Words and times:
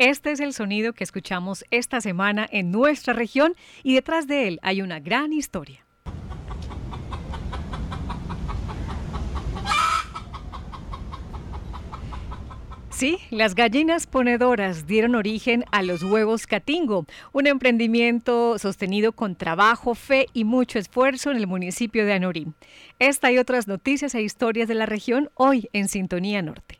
Este 0.00 0.32
es 0.32 0.40
el 0.40 0.54
sonido 0.54 0.94
que 0.94 1.04
escuchamos 1.04 1.62
esta 1.70 2.00
semana 2.00 2.48
en 2.50 2.70
nuestra 2.70 3.12
región 3.12 3.54
y 3.82 3.92
detrás 3.92 4.26
de 4.26 4.48
él 4.48 4.58
hay 4.62 4.80
una 4.80 4.98
gran 4.98 5.30
historia. 5.30 5.84
Sí, 12.88 13.18
las 13.28 13.54
gallinas 13.54 14.06
ponedoras 14.06 14.86
dieron 14.86 15.14
origen 15.14 15.66
a 15.70 15.82
los 15.82 16.02
huevos 16.02 16.46
Catingo, 16.46 17.04
un 17.32 17.46
emprendimiento 17.46 18.58
sostenido 18.58 19.12
con 19.12 19.36
trabajo, 19.36 19.94
fe 19.94 20.28
y 20.32 20.44
mucho 20.44 20.78
esfuerzo 20.78 21.30
en 21.30 21.36
el 21.36 21.46
municipio 21.46 22.06
de 22.06 22.14
Anorí. 22.14 22.46
Esta 22.98 23.30
y 23.30 23.36
otras 23.36 23.68
noticias 23.68 24.14
e 24.14 24.22
historias 24.22 24.66
de 24.66 24.76
la 24.76 24.86
región 24.86 25.28
hoy 25.34 25.68
en 25.74 25.88
Sintonía 25.88 26.40
Norte. 26.40 26.79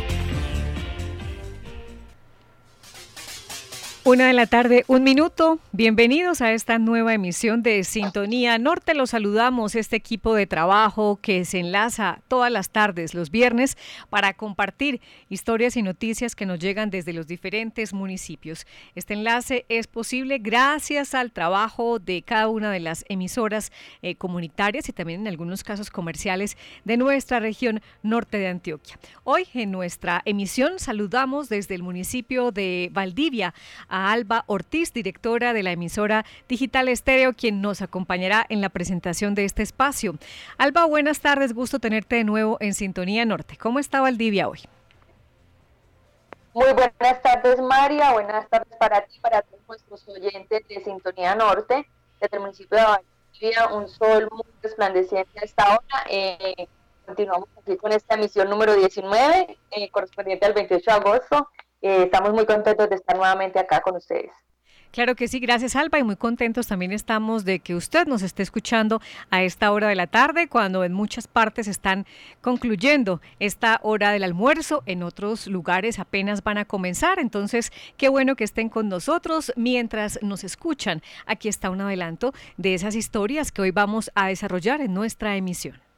Una 4.03 4.25
de 4.25 4.33
la 4.33 4.47
tarde, 4.47 4.83
un 4.87 5.03
minuto. 5.03 5.59
Bienvenidos 5.73 6.41
a 6.41 6.53
esta 6.53 6.79
nueva 6.79 7.13
emisión 7.13 7.61
de 7.61 7.83
Sintonía 7.83 8.57
Norte. 8.57 8.95
Los 8.95 9.11
saludamos, 9.11 9.75
este 9.75 9.95
equipo 9.95 10.33
de 10.33 10.47
trabajo 10.47 11.19
que 11.21 11.45
se 11.45 11.59
enlaza 11.59 12.19
todas 12.27 12.51
las 12.51 12.71
tardes, 12.71 13.13
los 13.13 13.29
viernes, 13.29 13.77
para 14.09 14.33
compartir 14.33 15.01
historias 15.29 15.77
y 15.77 15.83
noticias 15.83 16.35
que 16.35 16.47
nos 16.47 16.57
llegan 16.57 16.89
desde 16.89 17.13
los 17.13 17.27
diferentes 17.27 17.93
municipios. 17.93 18.65
Este 18.95 19.13
enlace 19.13 19.67
es 19.69 19.85
posible 19.85 20.39
gracias 20.39 21.13
al 21.13 21.31
trabajo 21.31 21.99
de 21.99 22.23
cada 22.23 22.47
una 22.47 22.71
de 22.71 22.79
las 22.79 23.05
emisoras 23.07 23.71
eh, 24.01 24.15
comunitarias 24.15 24.89
y 24.89 24.93
también 24.93 25.21
en 25.21 25.27
algunos 25.27 25.63
casos 25.63 25.91
comerciales 25.91 26.57
de 26.85 26.97
nuestra 26.97 27.39
región 27.39 27.81
norte 28.01 28.39
de 28.39 28.47
Antioquia. 28.47 28.97
Hoy 29.23 29.45
en 29.53 29.69
nuestra 29.69 30.23
emisión 30.25 30.79
saludamos 30.79 31.49
desde 31.49 31.75
el 31.75 31.83
municipio 31.83 32.51
de 32.51 32.89
Valdivia 32.91 33.53
a 33.91 34.11
Alba 34.11 34.43
Ortiz, 34.47 34.93
directora 34.93 35.53
de 35.53 35.61
la 35.61 35.73
emisora 35.73 36.25
Digital 36.47 36.87
Estéreo, 36.87 37.33
quien 37.33 37.61
nos 37.61 37.83
acompañará 37.83 38.45
en 38.49 38.61
la 38.61 38.69
presentación 38.69 39.35
de 39.35 39.45
este 39.45 39.61
espacio. 39.61 40.15
Alba, 40.57 40.85
buenas 40.85 41.19
tardes, 41.19 41.53
gusto 41.53 41.79
tenerte 41.79 42.15
de 42.15 42.23
nuevo 42.23 42.57
en 42.59 42.73
Sintonía 42.73 43.25
Norte. 43.25 43.57
¿Cómo 43.57 43.77
está 43.77 44.01
Valdivia 44.01 44.47
hoy? 44.47 44.61
Muy 46.53 46.73
buenas 46.73 47.21
tardes, 47.21 47.61
María. 47.61 48.11
Buenas 48.11 48.49
tardes 48.49 48.75
para 48.77 49.01
ti, 49.05 49.19
para 49.19 49.41
todos 49.41 49.61
nuestros 49.69 50.07
oyentes 50.09 50.67
de 50.67 50.83
Sintonía 50.83 51.33
Norte, 51.33 51.87
desde 52.19 52.37
el 52.37 52.41
municipio 52.41 52.77
de 52.77 52.83
Valdivia. 52.83 53.67
Un 53.73 53.87
sol 53.87 54.27
muy 54.31 54.43
resplandeciente 54.61 55.39
a 55.39 55.43
esta 55.43 55.63
hora. 55.69 56.05
Eh, 56.09 56.67
continuamos 57.05 57.47
aquí 57.61 57.77
con 57.77 57.93
esta 57.93 58.15
emisión 58.15 58.49
número 58.49 58.75
19, 58.75 59.57
eh, 59.71 59.89
correspondiente 59.91 60.45
al 60.45 60.53
28 60.53 60.83
de 60.85 60.91
agosto. 60.91 61.49
Eh, 61.81 62.03
estamos 62.03 62.33
muy 62.33 62.45
contentos 62.45 62.89
de 62.89 62.95
estar 62.95 63.15
nuevamente 63.15 63.59
acá 63.59 63.81
con 63.81 63.95
ustedes. 63.95 64.31
Claro 64.91 65.15
que 65.15 65.29
sí, 65.29 65.39
gracias 65.39 65.77
Alba 65.77 65.99
y 65.99 66.03
muy 66.03 66.17
contentos 66.17 66.67
también 66.67 66.91
estamos 66.91 67.45
de 67.45 67.59
que 67.59 67.75
usted 67.75 68.07
nos 68.07 68.23
esté 68.23 68.43
escuchando 68.43 69.01
a 69.29 69.41
esta 69.41 69.71
hora 69.71 69.87
de 69.87 69.95
la 69.95 70.05
tarde 70.05 70.49
cuando 70.49 70.83
en 70.83 70.91
muchas 70.91 71.29
partes 71.29 71.69
están 71.69 72.05
concluyendo 72.41 73.21
esta 73.39 73.79
hora 73.83 74.11
del 74.11 74.25
almuerzo, 74.25 74.83
en 74.85 75.03
otros 75.03 75.47
lugares 75.47 75.97
apenas 75.97 76.43
van 76.43 76.57
a 76.57 76.65
comenzar, 76.65 77.19
entonces 77.19 77.71
qué 77.95 78.09
bueno 78.09 78.35
que 78.35 78.43
estén 78.43 78.67
con 78.67 78.89
nosotros 78.89 79.53
mientras 79.55 80.21
nos 80.21 80.43
escuchan. 80.43 81.01
Aquí 81.25 81.47
está 81.47 81.69
un 81.69 81.79
adelanto 81.79 82.33
de 82.57 82.73
esas 82.73 82.95
historias 82.95 83.53
que 83.53 83.61
hoy 83.61 83.71
vamos 83.71 84.11
a 84.13 84.27
desarrollar 84.27 84.81
en 84.81 84.93
nuestra 84.93 85.37
emisión. 85.37 85.90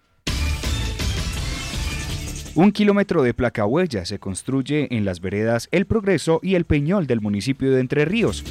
Un 2.56 2.72
kilómetro 2.72 3.24
de 3.24 3.34
placa 3.34 3.66
huella 3.66 4.06
se 4.06 4.20
construye 4.20 4.96
en 4.96 5.06
las 5.06 5.22
veredas 5.22 5.68
El 5.72 5.88
Progreso 5.88 6.40
y 6.44 6.54
El 6.54 6.66
Peñol 6.66 7.08
del 7.08 7.20
municipio 7.20 7.72
de 7.72 7.80
Entre 7.80 8.06
Ríos. 8.06 8.44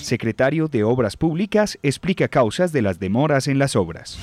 Secretario 0.00 0.68
de 0.68 0.82
Obras 0.82 1.18
Públicas 1.18 1.78
explica 1.82 2.28
causas 2.28 2.72
de 2.72 2.80
las 2.80 2.98
demoras 2.98 3.48
en 3.48 3.58
las 3.58 3.76
obras. 3.76 4.18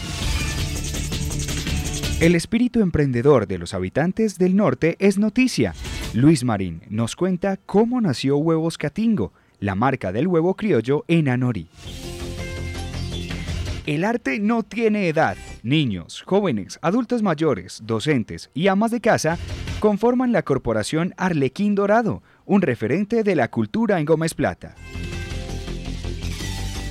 El 2.19 2.33
espíritu 2.33 2.81
emprendedor 2.81 3.45
de 3.45 3.59
los 3.59 3.75
habitantes 3.75 4.39
del 4.39 4.55
norte 4.55 4.95
es 4.97 5.19
noticia. 5.19 5.75
Luis 6.15 6.43
Marín 6.43 6.81
nos 6.89 7.15
cuenta 7.15 7.57
cómo 7.57 8.01
nació 8.01 8.37
Huevos 8.37 8.79
Catingo, 8.79 9.33
la 9.59 9.75
marca 9.75 10.11
del 10.11 10.25
huevo 10.25 10.55
criollo 10.55 11.05
en 11.07 11.29
Anorí. 11.29 11.67
El 13.87 14.03
arte 14.03 14.39
no 14.39 14.63
tiene 14.63 15.07
edad. 15.07 15.37
Niños, 15.63 16.21
jóvenes, 16.25 16.77
adultos 16.81 17.21
mayores, 17.21 17.81
docentes 17.85 18.51
y 18.53 18.67
amas 18.67 18.91
de 18.91 18.99
casa 18.99 19.37
conforman 19.79 20.33
la 20.33 20.41
corporación 20.41 21.13
Arlequín 21.15 21.73
Dorado, 21.73 22.21
un 22.45 22.61
referente 22.61 23.23
de 23.23 23.35
la 23.37 23.49
cultura 23.49 23.97
en 23.97 24.05
Gómez 24.05 24.33
Plata. 24.33 24.75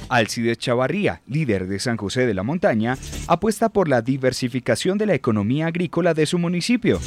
Alcides 0.08 0.56
Chavarría, 0.56 1.20
líder 1.26 1.66
de 1.66 1.80
San 1.80 1.98
José 1.98 2.26
de 2.26 2.32
la 2.32 2.42
Montaña, 2.42 2.96
apuesta 3.26 3.68
por 3.68 3.88
la 3.88 4.00
diversificación 4.00 4.96
de 4.96 5.04
la 5.04 5.14
economía 5.14 5.66
agrícola 5.66 6.14
de 6.14 6.24
su 6.24 6.38
municipio. 6.38 6.98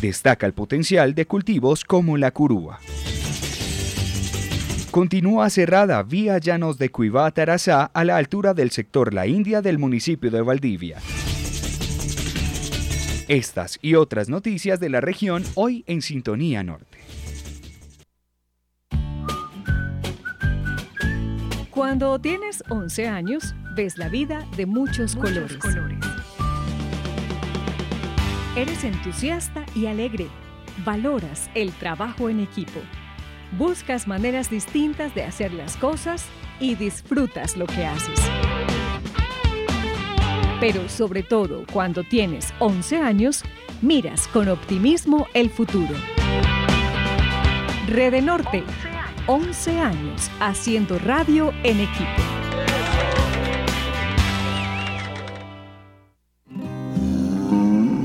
Destaca 0.00 0.46
el 0.46 0.54
potencial 0.54 1.14
de 1.14 1.26
cultivos 1.26 1.84
como 1.84 2.16
la 2.16 2.30
curúa. 2.30 2.80
Continúa 4.94 5.50
cerrada 5.50 6.00
vía 6.04 6.38
Llanos 6.38 6.78
de 6.78 6.88
Cuivá 6.88 7.26
a 7.26 7.32
Tarazá 7.32 7.86
a 7.86 8.04
la 8.04 8.16
altura 8.16 8.54
del 8.54 8.70
sector 8.70 9.12
La 9.12 9.26
India 9.26 9.60
del 9.60 9.76
municipio 9.76 10.30
de 10.30 10.40
Valdivia. 10.40 10.98
Estas 13.26 13.80
y 13.82 13.96
otras 13.96 14.28
noticias 14.28 14.78
de 14.78 14.90
la 14.90 15.00
región 15.00 15.42
hoy 15.56 15.82
en 15.88 16.00
Sintonía 16.00 16.62
Norte. 16.62 16.98
Cuando 21.70 22.16
tienes 22.20 22.62
11 22.68 23.08
años, 23.08 23.52
ves 23.74 23.98
la 23.98 24.08
vida 24.08 24.46
de 24.56 24.66
muchos, 24.66 25.16
colores. 25.16 25.56
colores. 25.56 25.98
Eres 28.54 28.84
entusiasta 28.84 29.66
y 29.74 29.86
alegre. 29.86 30.28
Valoras 30.84 31.50
el 31.56 31.72
trabajo 31.72 32.30
en 32.30 32.38
equipo 32.38 32.80
buscas 33.52 34.06
maneras 34.06 34.50
distintas 34.50 35.14
de 35.14 35.24
hacer 35.24 35.52
las 35.52 35.76
cosas 35.76 36.26
y 36.60 36.74
disfrutas 36.74 37.56
lo 37.56 37.66
que 37.66 37.84
haces. 37.84 38.20
Pero 40.60 40.88
sobre 40.88 41.22
todo 41.22 41.64
cuando 41.72 42.04
tienes 42.04 42.54
11 42.58 42.98
años, 42.98 43.42
miras 43.82 44.28
con 44.28 44.48
optimismo 44.48 45.26
el 45.34 45.50
futuro. 45.50 45.94
Rede 47.88 48.22
Norte, 48.22 48.64
11 49.26 49.78
años 49.78 50.30
haciendo 50.40 50.98
radio 50.98 51.52
en 51.62 51.80
equipo. 51.80 52.43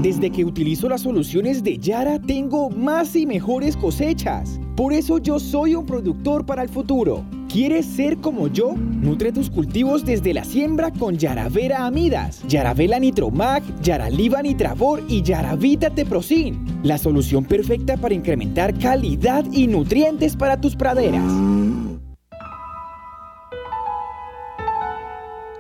Desde 0.02 0.30
que 0.30 0.46
utilizo 0.46 0.88
las 0.88 1.02
soluciones 1.02 1.62
de 1.62 1.78
Yara 1.78 2.20
tengo 2.22 2.70
más 2.70 3.18
y 3.18 3.26
mejores 3.26 3.76
cosechas. 3.76 4.58
Por 4.78 4.94
eso 4.94 5.18
yo 5.18 5.40
soy 5.40 5.76
un 5.76 5.86
productor 5.86 6.46
para 6.46 6.64
el 6.64 6.70
futuro. 6.70 7.26
¿Quieres 7.52 7.86
ser 7.86 8.18
como 8.20 8.48
yo? 8.48 8.76
Nutre 8.78 9.34
tus 9.34 9.50
cultivos 9.50 10.06
desde 10.06 10.34
la 10.34 10.46
siembra 10.46 10.92
con 10.92 11.18
Yaravera 11.18 11.86
Amidas, 11.86 12.42
Yaravela 12.48 12.98
Nitromag, 12.98 13.62
Yaraliva 13.82 14.42
Nitravor 14.42 15.04
y 15.10 15.22
Yaravita 15.22 15.90
Teprocin. 15.90 16.80
La 16.84 16.98
solución 16.98 17.44
perfecta 17.44 17.98
para 17.98 18.14
incrementar 18.14 18.78
calidad 18.80 19.44
y 19.52 19.68
nutrientes 19.68 20.38
para 20.38 20.62
tus 20.62 20.78
praderas. 20.78 21.59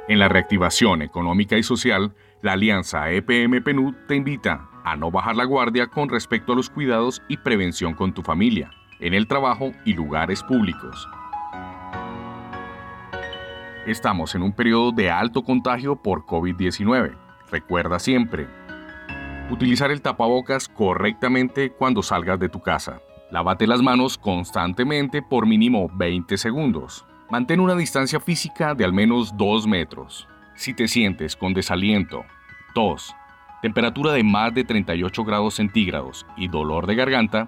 En 0.09 0.17
la 0.17 0.27
reactivación 0.27 1.03
económica 1.03 1.55
y 1.55 1.61
social, 1.61 2.15
la 2.41 2.53
alianza 2.53 3.11
EPM-PNUD 3.11 4.07
te 4.07 4.15
invita 4.15 4.67
a 4.83 4.95
no 4.95 5.11
bajar 5.11 5.35
la 5.35 5.43
guardia 5.43 5.85
con 5.85 6.09
respecto 6.09 6.51
a 6.53 6.55
los 6.55 6.67
cuidados 6.67 7.21
y 7.27 7.37
prevención 7.37 7.93
con 7.93 8.11
tu 8.11 8.23
familia 8.23 8.71
en 8.99 9.13
el 9.13 9.27
trabajo 9.27 9.71
y 9.85 9.93
lugares 9.93 10.41
públicos. 10.41 11.07
Estamos 13.85 14.33
en 14.33 14.41
un 14.41 14.51
periodo 14.51 14.91
de 14.91 15.11
alto 15.11 15.43
contagio 15.43 15.95
por 15.95 16.25
COVID-19. 16.25 17.15
Recuerda 17.51 17.99
siempre, 17.99 18.47
utilizar 19.51 19.91
el 19.91 20.01
tapabocas 20.01 20.69
correctamente 20.69 21.69
cuando 21.69 22.01
salgas 22.01 22.39
de 22.39 22.49
tu 22.49 22.61
casa. 22.61 22.99
Lávate 23.29 23.67
las 23.67 23.83
manos 23.83 24.17
constantemente 24.17 25.21
por 25.21 25.45
mínimo 25.45 25.87
20 25.93 26.35
segundos. 26.35 27.05
Mantén 27.29 27.59
una 27.59 27.75
distancia 27.75 28.19
física 28.19 28.73
de 28.73 28.83
al 28.83 28.91
menos 28.91 29.37
2 29.37 29.67
metros. 29.67 30.27
Si 30.55 30.73
te 30.73 30.87
sientes 30.87 31.35
con 31.35 31.53
desaliento, 31.53 32.25
tos, 32.73 33.15
temperatura 33.61 34.13
de 34.13 34.23
más 34.23 34.53
de 34.53 34.63
38 34.63 35.23
grados 35.23 35.55
centígrados 35.55 36.25
y 36.35 36.47
dolor 36.47 36.87
de 36.87 36.95
garganta, 36.95 37.47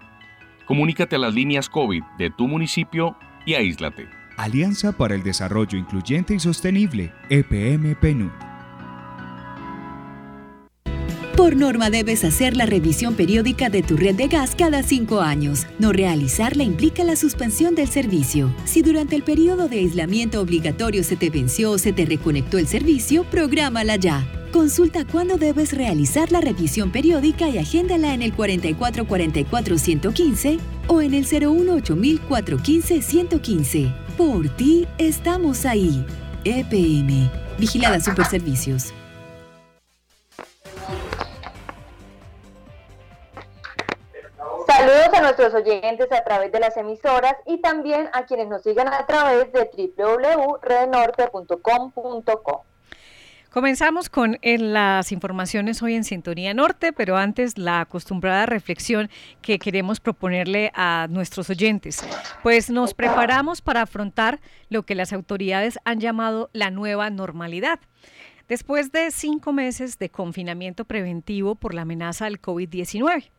comunícate 0.66 1.16
a 1.16 1.20
las 1.20 1.34
líneas 1.34 1.68
COVID 1.68 2.04
de 2.20 2.30
tu 2.30 2.48
municipio 2.48 3.18
y 3.44 3.56
aíslate. 3.56 4.08
Alianza 4.38 4.92
para 4.92 5.16
el 5.16 5.24
Desarrollo 5.24 5.78
Incluyente 5.78 6.36
y 6.36 6.40
Sostenible, 6.40 7.12
EPM 7.30 7.96
PNUD. 7.96 8.51
Por 11.42 11.56
norma 11.56 11.90
debes 11.90 12.24
hacer 12.24 12.56
la 12.56 12.68
revisión 12.68 13.16
periódica 13.16 13.72
de 13.72 13.82
tu 13.82 13.98
red 13.98 14.14
de 14.14 14.28
gas 14.28 14.54
cada 14.56 14.84
cinco 14.84 15.22
años. 15.22 15.66
No 15.80 15.92
realizarla 15.92 16.62
implica 16.62 17.04
la 17.04 17.16
suspensión 17.16 17.74
del 17.74 17.90
servicio. 17.90 18.54
Si 18.66 18.84
durante 18.84 19.16
el 19.16 19.24
periodo 19.24 19.68
de 19.68 19.80
aislamiento 19.80 20.40
obligatorio 20.40 21.04
se 21.04 21.16
te 21.16 21.32
venció 21.32 21.72
o 21.72 21.80
se 21.80 21.94
te 21.94 22.06
reconectó 22.06 22.60
el 22.60 22.68
servicio, 22.68 23.24
prográmala 23.24 23.96
ya. 23.96 24.24
Consulta 24.52 25.04
cuándo 25.04 25.38
debes 25.38 25.74
realizar 25.74 26.32
la 26.32 26.42
revisión 26.42 26.92
periódica 26.92 27.50
y 27.50 27.58
agéndala 27.58 28.14
en 28.14 28.22
el 28.22 28.38
4444-115 28.38 30.60
o 30.90 31.02
en 31.02 31.16
el 31.16 31.26
018-415-115. 31.26 33.92
Por 34.16 34.48
ti 34.50 34.86
estamos 35.00 35.66
ahí. 35.66 36.06
EPM. 36.44 37.32
Vigilada 37.58 38.00
Superservicios. 38.00 38.94
A 44.92 45.22
nuestros 45.22 45.54
oyentes 45.54 46.12
a 46.12 46.22
través 46.26 46.52
de 46.52 46.60
las 46.60 46.76
emisoras 46.76 47.36
y 47.46 47.62
también 47.62 48.10
a 48.12 48.26
quienes 48.26 48.50
nos 48.50 48.62
sigan 48.62 48.90
a 48.90 49.06
través 49.06 49.50
de 49.54 49.94
www.redenorte.com.co. 49.96 52.66
Comenzamos 53.50 54.10
con 54.10 54.38
las 54.42 55.14
informaciones 55.14 55.82
hoy 55.82 55.96
en 55.96 56.04
Sintonía 56.04 56.54
Norte, 56.54 56.92
pero 56.92 57.16
antes 57.16 57.58
la 57.58 57.80
acostumbrada 57.80 58.46
reflexión 58.46 59.10
que 59.42 59.60
queremos 59.60 60.02
proponerle 60.02 60.74
a 60.74 61.08
nuestros 61.10 61.50
oyentes. 61.50 62.04
Pues 62.44 62.70
nos 62.70 62.94
preparamos 62.94 63.62
para 63.62 63.84
afrontar 63.84 64.42
lo 64.68 64.84
que 64.84 64.96
las 64.96 65.14
autoridades 65.14 65.80
han 65.86 66.02
llamado 66.02 66.50
la 66.52 66.70
nueva 66.70 67.10
normalidad. 67.10 67.80
Después 68.50 68.92
de 68.92 69.10
cinco 69.12 69.54
meses 69.54 70.00
de 70.00 70.10
confinamiento 70.10 70.84
preventivo 70.84 71.56
por 71.56 71.74
la 71.74 71.84
amenaza 71.84 72.26
del 72.26 72.42
COVID-19. 72.42 73.32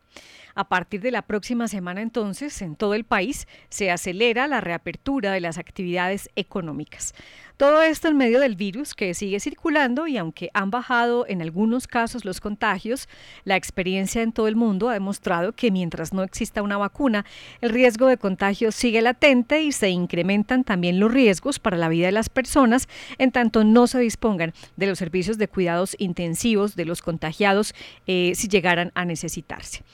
A 0.54 0.68
partir 0.68 1.00
de 1.00 1.10
la 1.10 1.22
próxima 1.22 1.68
semana 1.68 2.02
entonces, 2.02 2.60
en 2.62 2.76
todo 2.76 2.94
el 2.94 3.04
país 3.04 3.46
se 3.68 3.90
acelera 3.90 4.46
la 4.46 4.60
reapertura 4.60 5.32
de 5.32 5.40
las 5.40 5.58
actividades 5.58 6.30
económicas. 6.36 7.14
Todo 7.56 7.82
esto 7.82 8.08
en 8.08 8.16
medio 8.16 8.40
del 8.40 8.56
virus 8.56 8.94
que 8.94 9.14
sigue 9.14 9.38
circulando 9.38 10.06
y 10.06 10.16
aunque 10.16 10.50
han 10.52 10.70
bajado 10.70 11.26
en 11.28 11.42
algunos 11.42 11.86
casos 11.86 12.24
los 12.24 12.40
contagios, 12.40 13.08
la 13.44 13.56
experiencia 13.56 14.22
en 14.22 14.32
todo 14.32 14.48
el 14.48 14.56
mundo 14.56 14.88
ha 14.88 14.94
demostrado 14.94 15.52
que 15.52 15.70
mientras 15.70 16.12
no 16.12 16.22
exista 16.22 16.62
una 16.62 16.76
vacuna, 16.76 17.24
el 17.60 17.70
riesgo 17.70 18.06
de 18.08 18.16
contagio 18.16 18.72
sigue 18.72 19.00
latente 19.00 19.62
y 19.62 19.70
se 19.70 19.90
incrementan 19.90 20.64
también 20.64 20.98
los 20.98 21.12
riesgos 21.12 21.58
para 21.58 21.76
la 21.76 21.88
vida 21.88 22.06
de 22.06 22.12
las 22.12 22.28
personas 22.28 22.88
en 23.18 23.30
tanto 23.30 23.64
no 23.64 23.86
se 23.86 24.00
dispongan 24.00 24.54
de 24.76 24.86
los 24.86 24.98
servicios 24.98 25.38
de 25.38 25.46
cuidados 25.46 25.94
intensivos 25.98 26.74
de 26.74 26.84
los 26.84 27.00
contagiados 27.00 27.74
eh, 28.06 28.32
si 28.34 28.48
llegaran 28.48 28.90
a 28.94 29.04
necesitarse. 29.04 29.84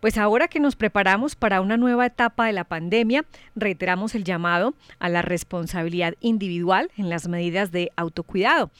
Pues 0.00 0.18
ahora 0.18 0.48
que 0.48 0.60
nos 0.60 0.76
preparamos 0.76 1.36
para 1.36 1.60
una 1.60 1.76
nueva 1.76 2.06
etapa 2.06 2.46
de 2.46 2.52
la 2.52 2.64
pandemia, 2.64 3.24
reiteramos 3.54 4.14
el 4.14 4.24
llamado 4.24 4.74
a 4.98 5.08
la 5.08 5.22
responsabilidad 5.22 6.14
individual 6.20 6.90
en 6.96 7.08
las 7.08 7.28
medidas 7.28 7.72
de 7.72 7.90
autocuidado 7.96 8.70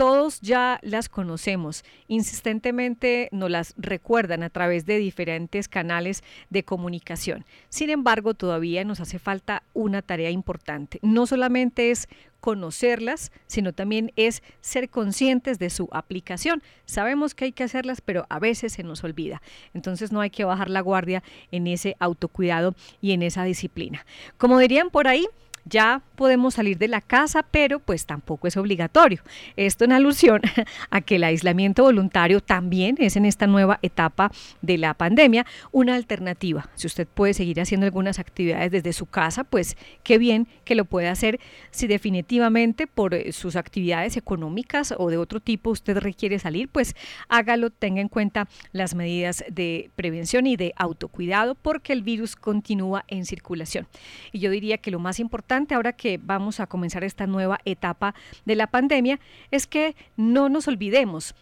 todos 0.00 0.40
ya 0.40 0.80
las 0.80 1.10
conocemos, 1.10 1.84
insistentemente 2.08 3.28
nos 3.32 3.50
las 3.50 3.74
recuerdan 3.76 4.42
a 4.42 4.48
través 4.48 4.86
de 4.86 4.96
diferentes 4.96 5.68
canales 5.68 6.24
de 6.48 6.64
comunicación. 6.64 7.44
Sin 7.68 7.90
embargo, 7.90 8.32
todavía 8.32 8.82
nos 8.82 9.00
hace 9.00 9.18
falta 9.18 9.62
una 9.74 10.00
tarea 10.00 10.30
importante. 10.30 11.00
No 11.02 11.26
solamente 11.26 11.90
es 11.90 12.08
conocerlas, 12.40 13.30
sino 13.46 13.74
también 13.74 14.10
es 14.16 14.42
ser 14.62 14.88
conscientes 14.88 15.58
de 15.58 15.68
su 15.68 15.90
aplicación. 15.92 16.62
Sabemos 16.86 17.34
que 17.34 17.44
hay 17.44 17.52
que 17.52 17.64
hacerlas, 17.64 18.00
pero 18.00 18.24
a 18.30 18.38
veces 18.38 18.72
se 18.72 18.82
nos 18.82 19.04
olvida. 19.04 19.42
Entonces 19.74 20.12
no 20.12 20.22
hay 20.22 20.30
que 20.30 20.44
bajar 20.44 20.70
la 20.70 20.80
guardia 20.80 21.22
en 21.52 21.66
ese 21.66 21.96
autocuidado 21.98 22.74
y 23.02 23.12
en 23.12 23.22
esa 23.22 23.44
disciplina. 23.44 24.06
Como 24.38 24.58
dirían 24.58 24.88
por 24.88 25.08
ahí, 25.08 25.26
ya 25.70 26.02
podemos 26.16 26.54
salir 26.54 26.76
de 26.76 26.88
la 26.88 27.00
casa, 27.00 27.42
pero 27.50 27.78
pues 27.78 28.04
tampoco 28.04 28.46
es 28.46 28.56
obligatorio. 28.58 29.22
Esto 29.56 29.84
en 29.86 29.92
alusión 29.92 30.42
a 30.90 31.00
que 31.00 31.16
el 31.16 31.24
aislamiento 31.24 31.84
voluntario 31.84 32.40
también 32.40 32.96
es 32.98 33.16
en 33.16 33.24
esta 33.24 33.46
nueva 33.46 33.78
etapa 33.80 34.30
de 34.60 34.76
la 34.76 34.92
pandemia 34.92 35.46
una 35.72 35.94
alternativa. 35.94 36.68
Si 36.74 36.86
usted 36.86 37.06
puede 37.06 37.32
seguir 37.32 37.60
haciendo 37.60 37.86
algunas 37.86 38.18
actividades 38.18 38.70
desde 38.70 38.92
su 38.92 39.06
casa, 39.06 39.44
pues 39.44 39.76
qué 40.02 40.18
bien 40.18 40.46
que 40.64 40.74
lo 40.74 40.84
puede 40.84 41.08
hacer. 41.08 41.40
Si 41.70 41.86
definitivamente 41.86 42.86
por 42.86 43.14
eh, 43.14 43.32
sus 43.32 43.56
actividades 43.56 44.16
económicas 44.16 44.92
o 44.98 45.08
de 45.08 45.16
otro 45.16 45.40
tipo 45.40 45.70
usted 45.70 45.96
requiere 45.98 46.38
salir, 46.38 46.68
pues 46.68 46.94
hágalo, 47.28 47.70
tenga 47.70 48.00
en 48.00 48.08
cuenta 48.08 48.48
las 48.72 48.94
medidas 48.94 49.44
de 49.48 49.90
prevención 49.96 50.46
y 50.46 50.56
de 50.56 50.74
autocuidado 50.76 51.54
porque 51.54 51.92
el 51.92 52.02
virus 52.02 52.36
continúa 52.36 53.04
en 53.08 53.24
circulación. 53.24 53.86
Y 54.32 54.40
yo 54.40 54.50
diría 54.50 54.78
que 54.78 54.90
lo 54.90 54.98
más 54.98 55.20
importante 55.20 55.59
ahora 55.70 55.92
que 55.92 56.18
vamos 56.22 56.60
a 56.60 56.66
comenzar 56.66 57.04
esta 57.04 57.26
nueva 57.26 57.60
etapa 57.64 58.14
de 58.44 58.56
la 58.56 58.68
pandemia 58.68 59.20
es 59.50 59.66
que 59.66 59.96
no 60.16 60.48
nos 60.48 60.68
olvidemos 60.68 61.34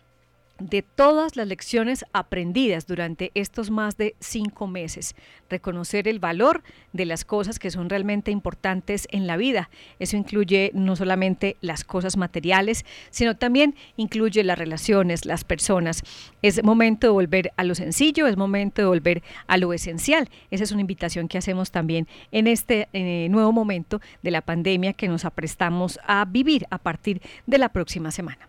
de 0.59 0.83
todas 0.83 1.37
las 1.37 1.47
lecciones 1.47 2.05
aprendidas 2.13 2.87
durante 2.87 3.31
estos 3.35 3.71
más 3.71 3.97
de 3.97 4.15
cinco 4.21 4.67
meses. 4.67 5.15
Reconocer 5.49 6.09
el 6.09 6.19
valor 6.19 6.63
de 6.93 7.07
las 7.07 7.25
cosas 7.25 7.59
que 7.59 7.71
son 7.71 7.89
realmente 7.89 8.31
importantes 8.31 9.07
en 9.11 9.27
la 9.27 9.37
vida. 9.37 9.71
Eso 9.99 10.17
incluye 10.17 10.71
no 10.75 10.97
solamente 10.97 11.57
las 11.61 11.85
cosas 11.85 12.17
materiales, 12.17 12.85
sino 13.11 13.37
también 13.37 13.75
incluye 13.97 14.43
las 14.45 14.59
relaciones, 14.59 15.25
las 15.25 15.45
personas. 15.45 16.03
Es 16.43 16.63
momento 16.63 17.07
de 17.07 17.13
volver 17.13 17.53
a 17.57 17.65
lo 17.65 17.75
sencillo, 17.75 18.27
es 18.27 18.37
momento 18.37 18.83
de 18.83 18.89
volver 18.89 19.23
a 19.47 19.57
lo 19.57 19.73
esencial. 19.73 20.29
Esa 20.51 20.65
es 20.65 20.73
una 20.73 20.81
invitación 20.81 21.29
que 21.29 21.39
hacemos 21.39 21.71
también 21.71 22.09
en 22.33 22.47
este 22.47 22.89
eh, 22.93 23.29
nuevo 23.31 23.53
momento 23.53 24.01
de 24.23 24.31
la 24.33 24.43
pandemia 24.43 24.93
que 24.93 25.09
nos 25.09 25.25
aprestamos 25.25 26.01
a 26.05 26.25
vivir 26.25 26.67
a 26.71 26.79
partir 26.79 27.23
de 27.47 27.59
la 27.59 27.69
próxima 27.69 28.11
semana. 28.11 28.49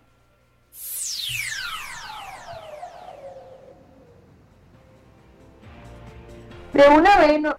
De 6.80 6.88
una 6.88 7.18
vez 7.18 7.42
no, 7.42 7.58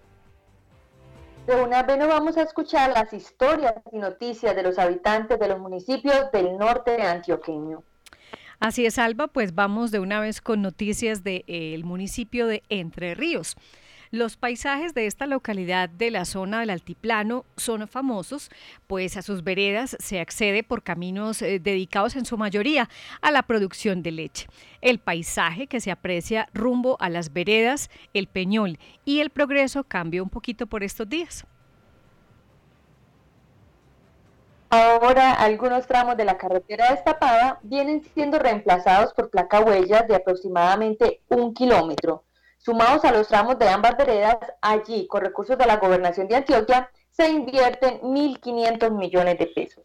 de 1.45 1.55
una 1.55 1.83
vez 1.83 1.99
nos 1.99 2.07
vamos 2.07 2.37
a 2.37 2.41
escuchar 2.41 2.89
las 2.89 3.13
historias 3.13 3.75
y 3.91 3.99
noticias 3.99 4.55
de 4.55 4.63
los 4.63 4.79
habitantes 4.79 5.37
de 5.37 5.47
los 5.47 5.59
municipios 5.59 6.31
del 6.31 6.57
norte 6.57 6.97
de 6.97 7.03
antioqueño. 7.03 7.83
Así 8.59 8.83
es, 8.83 8.97
Alba, 8.97 9.27
pues 9.27 9.53
vamos 9.53 9.91
de 9.91 9.99
una 9.99 10.19
vez 10.19 10.41
con 10.41 10.63
noticias 10.63 11.23
del 11.23 11.83
municipio 11.83 12.47
de 12.47 12.63
Entre 12.69 13.13
Ríos. 13.13 13.57
Los 14.13 14.35
paisajes 14.35 14.93
de 14.93 15.05
esta 15.05 15.25
localidad 15.25 15.87
de 15.87 16.11
la 16.11 16.25
zona 16.25 16.59
del 16.59 16.71
altiplano 16.71 17.45
son 17.55 17.87
famosos, 17.87 18.49
pues 18.85 19.15
a 19.15 19.21
sus 19.21 19.41
veredas 19.41 19.95
se 20.01 20.19
accede 20.19 20.63
por 20.63 20.83
caminos 20.83 21.41
eh, 21.41 21.59
dedicados 21.59 22.17
en 22.17 22.25
su 22.25 22.37
mayoría 22.37 22.89
a 23.21 23.31
la 23.31 23.43
producción 23.43 24.03
de 24.03 24.11
leche. 24.11 24.47
El 24.81 24.99
paisaje 24.99 25.67
que 25.67 25.79
se 25.79 25.91
aprecia 25.91 26.49
rumbo 26.53 26.97
a 26.99 27.09
las 27.09 27.31
veredas, 27.31 27.89
el 28.13 28.27
Peñol 28.27 28.79
y 29.05 29.21
el 29.21 29.29
Progreso 29.29 29.85
cambió 29.85 30.23
un 30.23 30.29
poquito 30.29 30.67
por 30.67 30.83
estos 30.83 31.07
días. 31.07 31.45
Ahora 34.69 35.31
algunos 35.35 35.87
tramos 35.87 36.17
de 36.17 36.25
la 36.25 36.37
carretera 36.37 36.91
destapada 36.91 37.59
vienen 37.63 38.03
siendo 38.13 38.39
reemplazados 38.39 39.13
por 39.13 39.29
placa 39.29 39.61
huellas 39.61 40.05
de 40.09 40.15
aproximadamente 40.15 41.21
un 41.29 41.53
kilómetro. 41.53 42.25
Sumados 42.63 43.03
a 43.05 43.11
los 43.11 43.27
tramos 43.27 43.57
de 43.57 43.67
ambas 43.67 43.97
veredas, 43.97 44.37
allí, 44.61 45.07
con 45.07 45.21
recursos 45.21 45.57
de 45.57 45.65
la 45.65 45.77
gobernación 45.77 46.27
de 46.27 46.35
Antioquia, 46.35 46.91
se 47.09 47.27
invierten 47.27 47.99
1.500 48.01 48.91
millones 48.91 49.39
de 49.39 49.47
pesos. 49.47 49.83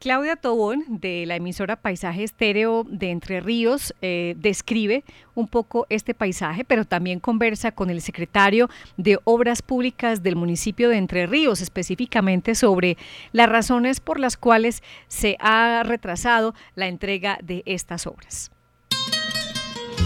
Claudia 0.00 0.34
Tobón, 0.34 0.82
de 0.88 1.24
la 1.26 1.36
emisora 1.36 1.76
Paisaje 1.76 2.24
Estéreo 2.24 2.84
de 2.84 3.10
Entre 3.10 3.40
Ríos, 3.40 3.94
eh, 4.02 4.34
describe 4.38 5.04
un 5.36 5.46
poco 5.46 5.86
este 5.88 6.12
paisaje, 6.12 6.64
pero 6.64 6.84
también 6.84 7.20
conversa 7.20 7.70
con 7.70 7.90
el 7.90 8.00
secretario 8.00 8.68
de 8.96 9.20
Obras 9.22 9.62
Públicas 9.62 10.20
del 10.24 10.34
municipio 10.34 10.88
de 10.88 10.96
Entre 10.96 11.26
Ríos, 11.26 11.60
específicamente 11.60 12.56
sobre 12.56 12.96
las 13.30 13.48
razones 13.48 14.00
por 14.00 14.18
las 14.18 14.36
cuales 14.36 14.82
se 15.06 15.36
ha 15.38 15.84
retrasado 15.84 16.54
la 16.74 16.88
entrega 16.88 17.38
de 17.40 17.62
estas 17.66 18.08
obras. 18.08 18.50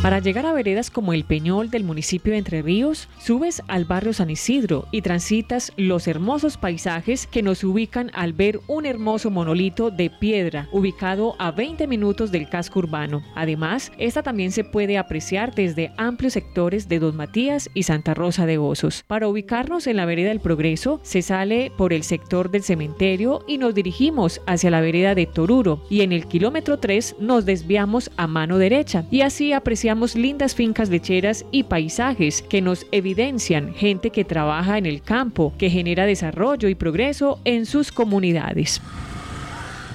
Para 0.02 0.18
llegar 0.18 0.44
a 0.44 0.52
veredas 0.52 0.90
como 0.90 1.14
el 1.14 1.24
Peñol 1.24 1.70
del 1.70 1.82
municipio 1.82 2.32
de 2.32 2.38
Entre 2.38 2.60
Ríos, 2.60 3.08
subes 3.18 3.62
al 3.68 3.86
barrio 3.86 4.12
San 4.12 4.28
Isidro 4.28 4.86
y 4.90 5.00
transitas 5.00 5.72
los 5.78 6.06
hermosos 6.08 6.58
paisajes 6.58 7.26
que 7.26 7.42
nos 7.42 7.64
ubican 7.64 8.10
al 8.12 8.34
ver 8.34 8.60
un 8.66 8.84
hermoso 8.84 9.30
monolito 9.30 9.90
de 9.90 10.10
piedra 10.10 10.68
ubicado 10.72 11.36
a 11.38 11.52
20 11.52 11.86
minutos 11.86 12.30
del 12.32 12.50
casco 12.50 12.80
urbano. 12.80 13.22
Además, 13.34 13.92
esta 13.96 14.22
también 14.22 14.52
se 14.52 14.64
puede 14.64 14.98
apreciar 14.98 15.54
desde 15.54 15.92
amplios 15.96 16.34
sectores 16.34 16.88
de 16.88 16.98
Don 16.98 17.16
Matías 17.16 17.70
y 17.72 17.84
Santa 17.84 18.12
Rosa 18.12 18.44
de 18.44 18.58
Osos. 18.58 19.04
Para 19.06 19.28
ubicarnos 19.28 19.86
en 19.86 19.96
la 19.96 20.04
vereda 20.04 20.28
del 20.28 20.40
Progreso, 20.40 21.00
se 21.02 21.22
sale 21.22 21.72
por 21.78 21.92
el 21.92 22.02
sector 22.02 22.50
del 22.50 22.62
cementerio 22.62 23.42
y 23.46 23.56
nos 23.56 23.74
dirigimos 23.74 24.42
hacia 24.46 24.70
la 24.70 24.82
vereda 24.82 25.14
de 25.14 25.26
Toruro 25.26 25.82
y 25.88 26.02
en 26.02 26.12
el 26.12 26.26
kilómetro 26.26 26.78
3 26.78 27.16
nos 27.20 27.46
desviamos 27.46 28.10
a 28.16 28.26
mano 28.26 28.58
derecha 28.58 29.06
y 29.10 29.22
así 29.22 29.52
apreciamos 29.52 29.83
lindas 30.16 30.54
fincas 30.54 30.88
lecheras 30.88 31.44
y 31.50 31.64
paisajes 31.64 32.42
que 32.42 32.62
nos 32.62 32.86
evidencian 32.90 33.74
gente 33.74 34.10
que 34.10 34.24
trabaja 34.24 34.78
en 34.78 34.86
el 34.86 35.02
campo, 35.02 35.52
que 35.58 35.70
genera 35.70 36.06
desarrollo 36.06 36.68
y 36.68 36.74
progreso 36.74 37.38
en 37.44 37.66
sus 37.66 37.92
comunidades. 37.92 38.80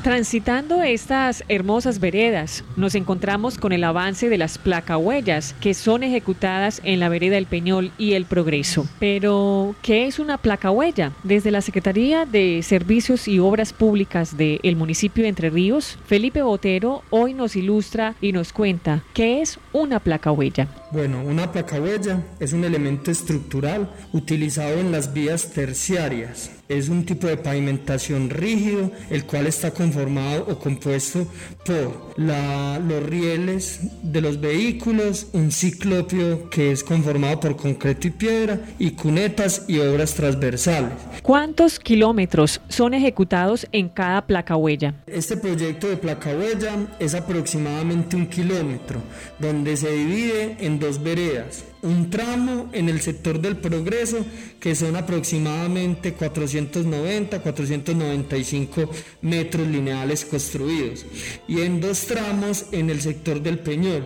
Transitando 0.04 0.82
estas 0.82 1.44
hermosas 1.50 2.00
veredas, 2.00 2.64
nos 2.78 2.96
encontramos 2.96 3.58
con 3.58 3.74
el 3.74 3.84
avance 3.84 4.30
de 4.30 4.38
las 4.38 4.58
placahuellas 4.58 5.54
que 5.60 5.74
son 5.74 6.04
ejecutadas 6.04 6.80
en 6.86 7.02
la 7.02 7.10
vereda 7.10 7.38
El 7.38 7.48
Peñol 7.48 7.92
y 7.98 8.14
El 8.14 8.24
Progreso. 8.24 8.88
Pero, 8.98 9.76
¿qué 9.82 10.08
es 10.08 10.18
una 10.18 10.38
placahuella? 10.38 11.12
Desde 11.24 11.52
la 11.52 11.60
Secretaría 11.60 12.26
de 12.26 12.64
Servicios 12.64 13.28
y 13.28 13.40
Obras 13.40 13.74
Públicas 13.74 14.38
del 14.38 14.78
municipio 14.78 15.24
de 15.24 15.30
Entre 15.30 15.50
Ríos, 15.50 16.00
Felipe 16.06 16.44
Botero 16.44 17.04
hoy 17.10 17.34
nos 17.34 17.58
ilustra 17.58 18.16
y 18.22 18.32
nos 18.32 18.54
cuenta 18.54 19.04
qué 19.14 19.42
es 19.42 19.60
una 19.74 20.00
placahuella. 20.00 20.70
Bueno, 20.92 21.22
una 21.24 21.52
placahuella 21.52 22.24
es 22.40 22.52
un 22.52 22.64
elemento 22.64 23.12
estructural 23.12 23.90
utilizado 24.12 24.80
en 24.80 24.92
las 24.92 25.14
vías 25.14 25.52
terciarias 25.52 26.50
es 26.70 26.88
un 26.88 27.04
tipo 27.04 27.26
de 27.26 27.36
pavimentación 27.36 28.30
rígido, 28.30 28.92
el 29.10 29.26
cual 29.26 29.48
está 29.48 29.72
conformado 29.72 30.46
o 30.48 30.60
compuesto 30.60 31.26
por 31.66 32.20
los 32.20 33.04
rieles 33.04 33.80
de 34.04 34.22
los 34.22 34.40
vehículos, 34.40 35.28
un 35.34 35.52
ciclopio 35.52 36.48
que 36.52 36.72
es 36.72 36.84
conformado 36.84 37.40
por 37.40 37.58
concreto 37.58 38.08
y 38.08 38.12
piedra, 38.12 38.60
y 38.78 38.92
cunetas 38.92 39.66
y 39.68 39.80
obras 39.80 40.14
transversales. 40.14 40.94
¿Cuántos 41.24 41.80
kilómetros 41.80 42.62
son 42.68 42.94
ejecutados 42.94 43.68
en 43.72 43.90
cada 43.90 44.28
placa 44.28 44.56
huella? 44.56 44.94
Este 45.08 45.38
proyecto 45.38 45.90
de 45.90 45.98
placa 45.98 46.30
huella 46.30 46.76
es 47.00 47.16
aproximadamente 47.16 48.16
un 48.16 48.28
kilómetro, 48.28 49.02
donde 49.40 49.76
se 49.76 49.92
divide 49.92 50.58
en 50.60 50.79
dos 50.80 50.98
veredas 50.98 51.64
un 51.82 52.10
tramo 52.10 52.70
en 52.74 52.90
el 52.90 53.00
sector 53.02 53.40
del 53.40 53.58
progreso 53.58 54.26
que 54.60 54.76
son 54.76 54.96
aproximadamente 54.96 56.14
490, 56.14 57.42
495 57.42 58.90
metros 59.22 59.68
lineales 59.68 60.26
construidos 60.26 61.06
y 61.48 61.62
en 61.62 61.80
dos 61.80 62.02
tramos 62.02 62.66
en 62.72 62.90
el 62.90 63.02
sector 63.02 63.42
del 63.42 63.60
Peñol 63.60 64.04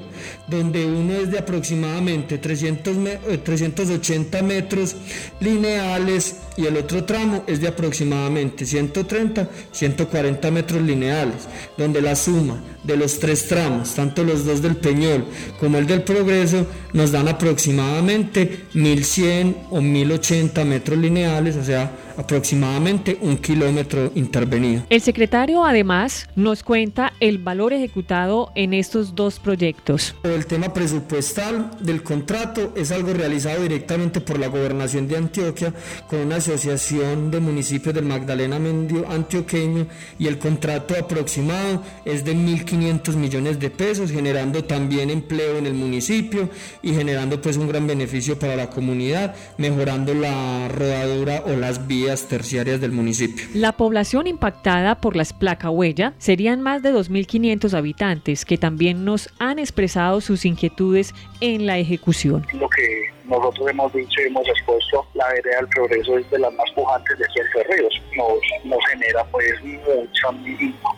donde 0.48 0.86
uno 0.86 1.14
es 1.14 1.32
de 1.32 1.40
aproximadamente 1.40 2.38
300 2.38 2.98
380 3.44 4.40
eh, 4.40 4.44
metros 4.44 4.96
lineales 5.40 6.38
y 6.56 6.66
el 6.66 6.78
otro 6.78 7.04
tramo 7.04 7.44
es 7.48 7.60
de 7.60 7.68
aproximadamente 7.68 8.66
130, 8.66 9.50
140 9.72 10.52
metros 10.52 10.82
lineales 10.82 11.48
donde 11.78 12.02
la 12.02 12.16
suma 12.16 12.62
de 12.84 12.98
los 12.98 13.20
tres 13.20 13.48
tramos, 13.48 13.96
tanto 13.96 14.24
los 14.24 14.46
dos 14.46 14.62
del 14.62 14.76
Peñol 14.76 15.26
como 15.60 15.78
el 15.78 15.88
del 15.88 16.04
Progreso, 16.04 16.68
nos 16.92 17.12
dan 17.12 17.28
aproximadamente 17.28 17.63
1100 17.68 19.58
o 19.70 19.82
1080 19.82 20.66
metros 20.66 20.98
lineales, 20.98 21.56
o 21.56 21.64
sea, 21.64 21.92
aproximadamente 22.18 23.18
un 23.22 23.38
kilómetro 23.38 24.12
intervenido. 24.16 24.84
El 24.90 25.02
secretario 25.02 25.66
además 25.66 26.28
nos 26.36 26.64
cuenta 26.64 27.14
el 27.20 27.38
valor 27.38 27.74
ejecutado 27.74 28.52
en 28.56 28.74
estos 28.74 29.16
dos 29.16 29.40
proyectos. 29.40 30.16
El 30.24 30.46
tema 30.46 30.74
presupuestal 30.74 31.72
del 31.80 32.04
contrato 32.04 32.74
es 32.76 32.92
algo 32.92 33.14
realizado 33.14 33.62
directamente 33.62 34.22
por 34.22 34.40
la 34.40 34.48
gobernación 34.48 35.08
de 35.08 35.18
Antioquia 35.18 35.74
con 36.08 36.20
una 36.20 36.38
asociación 36.38 37.32
de 37.32 37.40
municipios 37.40 37.96
del 37.96 38.06
Magdalena 38.06 38.60
Mendio 38.60 39.10
antioqueño 39.10 39.88
y 40.20 40.28
el 40.28 40.38
contrato 40.38 40.96
aproximado 41.00 41.84
es 42.06 42.24
de 42.24 42.36
1.500 42.36 43.16
millones 43.16 43.60
de 43.60 43.70
pesos 43.70 44.12
generando 44.12 44.64
también 44.64 45.10
empleo 45.10 45.58
en 45.58 45.66
el 45.66 45.74
municipio 45.74 46.50
y 46.82 46.94
generando 46.94 47.42
pues 47.42 47.58
un 47.58 47.68
gran 47.68 47.88
beneficio 47.88 48.38
para 48.38 48.56
la 48.56 48.70
comunidad 48.70 49.36
mejorando 49.58 50.14
la 50.14 50.68
rodadura 50.68 51.44
o 51.46 51.56
las 51.56 51.88
vías 51.88 52.03
terciarias 52.28 52.82
del 52.82 52.92
municipio. 52.92 53.46
La 53.54 53.74
población 53.74 54.28
impactada 54.28 54.96
por 54.96 55.16
las 55.16 55.34
placa 55.34 55.70
huella 55.70 56.14
serían 56.18 56.62
más 56.62 56.84
de 56.84 56.94
2.500 56.94 57.74
habitantes 57.74 58.46
que 58.46 58.58
también 58.58 59.06
nos 59.06 59.30
han 59.40 59.60
expresado 59.60 60.22
sus 60.22 60.46
inquietudes 60.46 61.14
en 61.42 61.66
la 61.66 61.78
ejecución. 61.78 62.46
Lo 62.54 62.70
que 62.70 63.10
nosotros 63.26 63.70
hemos 63.70 63.94
dicho 63.94 64.22
y 64.22 64.28
hemos 64.28 64.48
expuesto, 64.48 65.06
la 65.14 65.28
vereda 65.30 65.58
del 65.58 65.68
progreso 65.70 66.18
es 66.18 66.30
de 66.30 66.40
las 66.40 66.54
más 66.54 66.70
pujantes 66.76 67.18
de 67.18 67.26
Cientos 67.34 67.64
Ríos. 67.70 68.02
Nos, 68.18 68.66
nos 68.66 68.80
genera 68.90 69.24
pues 69.26 69.54
mucho, 69.64 70.32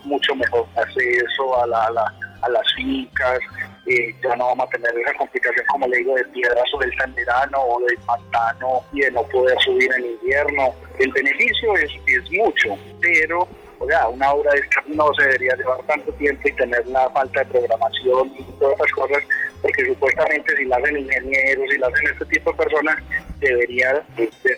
mucho 0.04 0.36
mejor 0.36 0.66
acceso 0.76 1.62
a, 1.62 1.68
la, 1.68 2.14
a 2.42 2.50
las 2.50 2.74
fincas, 2.76 3.40
eh, 3.88 4.16
ya 4.24 4.36
no 4.36 4.48
vamos 4.48 4.68
a 4.68 4.70
tener 4.72 4.98
esa 4.98 5.14
complicación, 5.14 5.66
como 5.68 5.88
le 5.88 5.98
digo, 5.98 6.16
de 6.16 6.26
piedras 6.26 6.64
sueltas 6.72 7.08
en 7.08 7.56
o 7.56 7.80
de 7.82 7.98
pantano 8.06 8.82
y 8.94 9.02
de 9.02 9.12
no 9.12 9.24
poder 9.24 9.58
subir 9.60 9.90
en 9.98 10.06
invierno. 10.06 10.74
El 11.00 11.12
beneficio 11.12 11.76
es, 11.76 11.92
es 12.08 12.32
mucho, 12.32 12.78
pero 13.02 13.48
o 13.80 13.88
sea, 13.88 14.08
una 14.08 14.32
obra 14.32 14.52
de 14.54 14.60
esta 14.60 14.84
no 14.88 15.14
se 15.14 15.24
debería 15.24 15.56
llevar 15.56 15.82
tanto 15.84 16.12
tiempo 16.14 16.48
y 16.48 16.52
tener 16.54 16.88
la 16.88 17.10
falta 17.10 17.42
de 17.42 17.46
programación 17.46 18.32
y 18.38 18.44
todas 18.60 18.76
esas 18.76 18.92
cosas, 18.94 19.24
porque 19.62 19.86
supuestamente 19.86 20.56
si 20.56 20.66
la 20.66 20.78
hacen 20.78 20.98
ingenieros, 20.98 21.66
si 21.70 21.78
la 21.78 21.88
hacen 21.88 22.08
este 22.08 22.26
tipo 22.26 22.52
de 22.52 22.58
personas, 22.58 22.98
debería 23.40 24.04
de 24.16 24.32
ser 24.42 24.58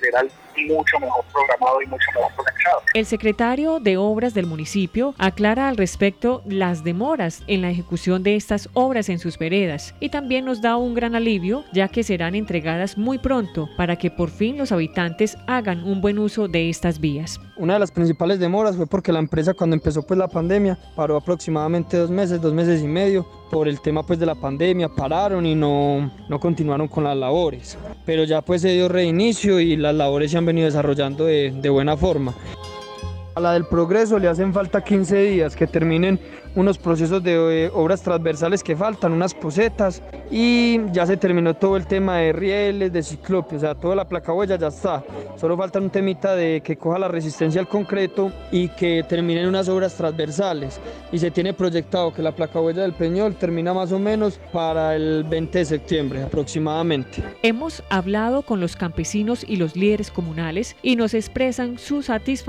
mucho 0.66 1.00
mejor 1.00 1.24
programado 1.32 1.82
y 1.82 1.86
mucho 1.88 2.08
mejor 2.16 2.34
conectado. 2.36 2.82
El 2.94 3.06
secretario 3.06 3.80
de 3.80 3.98
Obras 3.98 4.34
del 4.34 4.46
municipio 4.46 5.14
aclara 5.18 5.68
al 5.68 5.78
respecto 5.78 6.42
las 6.46 6.84
demoras 6.84 7.44
en 7.48 7.62
la 7.62 7.70
ejecución 7.70 8.24
de 8.24 8.36
estas 8.36 8.70
obras 8.74 9.10
en 9.10 9.20
sus 9.20 9.38
veredas 9.38 9.96
y 10.00 10.10
también 10.10 10.46
nos 10.46 10.62
da 10.62 10.78
un 10.78 10.94
gran 10.94 11.16
alivio 11.16 11.64
ya 11.74 11.88
que 11.88 12.04
serán 12.04 12.36
entregadas 12.36 12.98
muy 12.98 13.18
pronto 13.18 13.70
para 13.78 13.96
que 13.96 14.12
por 14.12 14.30
fin 14.30 14.58
los 14.58 14.72
habitantes 14.72 15.38
hagan 15.48 15.84
un 15.84 16.02
buen 16.02 16.20
uso 16.20 16.48
de 16.48 16.70
estas 16.70 17.00
vías. 17.00 17.40
Una 17.60 17.74
de 17.74 17.80
las 17.80 17.90
principales 17.90 18.40
demoras 18.40 18.76
fue 18.76 18.86
porque 18.86 19.12
la 19.12 19.18
empresa 19.18 19.56
cuando 19.56 19.76
empezó 19.76 20.04
pues 20.04 20.18
la 20.18 20.28
pandemia 20.28 20.78
paró 20.96 21.18
aproximadamente 21.18 21.98
dos 21.98 22.12
meses, 22.12 22.40
dos 22.40 22.54
meses 22.54 22.84
y 22.84 22.88
medio 22.88 23.26
por 23.50 23.68
el 23.68 23.82
tema 23.82 24.04
pues 24.04 24.20
de 24.20 24.28
la 24.28 24.36
pandemia, 24.36 24.90
pararon 24.90 25.44
y 25.44 25.56
no, 25.56 26.12
no 26.30 26.40
continuaron 26.40 26.88
con 26.88 27.06
las 27.06 27.18
labores. 27.18 27.76
Pero 28.06 28.26
ya 28.26 28.44
pues 28.44 28.62
se 28.62 28.70
dio 28.70 28.88
reinicio 28.88 29.60
y 29.60 29.76
las 29.76 29.96
labores 29.96 30.30
se 30.30 30.38
han 30.38 30.46
venido 30.46 30.66
desarrollando 30.66 31.26
de, 31.26 31.52
de 31.52 31.70
buena 31.70 31.98
forma. 31.98 32.36
A 33.34 33.40
la 33.40 33.54
del 33.54 33.66
progreso 33.66 34.20
le 34.20 34.28
hacen 34.28 34.54
falta 34.54 34.84
15 34.84 35.24
días 35.24 35.56
que 35.56 35.66
terminen 35.66 36.20
unos 36.56 36.78
procesos 36.78 37.24
de 37.24 37.66
eh, 37.66 37.72
obras 37.74 38.02
transversales 38.02 38.64
que 38.64 38.76
faltan, 38.76 39.12
unas 39.12 39.34
posetas 39.34 40.02
y 40.32 40.80
ya 40.92 41.06
se 41.06 41.18
terminó 41.18 41.54
todo 41.54 41.78
el 41.78 41.86
tema 41.86 42.18
de 42.18 42.34
rieles, 42.34 42.92
de 42.92 43.04
ciclopio, 43.04 43.58
o 43.58 43.62
sea, 43.62 43.76
toda 43.76 43.96
la 43.96 44.08
placa 44.08 44.34
huella 44.34 44.58
ya 44.58 44.68
está. 44.68 45.04
Solo 45.38 45.56
falta 45.56 45.80
un 45.80 45.90
temita 45.90 46.36
de 46.36 46.62
que 46.62 46.78
coja 46.78 47.00
la 47.00 47.08
resistencia 47.08 47.62
al 47.62 47.68
concreto 47.68 48.32
y 48.52 48.70
que 48.70 49.06
terminen 49.08 49.48
unas 49.48 49.70
obras 49.70 49.96
transversales. 49.96 50.80
Y 51.12 51.20
se 51.20 51.32
tiene 51.32 51.54
proyectado 51.54 52.14
que 52.14 52.22
la 52.22 52.34
placa 52.34 52.60
huella 52.60 52.82
del 52.82 52.94
Peñol 52.94 53.36
termina 53.36 53.74
más 53.74 53.92
o 53.92 54.00
menos 54.00 54.40
para 54.52 54.96
el 54.96 55.24
20 55.24 55.60
de 55.60 55.66
septiembre 55.66 56.24
aproximadamente. 56.24 57.24
Hemos 57.44 57.84
hablado 57.90 58.42
con 58.42 58.60
los 58.60 58.76
campesinos 58.76 59.46
y 59.48 59.58
los 59.58 59.76
líderes 59.76 60.12
comunales 60.12 60.76
y 60.82 60.96
nos 60.96 61.14
expresan 61.14 61.78
su 61.78 62.02
satisfacción 62.02 62.48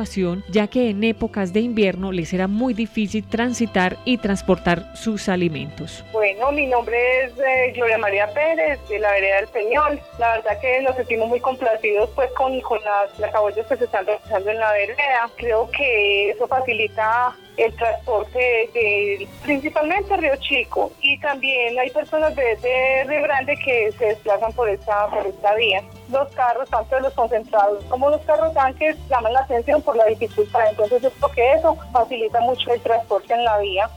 ya 0.50 0.67
que 0.67 0.90
en 0.90 1.05
épocas 1.05 1.52
de 1.52 1.61
invierno 1.61 2.12
les 2.12 2.33
era 2.33 2.49
muy 2.49 2.75
difícil 2.75 3.25
transitar 3.25 3.98
y 4.05 4.19
transportar 4.19 4.85
sus 4.95 5.28
alimentos. 5.28 6.05
Bueno, 6.12 6.52
mi 6.52 6.67
nombre 6.67 7.25
es 7.25 7.33
eh, 7.38 7.73
Gloria 7.75 7.99
María 7.99 8.33
Pérez, 8.33 8.78
de 8.88 8.99
la 8.99 9.12
vereda 9.12 9.37
del 9.37 9.49
Peñol. 9.49 10.00
La 10.19 10.37
verdad 10.37 10.61
que 10.61 10.81
nos 10.83 10.97
sentimos 10.97 11.28
muy 11.28 11.40
complacidos 11.40 12.11
pues 12.14 12.31
con, 12.33 12.61
con 12.61 12.78
las, 12.85 13.19
las 13.19 13.33
que 13.67 13.76
se 13.76 13.85
están 13.85 14.07
realizando 14.07 14.50
en 14.50 14.59
la 14.59 14.73
vereda. 14.73 15.31
Creo 15.37 15.71
que 15.71 16.31
eso 16.31 16.47
facilita 16.47 17.35
el 17.59 17.75
transporte 17.75 18.38
de, 18.73 19.29
principalmente 19.43 20.17
Río 20.17 20.37
Chico 20.37 20.93
y 21.03 21.19
también 21.19 21.79
hay 21.79 21.91
personas 21.91 22.35
de, 22.37 22.57
de 22.57 23.05
Río 23.05 23.23
Grande 23.23 23.57
que 23.57 23.93
se 23.99 24.07
desplazan 24.07 24.53
por 24.53 24.69
esta, 24.69 25.09
por 25.09 25.27
esta 25.27 25.55
vía. 25.57 25.83
Los 26.11 26.29
carros, 26.29 26.71
tanto 26.71 26.99
los 27.00 27.12
concentrados 27.12 27.85
como 27.85 28.11
los 28.11 28.21
carros 28.23 28.55
tanques, 28.55 28.97
llaman 29.09 29.33
la 29.33 29.41
atención 29.41 29.83
por 29.83 29.97
la 29.97 30.07
dificultad. 30.07 30.71
Entonces 30.71 31.03
yo 31.03 31.11
creo 31.11 31.31
que 31.33 31.53
eso 31.55 31.77
facilita 31.93 32.41
mucho 32.41 32.73
el 32.73 32.81
transporte 32.81 33.35
en 33.35 33.45
la 33.45 33.59
vía. 33.59 33.91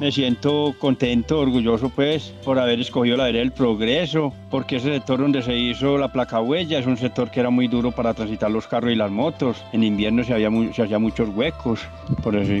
me 0.00 0.10
siento 0.10 0.74
contento, 0.78 1.38
orgulloso 1.38 1.88
pues 1.88 2.34
por 2.44 2.58
haber 2.58 2.80
escogido 2.80 3.16
la 3.16 3.24
vereda 3.24 3.40
del 3.40 3.52
progreso, 3.52 4.32
porque 4.50 4.76
ese 4.76 4.92
sector 4.92 5.20
donde 5.20 5.42
se 5.42 5.54
hizo 5.54 5.98
la 5.98 6.12
placa 6.12 6.40
huella 6.40 6.78
es 6.78 6.86
un 6.86 6.96
sector 6.96 7.30
que 7.30 7.40
era 7.40 7.50
muy 7.50 7.68
duro 7.68 7.92
para 7.92 8.14
transitar 8.14 8.50
los 8.50 8.66
carros 8.66 8.92
y 8.92 8.94
las 8.94 9.10
motos. 9.10 9.64
En 9.72 9.84
invierno 9.84 10.24
se, 10.24 10.32
había 10.32 10.50
se 10.72 10.82
hacía 10.82 10.98
muchos 10.98 11.28
huecos, 11.28 11.80
por 12.22 12.34
eso 12.36 12.52
es 12.52 12.58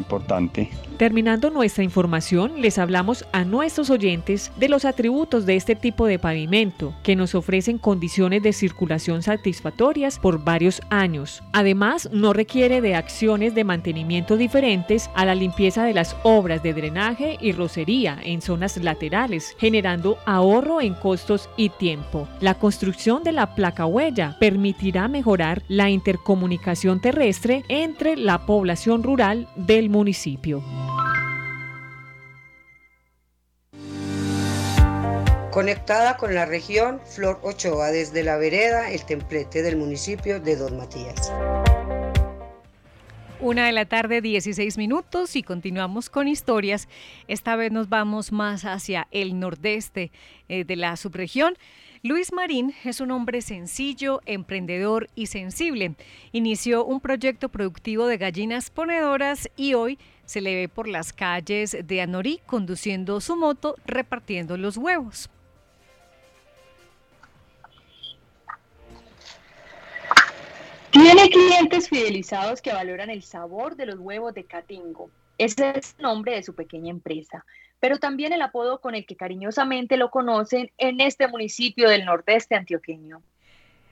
Terminando 0.96 1.50
nuestra 1.50 1.82
información, 1.82 2.60
les 2.60 2.78
hablamos 2.78 3.24
a 3.32 3.44
nuestros 3.44 3.90
oyentes 3.90 4.52
de 4.56 4.68
los 4.68 4.84
atributos 4.84 5.44
de 5.44 5.56
este 5.56 5.74
tipo 5.74 6.06
de 6.06 6.20
pavimento, 6.20 6.94
que 7.02 7.16
nos 7.16 7.34
ofrecen 7.34 7.78
condiciones 7.78 8.44
de 8.44 8.52
circulación 8.52 9.22
satisfactorias 9.22 10.20
por 10.20 10.44
varios 10.44 10.80
años. 10.90 11.42
Además, 11.52 12.08
no 12.12 12.32
requiere 12.32 12.80
de 12.80 12.94
acciones 12.94 13.56
de 13.56 13.64
mantenimiento 13.64 14.36
diferentes 14.36 15.10
a 15.16 15.24
la 15.24 15.34
limpieza 15.34 15.84
de 15.84 15.94
las 15.94 16.16
obras 16.22 16.62
de 16.62 16.74
drenaje 16.74 17.38
y 17.40 17.50
rocería 17.50 18.18
en 18.22 18.40
zonas 18.40 18.76
laterales, 18.76 19.56
generando 19.58 20.18
ahorro 20.26 20.80
en 20.80 20.94
costos 20.94 21.50
y 21.56 21.70
tiempo. 21.70 22.28
La 22.40 22.54
construcción 22.54 23.24
de 23.24 23.32
la 23.32 23.56
placa 23.56 23.84
huella 23.86 24.36
permitirá 24.38 25.08
mejorar 25.08 25.64
la 25.66 25.90
intercomunicación 25.90 27.00
terrestre 27.00 27.64
entre 27.68 28.16
la 28.16 28.46
población 28.46 29.02
rural 29.02 29.48
del 29.56 29.90
municipio. 29.90 30.13
Conectada 35.50 36.16
con 36.16 36.34
la 36.34 36.46
región 36.46 37.00
Flor 37.04 37.38
Ochoa 37.42 37.92
desde 37.92 38.24
la 38.24 38.36
vereda 38.36 38.90
El 38.90 39.04
Templete 39.04 39.62
del 39.62 39.76
municipio 39.76 40.40
de 40.40 40.56
Don 40.56 40.76
Matías. 40.76 41.32
Una 43.44 43.66
de 43.66 43.72
la 43.72 43.84
tarde, 43.84 44.20
16 44.20 44.78
minutos 44.78 45.36
y 45.36 45.42
continuamos 45.42 46.08
con 46.08 46.28
historias. 46.28 46.88
Esta 47.28 47.56
vez 47.56 47.70
nos 47.72 47.88
vamos 47.88 48.32
más 48.32 48.64
hacia 48.64 49.06
el 49.10 49.38
nordeste 49.38 50.12
eh, 50.48 50.64
de 50.64 50.76
la 50.76 50.96
subregión. 50.96 51.54
Luis 52.06 52.34
Marín 52.34 52.74
es 52.84 53.00
un 53.00 53.10
hombre 53.12 53.40
sencillo, 53.40 54.20
emprendedor 54.26 55.08
y 55.14 55.28
sensible. 55.28 55.94
Inició 56.32 56.84
un 56.84 57.00
proyecto 57.00 57.48
productivo 57.48 58.06
de 58.06 58.18
gallinas 58.18 58.68
ponedoras 58.68 59.48
y 59.56 59.72
hoy 59.72 59.98
se 60.26 60.42
le 60.42 60.54
ve 60.54 60.68
por 60.68 60.86
las 60.86 61.14
calles 61.14 61.74
de 61.82 62.02
Anorí 62.02 62.42
conduciendo 62.44 63.22
su 63.22 63.36
moto 63.36 63.76
repartiendo 63.86 64.58
los 64.58 64.76
huevos. 64.76 65.30
Tiene 70.90 71.30
clientes 71.30 71.88
fidelizados 71.88 72.60
que 72.60 72.74
valoran 72.74 73.08
el 73.08 73.22
sabor 73.22 73.76
de 73.76 73.86
los 73.86 73.98
huevos 73.98 74.34
de 74.34 74.44
Catingo. 74.44 75.08
Ese 75.38 75.70
es 75.70 75.94
el 75.96 76.02
nombre 76.02 76.34
de 76.34 76.42
su 76.42 76.54
pequeña 76.54 76.90
empresa, 76.90 77.46
pero 77.84 77.98
también 77.98 78.32
el 78.32 78.40
apodo 78.40 78.80
con 78.80 78.94
el 78.94 79.04
que 79.04 79.14
cariñosamente 79.14 79.98
lo 79.98 80.10
conocen 80.10 80.70
en 80.78 81.02
este 81.02 81.28
municipio 81.28 81.90
del 81.90 82.06
nordeste 82.06 82.54
antioqueño. 82.54 83.20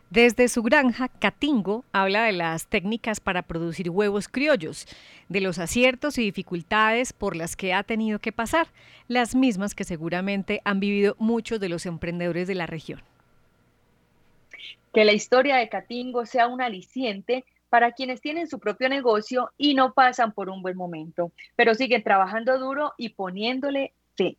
Desde 0.09 0.49
su 0.49 0.63
granja, 0.63 1.09
Catingo 1.09 1.85
habla 1.93 2.25
de 2.25 2.33
las 2.33 2.69
técnicas 2.69 3.21
para 3.21 3.43
producir 3.43 3.91
huevos 3.91 4.29
criollos, 4.29 4.87
de 5.29 5.43
los 5.43 5.59
aciertos 5.59 6.17
y 6.17 6.23
dificultades 6.23 7.13
por 7.13 7.37
las 7.37 7.55
que 7.55 7.75
ha 7.75 7.83
tenido 7.83 8.19
que 8.19 8.33
pasar, 8.33 8.67
las 9.09 9.35
mismas 9.35 9.75
que 9.75 9.85
seguramente 9.85 10.63
han 10.65 10.81
vivido 10.81 11.15
muchos 11.19 11.61
de 11.61 11.69
los 11.69 11.85
emprendedores 11.85 12.49
de 12.49 12.55
la 12.55 12.67
región 12.67 13.03
que 14.93 15.05
la 15.05 15.13
historia 15.13 15.57
de 15.57 15.71
Catingo 15.71 16.27
sea 16.27 16.49
un 16.49 16.61
aliciente 16.61 17.47
para 17.73 17.93
quienes 17.93 18.21
tienen 18.21 18.49
su 18.49 18.59
propio 18.59 18.91
negocio 18.91 19.51
y 19.57 19.73
no 19.73 19.95
pasan 19.95 20.33
por 20.33 20.51
un 20.51 20.61
buen 20.61 20.77
momento, 20.77 21.33
pero 21.57 21.75
siguen 21.75 22.03
trabajando 22.03 22.59
duro 22.59 22.93
y 22.99 23.09
poniéndole 23.09 23.95
fe. 24.15 24.37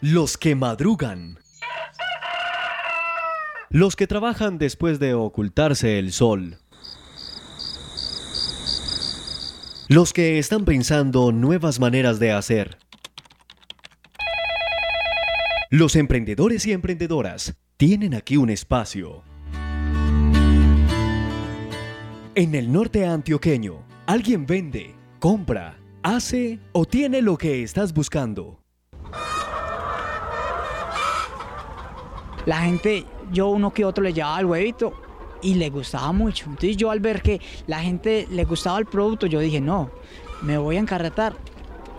Los 0.00 0.38
que 0.38 0.54
madrugan. 0.54 1.40
Los 3.68 3.96
que 3.96 4.06
trabajan 4.06 4.58
después 4.58 5.00
de 5.00 5.14
ocultarse 5.14 5.98
el 5.98 6.12
sol. 6.12 6.58
Los 9.88 10.12
que 10.12 10.38
están 10.38 10.64
pensando 10.64 11.32
nuevas 11.32 11.80
maneras 11.80 12.20
de 12.20 12.30
hacer. 12.30 12.78
Los 15.72 15.94
emprendedores 15.94 16.66
y 16.66 16.72
emprendedoras 16.72 17.54
tienen 17.76 18.12
aquí 18.12 18.36
un 18.36 18.50
espacio. 18.50 19.22
En 22.34 22.56
el 22.56 22.72
norte 22.72 23.06
antioqueño, 23.06 23.86
alguien 24.04 24.46
vende, 24.46 24.96
compra, 25.20 25.78
hace 26.02 26.58
o 26.72 26.86
tiene 26.86 27.22
lo 27.22 27.38
que 27.38 27.62
estás 27.62 27.94
buscando. 27.94 28.58
La 32.46 32.62
gente, 32.62 33.04
yo 33.30 33.50
uno 33.50 33.72
que 33.72 33.84
otro 33.84 34.02
le 34.02 34.12
llevaba 34.12 34.40
el 34.40 34.46
huevito 34.46 34.92
y 35.40 35.54
le 35.54 35.70
gustaba 35.70 36.10
mucho. 36.10 36.46
Entonces 36.46 36.76
yo 36.76 36.90
al 36.90 36.98
ver 36.98 37.22
que 37.22 37.40
la 37.68 37.78
gente 37.78 38.26
le 38.28 38.44
gustaba 38.44 38.80
el 38.80 38.86
producto, 38.86 39.28
yo 39.28 39.38
dije, 39.38 39.60
no, 39.60 39.92
me 40.42 40.58
voy 40.58 40.78
a 40.78 40.80
encarretar, 40.80 41.36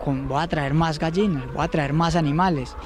con, 0.04 0.28
voy 0.28 0.42
a 0.42 0.46
traer 0.46 0.74
más 0.74 0.98
gallinas, 0.98 1.50
voy 1.54 1.64
a 1.64 1.68
traer 1.68 1.94
más 1.94 2.16
animales. 2.16 2.76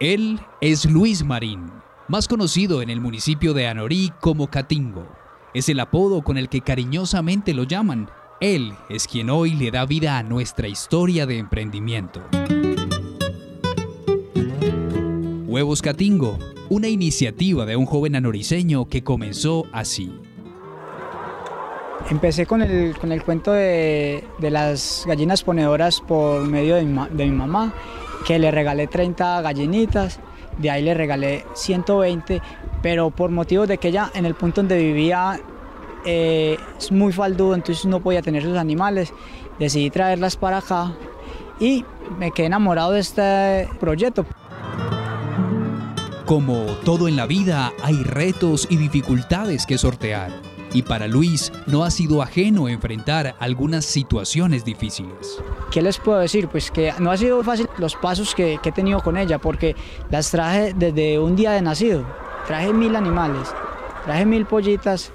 Él 0.00 0.40
es 0.60 0.84
Luis 0.84 1.24
Marín, 1.24 1.70
más 2.08 2.28
conocido 2.28 2.82
en 2.82 2.90
el 2.90 3.00
municipio 3.00 3.54
de 3.54 3.66
Anorí 3.66 4.12
como 4.20 4.48
Catingo. 4.48 5.08
Es 5.54 5.68
el 5.68 5.80
apodo 5.80 6.22
con 6.22 6.38
el 6.38 6.48
que 6.48 6.60
cariñosamente 6.60 7.54
lo 7.54 7.64
llaman. 7.64 8.10
Él 8.40 8.74
es 8.88 9.08
quien 9.08 9.30
hoy 9.30 9.54
le 9.54 9.70
da 9.70 9.84
vida 9.86 10.18
a 10.18 10.22
nuestra 10.22 10.68
historia 10.68 11.26
de 11.26 11.38
emprendimiento. 11.38 12.22
Huevos 15.46 15.82
Catingo 15.82 16.38
una 16.70 16.88
iniciativa 16.88 17.64
de 17.64 17.76
un 17.76 17.86
joven 17.86 18.16
anoriseño 18.16 18.88
que 18.88 19.02
comenzó 19.02 19.66
así. 19.72 20.12
Empecé 22.10 22.46
con 22.46 22.62
el, 22.62 22.96
con 22.98 23.12
el 23.12 23.22
cuento 23.22 23.52
de, 23.52 24.24
las 24.40 25.04
gallinas 25.06 25.42
ponedoras 25.42 26.00
por 26.00 26.46
medio 26.46 26.76
de 26.76 26.84
mi, 26.84 27.32
mamá, 27.32 27.74
que 28.26 28.38
le 28.38 28.50
regalé 28.50 28.86
30 28.86 29.42
gallinitas, 29.42 30.20
de 30.58 30.70
ahí 30.70 30.82
le 30.82 30.94
regalé 30.94 31.44
120, 31.54 32.42
pero 32.82 33.10
por 33.10 33.30
motivos 33.30 33.68
de 33.68 33.78
que 33.78 33.88
ella 33.88 34.10
en 34.14 34.26
el 34.26 34.34
punto 34.34 34.60
donde 34.60 34.78
vivía 34.78 35.40
eh, 36.04 36.56
es 36.78 36.92
muy 36.92 37.12
faldudo, 37.12 37.54
entonces 37.54 37.84
no 37.86 38.00
podía 38.00 38.22
tener 38.22 38.42
sus 38.42 38.56
animales, 38.56 39.12
decidí 39.58 39.90
traerlas 39.90 40.36
para 40.36 40.58
acá 40.58 40.92
y 41.60 41.84
me 42.18 42.30
quedé 42.30 42.46
enamorado 42.46 42.92
de 42.92 43.00
este 43.00 43.68
proyecto. 43.80 44.24
Como 46.24 46.66
todo 46.84 47.08
en 47.08 47.16
la 47.16 47.26
vida, 47.26 47.72
hay 47.82 48.02
retos 48.02 48.66
y 48.70 48.76
dificultades 48.76 49.64
que 49.64 49.78
sortear. 49.78 50.47
Y 50.72 50.82
para 50.82 51.06
Luis 51.06 51.52
no 51.66 51.84
ha 51.84 51.90
sido 51.90 52.22
ajeno 52.22 52.68
enfrentar 52.68 53.34
algunas 53.38 53.84
situaciones 53.84 54.64
difíciles. 54.64 55.42
¿Qué 55.70 55.82
les 55.82 55.98
puedo 55.98 56.18
decir? 56.18 56.48
Pues 56.48 56.70
que 56.70 56.92
no 56.98 57.10
ha 57.10 57.16
sido 57.16 57.42
fácil 57.42 57.68
los 57.78 57.94
pasos 57.96 58.34
que, 58.34 58.58
he 58.62 58.72
tenido 58.72 59.00
con 59.00 59.16
ella, 59.16 59.38
porque 59.38 59.74
las 60.10 60.30
traje 60.30 60.74
desde 60.74 61.18
un 61.18 61.36
día 61.36 61.52
de 61.52 61.62
nacido. 61.62 62.04
Traje 62.46 62.72
mil 62.72 62.96
animales, 62.96 63.48
traje 64.04 64.26
mil 64.26 64.46
pollitas. 64.46 65.12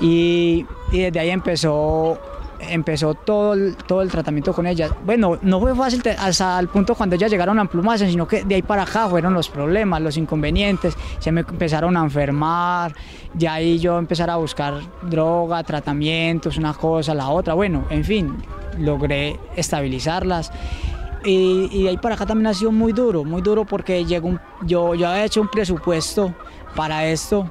Y, 0.00 0.66
desde 0.92 1.18
ahí 1.18 1.30
empezó 1.30 2.18
empezó 2.60 3.14
todo 3.14 3.54
el, 3.54 3.76
todo 3.76 4.02
el 4.02 4.10
tratamiento 4.10 4.52
con 4.52 4.66
ella. 4.66 4.90
Bueno, 5.04 5.38
no 5.42 5.60
fue 5.60 5.74
fácil 5.74 6.02
hasta 6.18 6.58
el 6.58 6.68
punto 6.68 6.94
cuando 6.94 7.16
ya 7.16 7.28
llegaron 7.28 7.58
a 7.58 7.62
emplumarse, 7.62 8.08
sino 8.08 8.26
que 8.26 8.44
de 8.44 8.56
ahí 8.56 8.62
para 8.62 8.82
acá 8.82 9.08
fueron 9.08 9.34
los 9.34 9.48
problemas, 9.48 10.00
los 10.00 10.16
inconvenientes, 10.16 10.96
se 11.18 11.32
me 11.32 11.40
empezaron 11.40 11.96
a 11.96 12.00
enfermar, 12.00 12.94
ya 13.34 13.54
ahí 13.54 13.78
yo 13.78 13.98
empezar 13.98 14.30
a 14.30 14.36
buscar 14.36 14.74
droga, 15.02 15.62
tratamientos, 15.62 16.56
una 16.56 16.74
cosa, 16.74 17.14
la 17.14 17.28
otra, 17.28 17.54
bueno, 17.54 17.84
en 17.90 18.04
fin, 18.04 18.36
logré 18.78 19.38
estabilizarlas. 19.56 20.50
Y, 21.24 21.82
de 21.82 21.88
ahí 21.88 21.96
para 21.96 22.14
acá 22.14 22.24
también 22.24 22.46
ha 22.46 22.54
sido 22.54 22.70
muy 22.70 22.92
duro, 22.92 23.24
muy 23.24 23.42
duro 23.42 23.64
porque 23.64 24.04
llegó 24.04 24.38
yo, 24.62 24.94
yo 24.94 25.08
había 25.08 25.24
hecho 25.24 25.40
un 25.40 25.48
presupuesto 25.48 26.32
para 26.76 27.06
esto, 27.06 27.50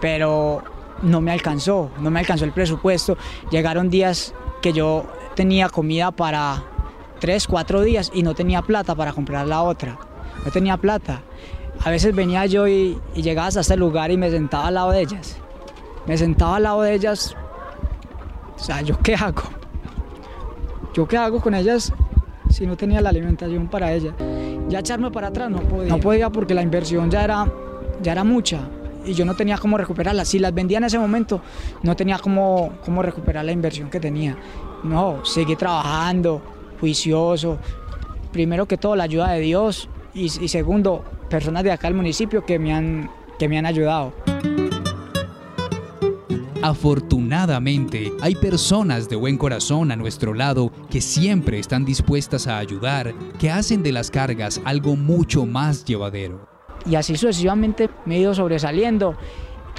pero 0.00 0.62
no 1.02 1.20
me 1.20 1.30
alcanzó, 1.30 1.90
no 2.00 2.10
me 2.10 2.20
alcanzó 2.20 2.44
el 2.44 2.52
presupuesto. 2.52 3.16
Llegaron 3.50 3.90
días 3.90 4.34
que 4.62 4.72
yo 4.72 5.06
tenía 5.34 5.68
comida 5.68 6.10
para 6.10 6.64
tres, 7.20 7.46
cuatro 7.46 7.82
días 7.82 8.10
y 8.14 8.22
no 8.22 8.34
tenía 8.34 8.62
plata 8.62 8.94
para 8.94 9.12
comprar 9.12 9.46
la 9.46 9.62
otra. 9.62 9.98
No 10.44 10.50
tenía 10.50 10.76
plata. 10.76 11.22
A 11.84 11.90
veces 11.90 12.14
venía 12.14 12.46
yo 12.46 12.66
y, 12.66 12.98
y 13.14 13.22
llegaba 13.22 13.48
hasta 13.48 13.60
este 13.60 13.76
lugar 13.76 14.10
y 14.10 14.16
me 14.16 14.30
sentaba 14.30 14.68
al 14.68 14.74
lado 14.74 14.90
de 14.90 15.00
ellas. 15.00 15.36
Me 16.06 16.16
sentaba 16.16 16.56
al 16.56 16.64
lado 16.64 16.82
de 16.82 16.94
ellas. 16.94 17.36
O 18.56 18.58
sea, 18.58 18.82
¿yo 18.82 18.98
qué 18.98 19.14
hago? 19.14 19.42
¿Yo 20.94 21.06
qué 21.06 21.16
hago 21.16 21.40
con 21.40 21.54
ellas 21.54 21.92
si 22.50 22.66
no 22.66 22.76
tenía 22.76 23.00
la 23.00 23.10
alimentación 23.10 23.68
para 23.68 23.92
ellas? 23.92 24.14
ya 24.68 24.80
echarme 24.80 25.10
para 25.10 25.28
atrás 25.28 25.50
no 25.50 25.60
podía. 25.60 25.88
No 25.88 25.98
podía 25.98 26.30
porque 26.30 26.54
la 26.54 26.62
inversión 26.62 27.10
ya 27.10 27.24
era, 27.24 27.46
ya 28.02 28.12
era 28.12 28.24
mucha 28.24 28.60
y 29.08 29.14
yo 29.14 29.24
no 29.24 29.34
tenía 29.34 29.56
cómo 29.58 29.78
recuperarla. 29.78 30.24
Si 30.24 30.38
las 30.38 30.52
vendía 30.54 30.78
en 30.78 30.84
ese 30.84 30.98
momento, 30.98 31.40
no 31.82 31.96
tenía 31.96 32.18
cómo, 32.18 32.74
cómo 32.84 33.02
recuperar 33.02 33.44
la 33.44 33.52
inversión 33.52 33.88
que 33.90 33.98
tenía. 33.98 34.36
No, 34.84 35.24
seguí 35.24 35.56
trabajando, 35.56 36.42
juicioso. 36.78 37.58
Primero 38.32 38.66
que 38.66 38.76
todo, 38.76 38.94
la 38.94 39.04
ayuda 39.04 39.32
de 39.32 39.40
Dios 39.40 39.88
y, 40.14 40.24
y 40.24 40.48
segundo, 40.48 41.04
personas 41.30 41.64
de 41.64 41.72
acá 41.72 41.88
del 41.88 41.96
municipio 41.96 42.44
que 42.44 42.58
me 42.58 42.72
han, 42.72 43.10
que 43.38 43.48
me 43.48 43.58
han 43.58 43.66
ayudado. 43.66 44.12
Afortunadamente, 46.60 48.12
hay 48.20 48.34
personas 48.34 49.08
de 49.08 49.16
buen 49.16 49.38
corazón 49.38 49.92
a 49.92 49.96
nuestro 49.96 50.34
lado 50.34 50.72
que 50.90 51.00
siempre 51.00 51.60
están 51.60 51.84
dispuestas 51.84 52.48
a 52.48 52.58
ayudar, 52.58 53.14
que 53.38 53.50
hacen 53.50 53.82
de 53.82 53.92
las 53.92 54.10
cargas 54.10 54.60
algo 54.64 54.96
mucho 54.96 55.46
más 55.46 55.84
llevadero. 55.84 56.47
Y 56.86 56.94
así 56.94 57.16
sucesivamente 57.16 57.90
me 58.04 58.16
he 58.16 58.20
ido 58.20 58.34
sobresaliendo. 58.34 59.16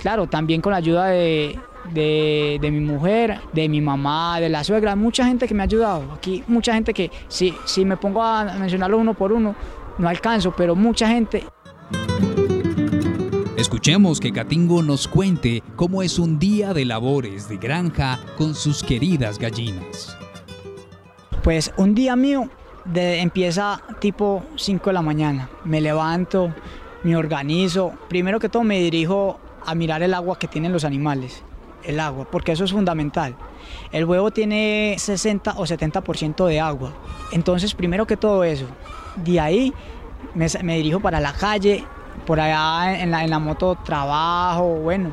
Claro, 0.01 0.27
también 0.27 0.61
con 0.61 0.71
la 0.71 0.77
ayuda 0.77 1.07
de, 1.07 1.59
de, 1.93 2.69
mi 2.71 2.79
mujer, 2.79 3.39
de 3.53 3.67
mi 3.67 3.81
mamá, 3.81 4.39
de 4.39 4.49
la 4.49 4.63
suegra, 4.63 4.95
mucha 4.95 5.25
gente 5.25 5.47
que 5.47 5.53
me 5.53 5.61
ha 5.61 5.65
ayudado. 5.65 6.13
Aquí 6.13 6.43
mucha 6.47 6.73
gente 6.73 6.93
que, 6.93 7.11
si, 7.27 7.53
si 7.65 7.85
me 7.85 7.97
pongo 7.97 8.23
a 8.23 8.45
mencionarlo 8.57 8.97
uno 8.97 9.13
por 9.13 9.33
uno, 9.33 9.55
no 9.97 10.07
alcanzo, 10.07 10.53
pero 10.55 10.75
mucha 10.75 11.07
gente. 11.07 11.43
Escuchemos 13.57 14.21
que 14.21 14.31
Catingo 14.31 14.81
nos 14.81 15.07
cuente 15.07 15.61
cómo 15.75 16.01
es 16.01 16.17
un 16.17 16.39
día 16.39 16.73
de 16.73 16.85
labores 16.85 17.49
de 17.49 17.57
granja 17.57 18.17
con 18.37 18.55
sus 18.55 18.83
queridas 18.83 19.37
gallinas. 19.37 20.17
Pues 21.43 21.73
un 21.75 21.93
día 21.93 22.15
mío 22.15 22.49
de, 22.85 23.19
empieza 23.19 23.81
tipo 23.99 24.43
5 24.55 24.89
de 24.89 24.93
la 24.93 25.01
mañana. 25.01 25.49
Me 25.65 25.81
levanto, 25.81 26.53
me 27.03 27.15
organizo. 27.15 27.93
Primero 28.07 28.39
que 28.39 28.49
todo 28.49 28.63
me 28.63 28.79
dirijo 28.79 29.39
a 29.65 29.75
mirar 29.75 30.03
el 30.03 30.13
agua 30.13 30.37
que 30.37 30.47
tienen 30.47 30.71
los 30.71 30.83
animales. 30.83 31.43
El 31.83 31.99
agua, 31.99 32.27
porque 32.29 32.51
eso 32.51 32.65
es 32.65 32.71
fundamental. 32.71 33.35
El 33.91 34.05
huevo 34.05 34.31
tiene 34.31 34.95
60 34.97 35.53
o 35.57 35.65
70% 35.65 36.45
de 36.45 36.59
agua. 36.59 36.93
Entonces, 37.31 37.73
primero 37.73 38.05
que 38.05 38.17
todo 38.17 38.43
eso. 38.43 38.65
De 39.15 39.39
ahí 39.39 39.73
me, 40.33 40.75
dirijo 40.75 40.99
para 40.99 41.19
la 41.19 41.33
calle, 41.33 41.85
por 42.25 42.39
allá 42.39 43.01
en 43.01 43.11
la, 43.11 43.23
en 43.23 43.29
la 43.29 43.39
moto 43.39 43.77
trabajo, 43.83 44.65
bueno. 44.75 45.11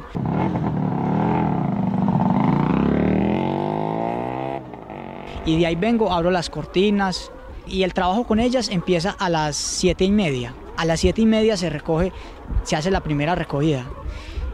Y 5.45 5.59
de 5.59 5.67
ahí 5.67 5.77
vengo, 5.77 6.13
abro 6.13 6.33
las 6.33 6.51
cortinas 6.51 7.31
y 7.69 7.85
el 7.85 7.95
trabajo 7.95 8.25
con 8.25 8.41
ellas 8.41 8.69
empieza 8.69 9.11
a 9.17 9.29
las 9.29 9.57
siete 9.57 10.05
y 10.05 10.11
media. 10.11 10.53
A 10.77 10.85
las 10.85 11.01
siete 11.01 11.23
y 11.23 11.27
media 11.27 11.57
se 11.57 11.71
recoge, 11.71 12.13
se 12.63 12.77
hace 12.77 12.91
la 12.91 13.01
primera 13.01 13.35
recogida. 13.35 13.87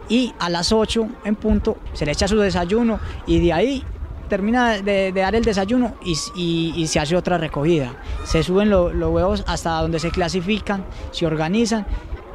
Y 0.08 0.34
a 0.38 0.50
las 0.50 0.72
8 0.72 1.08
en 1.24 1.36
punto 1.36 1.78
se 1.94 2.04
le 2.04 2.12
echa 2.12 2.28
su 2.28 2.36
desayuno 2.38 2.98
y 3.26 3.40
de 3.40 3.52
ahí 3.52 3.84
termina 4.28 4.78
de, 4.78 5.12
dar 5.12 5.34
el 5.34 5.44
desayuno 5.44 5.94
y, 6.04 6.86
se 6.86 6.98
hace 6.98 7.16
otra 7.16 7.38
recogida. 7.38 7.94
Se 8.24 8.42
suben 8.42 8.70
los 8.70 8.92
huevos 8.92 9.44
hasta 9.46 9.80
donde 9.80 9.98
se 9.98 10.10
clasifican, 10.10 10.84
se 11.10 11.26
organizan 11.26 11.86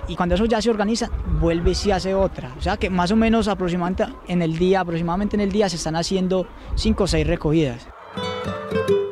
y 0.08 0.16
cuando 0.16 0.36
eso 0.36 0.46
ya 0.46 0.62
se 0.62 0.70
organiza, 0.70 1.10
vuelve 1.40 1.72
y 1.72 1.76
se 1.76 1.92
hace 1.92 2.14
otra. 2.14 2.54
O 2.58 2.62
sea 2.62 2.78
que 2.78 2.90
más 2.90 3.12
o 3.12 3.16
menos 3.16 3.48
aproximadamente 3.48 4.06
en 4.28 4.42
el 4.42 4.58
día, 4.58 4.82
aproximadamente 4.82 5.36
en 5.36 5.42
el 5.42 5.52
día 5.52 5.70
se 5.70 5.76
están 5.76 5.96
haciendo 5.96 6.48
cinco 6.76 7.06
o 7.06 7.08
seis 7.08 7.28
recogidas. 7.28 7.88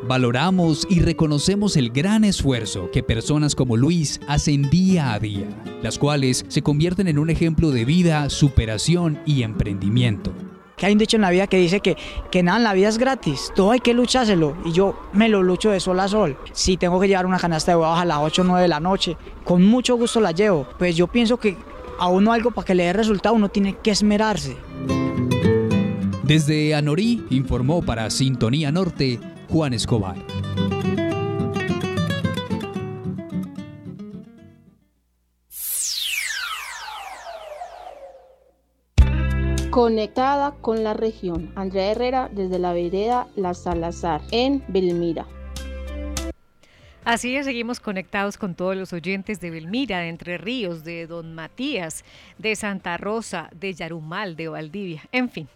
Valoramos 0.07 0.85
y 0.87 0.99
reconocemos 0.99 1.75
el 1.77 1.89
gran 1.89 2.23
esfuerzo 2.23 2.91
que 2.91 3.01
personas 3.01 3.55
como 3.55 3.75
Luis 3.75 4.21
hacen 4.27 4.69
día 4.69 5.13
a 5.13 5.19
día, 5.19 5.47
las 5.81 5.97
cuales 5.97 6.45
se 6.47 6.61
convierten 6.61 7.07
en 7.07 7.17
un 7.17 7.31
ejemplo 7.31 7.71
de 7.71 7.85
vida, 7.85 8.29
superación 8.29 9.19
y 9.25 9.41
emprendimiento 9.41 10.31
que 10.77 10.85
hay 10.85 10.91
un 10.91 10.99
dicho 10.99 11.15
en 11.15 11.21
la 11.21 11.29
vida 11.29 11.47
que 11.47 11.55
dice 11.57 11.79
que, 11.79 11.95
que 12.29 12.43
nada 12.43 12.57
en 12.57 12.65
la 12.65 12.73
vida 12.73 12.89
es 12.89 12.97
gratis, 12.97 13.49
todo 13.55 13.71
hay 13.71 13.79
que 13.79 13.93
luchárselo 13.93 14.57
y 14.65 14.73
yo 14.73 14.99
me 15.13 15.29
lo 15.29 15.41
lucho 15.41 15.71
de 15.71 15.79
sol 15.79 15.97
a 16.01 16.07
sol. 16.09 16.37
Si 16.51 16.75
tengo 16.75 16.99
que 16.99 17.07
llevar 17.07 17.25
una 17.25 17.39
canasta 17.39 17.71
de 17.71 17.77
huevos 17.77 17.97
a 17.97 18.03
las 18.03 18.17
8 18.19 18.41
o 18.41 18.45
9 18.45 18.61
de 18.61 18.67
la 18.67 18.81
noche, 18.81 19.15
con 19.45 19.65
mucho 19.65 19.95
gusto 19.95 20.19
la 20.19 20.33
llevo. 20.33 20.67
Pues 20.77 20.97
yo 20.97 21.07
pienso 21.07 21.37
que 21.37 21.55
a 21.97 22.09
uno 22.09 22.33
algo 22.33 22.51
para 22.51 22.65
que 22.65 22.75
le 22.75 22.83
dé 22.83 22.91
resultado 22.91 23.35
uno 23.35 23.47
tiene 23.47 23.77
que 23.77 23.91
esmerarse. 23.91 24.57
Desde 26.23 26.75
Anorí 26.75 27.23
informó 27.29 27.81
para 27.81 28.09
Sintonía 28.09 28.69
Norte 28.69 29.17
Juan 29.55 29.73
Escobar. 29.73 30.17
Conectada 39.69 40.55
con 40.59 40.83
la 40.83 40.93
región. 40.93 41.53
Andrea 41.55 41.91
Herrera 41.91 42.29
desde 42.33 42.59
la 42.59 42.73
vereda 42.73 43.29
La 43.37 43.53
Salazar 43.53 44.19
en 44.31 44.61
Belmira. 44.67 45.25
Así 47.05 47.37
es, 47.37 47.45
seguimos 47.45 47.79
conectados 47.79 48.35
con 48.35 48.55
todos 48.55 48.75
los 48.75 48.91
oyentes 48.91 49.39
de 49.39 49.51
Belmira, 49.51 49.99
de 49.99 50.09
Entre 50.09 50.39
Ríos, 50.39 50.83
de 50.83 51.05
Don 51.05 51.35
Matías, 51.35 52.03
de 52.39 52.55
Santa 52.55 52.97
Rosa, 52.97 53.49
de 53.53 53.73
Yarumal, 53.73 54.35
de 54.35 54.47
Valdivia, 54.47 55.03
en 55.11 55.29
fin. 55.29 55.47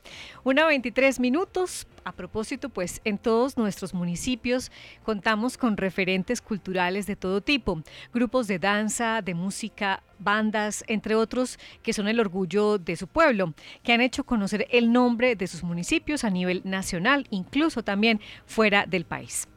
Una 0.43 0.67
23 0.67 1.19
minutos. 1.19 1.87
A 2.09 2.11
propósito, 2.11 2.69
pues 2.69 3.01
en 3.03 3.19
todos 3.19 3.55
nuestros 3.55 3.93
municipios 3.93 4.71
contamos 5.03 5.59
con 5.59 5.77
referentes 5.77 6.41
culturales 6.41 7.05
de 7.05 7.15
todo 7.15 7.39
tipo, 7.39 7.83
grupos 8.11 8.47
de 8.47 8.57
danza, 8.57 9.21
de 9.21 9.35
música, 9.35 10.01
bandas, 10.17 10.83
entre 10.87 11.13
otros, 11.13 11.59
que 11.83 11.93
son 11.93 12.07
el 12.07 12.19
orgullo 12.19 12.79
de 12.79 12.95
su 12.95 13.05
pueblo, 13.05 13.53
que 13.83 13.93
han 13.93 14.01
hecho 14.01 14.23
conocer 14.23 14.65
el 14.71 14.91
nombre 14.91 15.35
de 15.35 15.45
sus 15.45 15.61
municipios 15.61 16.23
a 16.23 16.31
nivel 16.31 16.63
nacional, 16.63 17.27
incluso 17.29 17.83
también 17.83 18.19
fuera 18.47 18.87
del 18.87 19.05
país 19.05 19.47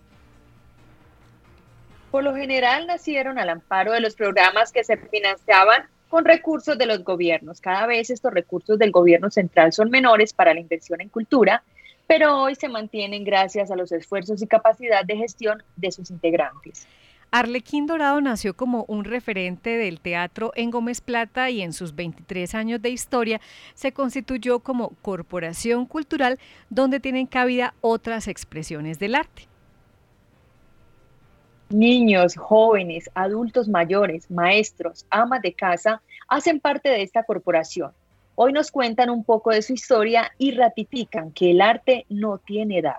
por 2.10 2.22
lo 2.22 2.34
general 2.34 2.86
nacieron 2.86 3.38
al 3.38 3.48
amparo 3.48 3.92
de 3.92 4.00
los 4.00 4.14
programas 4.16 4.70
que 4.70 4.84
se 4.84 4.98
financiaban 4.98 5.86
con 6.10 6.26
recursos 6.26 6.76
de 6.76 6.84
los 6.84 7.02
gobiernos. 7.02 7.62
Cada 7.62 7.86
vez 7.86 8.10
estos 8.10 8.34
recursos 8.34 8.78
del 8.78 8.90
gobierno 8.90 9.30
central 9.30 9.72
son 9.72 9.88
menores 9.88 10.34
para 10.34 10.52
la 10.52 10.60
inversión 10.60 11.00
en 11.00 11.08
cultura, 11.08 11.62
pero 12.12 12.42
hoy 12.42 12.54
se 12.56 12.68
mantienen 12.68 13.24
gracias 13.24 13.70
a 13.70 13.74
los 13.74 13.90
esfuerzos 13.90 14.42
y 14.42 14.46
capacidad 14.46 15.02
de 15.02 15.16
gestión 15.16 15.62
de 15.76 15.90
sus 15.90 16.10
integrantes. 16.10 16.86
Arlequín 17.30 17.86
Dorado 17.86 18.20
nació 18.20 18.54
como 18.54 18.84
un 18.86 19.06
referente 19.06 19.78
del 19.78 19.98
teatro 19.98 20.52
en 20.54 20.70
Gómez 20.70 21.00
Plata 21.00 21.48
y 21.48 21.62
en 21.62 21.72
sus 21.72 21.94
23 21.94 22.54
años 22.54 22.82
de 22.82 22.90
historia 22.90 23.40
se 23.72 23.92
constituyó 23.92 24.58
como 24.58 24.90
corporación 25.00 25.86
cultural 25.86 26.38
donde 26.68 27.00
tienen 27.00 27.26
cabida 27.26 27.72
otras 27.80 28.28
expresiones 28.28 28.98
del 28.98 29.14
arte. 29.14 29.48
Niños, 31.70 32.36
jóvenes, 32.36 33.08
adultos 33.14 33.70
mayores, 33.70 34.30
maestros, 34.30 35.06
amas 35.08 35.40
de 35.40 35.54
casa 35.54 36.02
hacen 36.28 36.60
parte 36.60 36.90
de 36.90 37.00
esta 37.00 37.22
corporación. 37.22 37.92
Hoy 38.34 38.52
nos 38.52 38.70
cuentan 38.70 39.10
un 39.10 39.24
poco 39.24 39.50
de 39.50 39.60
su 39.60 39.74
historia 39.74 40.32
y 40.38 40.52
ratifican 40.52 41.32
que 41.32 41.50
el 41.50 41.60
arte 41.60 42.06
no 42.08 42.38
tiene 42.38 42.78
edad. 42.78 42.96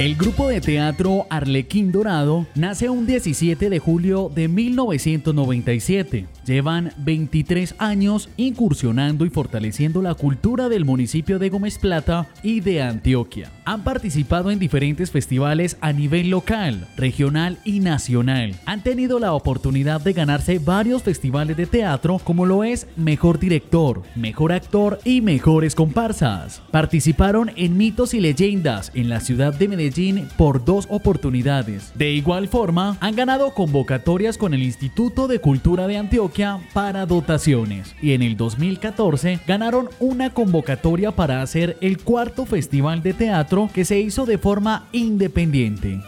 El 0.00 0.16
grupo 0.16 0.48
de 0.48 0.62
teatro 0.62 1.26
Arlequín 1.28 1.92
Dorado 1.92 2.46
nace 2.54 2.88
un 2.88 3.06
17 3.06 3.68
de 3.68 3.78
julio 3.78 4.32
de 4.34 4.48
1997. 4.48 6.26
Llevan 6.46 6.94
23 6.96 7.74
años 7.76 8.30
incursionando 8.38 9.26
y 9.26 9.30
fortaleciendo 9.30 10.00
la 10.00 10.14
cultura 10.14 10.70
del 10.70 10.86
municipio 10.86 11.38
de 11.38 11.50
Gómez 11.50 11.78
Plata 11.78 12.28
y 12.42 12.60
de 12.60 12.80
Antioquia. 12.80 13.52
Han 13.66 13.84
participado 13.84 14.50
en 14.50 14.58
diferentes 14.58 15.10
festivales 15.10 15.76
a 15.82 15.92
nivel 15.92 16.30
local, 16.30 16.88
regional 16.96 17.58
y 17.64 17.80
nacional. 17.80 18.56
Han 18.64 18.82
tenido 18.82 19.18
la 19.18 19.34
oportunidad 19.34 20.00
de 20.00 20.14
ganarse 20.14 20.58
varios 20.58 21.02
festivales 21.02 21.58
de 21.58 21.66
teatro 21.66 22.18
como 22.24 22.46
lo 22.46 22.64
es 22.64 22.86
Mejor 22.96 23.38
Director, 23.38 24.02
Mejor 24.16 24.52
Actor 24.52 24.98
y 25.04 25.20
Mejores 25.20 25.74
Comparsas. 25.74 26.62
Participaron 26.70 27.52
en 27.56 27.76
Mitos 27.76 28.14
y 28.14 28.20
Leyendas 28.20 28.92
en 28.94 29.10
la 29.10 29.20
ciudad 29.20 29.52
de 29.52 29.68
Medellín 29.70 30.28
por 30.36 30.64
dos 30.64 30.86
oportunidades. 30.90 31.92
De 31.94 32.10
igual 32.10 32.48
forma, 32.48 32.98
han 33.00 33.16
ganado 33.16 33.54
convocatorias 33.54 34.36
con 34.36 34.52
el 34.52 34.62
Instituto 34.62 35.28
de 35.28 35.40
Cultura 35.40 35.86
de 35.86 35.96
Antioquia 35.96 36.60
para 36.74 37.06
dotaciones 37.06 37.94
y 38.02 38.12
en 38.12 38.22
el 38.22 38.36
2014 38.36 39.40
ganaron 39.46 39.88
una 39.98 40.30
convocatoria 40.30 41.12
para 41.12 41.40
hacer 41.40 41.78
el 41.80 41.98
cuarto 41.98 42.44
festival 42.44 43.02
de 43.02 43.14
teatro 43.14 43.70
que 43.72 43.84
se 43.84 43.98
hizo 44.00 44.26
de 44.26 44.36
forma 44.36 44.88
independiente. 44.92 46.00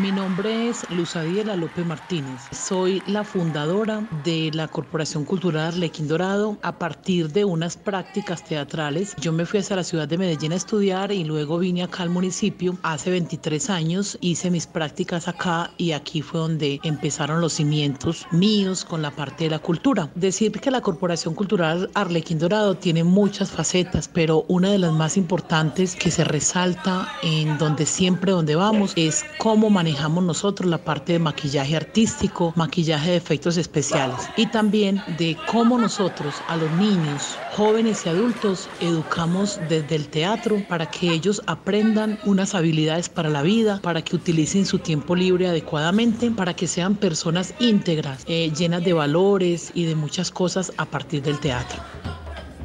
Mi 0.00 0.12
nombre 0.12 0.68
es 0.68 0.88
Luz 0.90 1.16
Adiela 1.16 1.56
López 1.56 1.84
Martínez. 1.84 2.42
Soy 2.52 3.02
la 3.08 3.24
fundadora 3.24 4.08
de 4.22 4.52
la 4.54 4.68
Corporación 4.68 5.24
Cultural 5.24 5.72
Arlequín 5.72 6.06
Dorado. 6.06 6.56
A 6.62 6.78
partir 6.78 7.32
de 7.32 7.44
unas 7.44 7.76
prácticas 7.76 8.44
teatrales, 8.44 9.16
yo 9.20 9.32
me 9.32 9.44
fui 9.44 9.58
hacia 9.58 9.74
la 9.74 9.82
ciudad 9.82 10.06
de 10.06 10.16
Medellín 10.16 10.52
a 10.52 10.54
estudiar 10.54 11.10
y 11.10 11.24
luego 11.24 11.58
vine 11.58 11.82
acá 11.82 12.04
al 12.04 12.10
municipio. 12.10 12.78
Hace 12.84 13.10
23 13.10 13.70
años 13.70 14.16
hice 14.20 14.52
mis 14.52 14.68
prácticas 14.68 15.26
acá 15.26 15.72
y 15.78 15.90
aquí 15.90 16.22
fue 16.22 16.38
donde 16.38 16.78
empezaron 16.84 17.40
los 17.40 17.54
cimientos 17.54 18.24
míos 18.30 18.84
con 18.84 19.02
la 19.02 19.10
parte 19.10 19.44
de 19.44 19.50
la 19.50 19.58
cultura. 19.58 20.12
Decir 20.14 20.52
que 20.60 20.70
la 20.70 20.80
Corporación 20.80 21.34
Cultural 21.34 21.90
Arlequín 21.94 22.38
Dorado 22.38 22.76
tiene 22.76 23.02
muchas 23.02 23.50
facetas, 23.50 24.06
pero 24.06 24.44
una 24.46 24.70
de 24.70 24.78
las 24.78 24.92
más 24.92 25.16
importantes 25.16 25.96
que 25.96 26.12
se 26.12 26.22
resalta 26.22 27.08
en 27.24 27.58
donde 27.58 27.84
siempre 27.84 28.30
donde 28.30 28.54
vamos 28.54 28.92
es 28.94 29.24
cómo 29.38 29.70
manejamos 29.88 30.22
nosotros 30.22 30.68
la 30.68 30.76
parte 30.76 31.14
de 31.14 31.18
maquillaje 31.18 31.74
artístico, 31.74 32.52
maquillaje 32.56 33.12
de 33.12 33.16
efectos 33.16 33.56
especiales 33.56 34.28
y 34.36 34.44
también 34.44 35.02
de 35.16 35.34
cómo 35.46 35.78
nosotros 35.78 36.42
a 36.46 36.58
los 36.58 36.70
niños, 36.72 37.38
jóvenes 37.52 38.04
y 38.04 38.10
adultos 38.10 38.68
educamos 38.80 39.58
desde 39.66 39.96
el 39.96 40.08
teatro 40.08 40.62
para 40.68 40.90
que 40.90 41.10
ellos 41.10 41.40
aprendan 41.46 42.18
unas 42.26 42.54
habilidades 42.54 43.08
para 43.08 43.30
la 43.30 43.40
vida, 43.40 43.80
para 43.82 44.02
que 44.02 44.14
utilicen 44.14 44.66
su 44.66 44.78
tiempo 44.78 45.16
libre 45.16 45.48
adecuadamente, 45.48 46.30
para 46.32 46.54
que 46.54 46.66
sean 46.66 46.94
personas 46.94 47.54
íntegras, 47.58 48.24
eh, 48.26 48.52
llenas 48.54 48.84
de 48.84 48.92
valores 48.92 49.70
y 49.72 49.86
de 49.86 49.94
muchas 49.94 50.30
cosas 50.30 50.70
a 50.76 50.84
partir 50.84 51.22
del 51.22 51.38
teatro. 51.38 51.80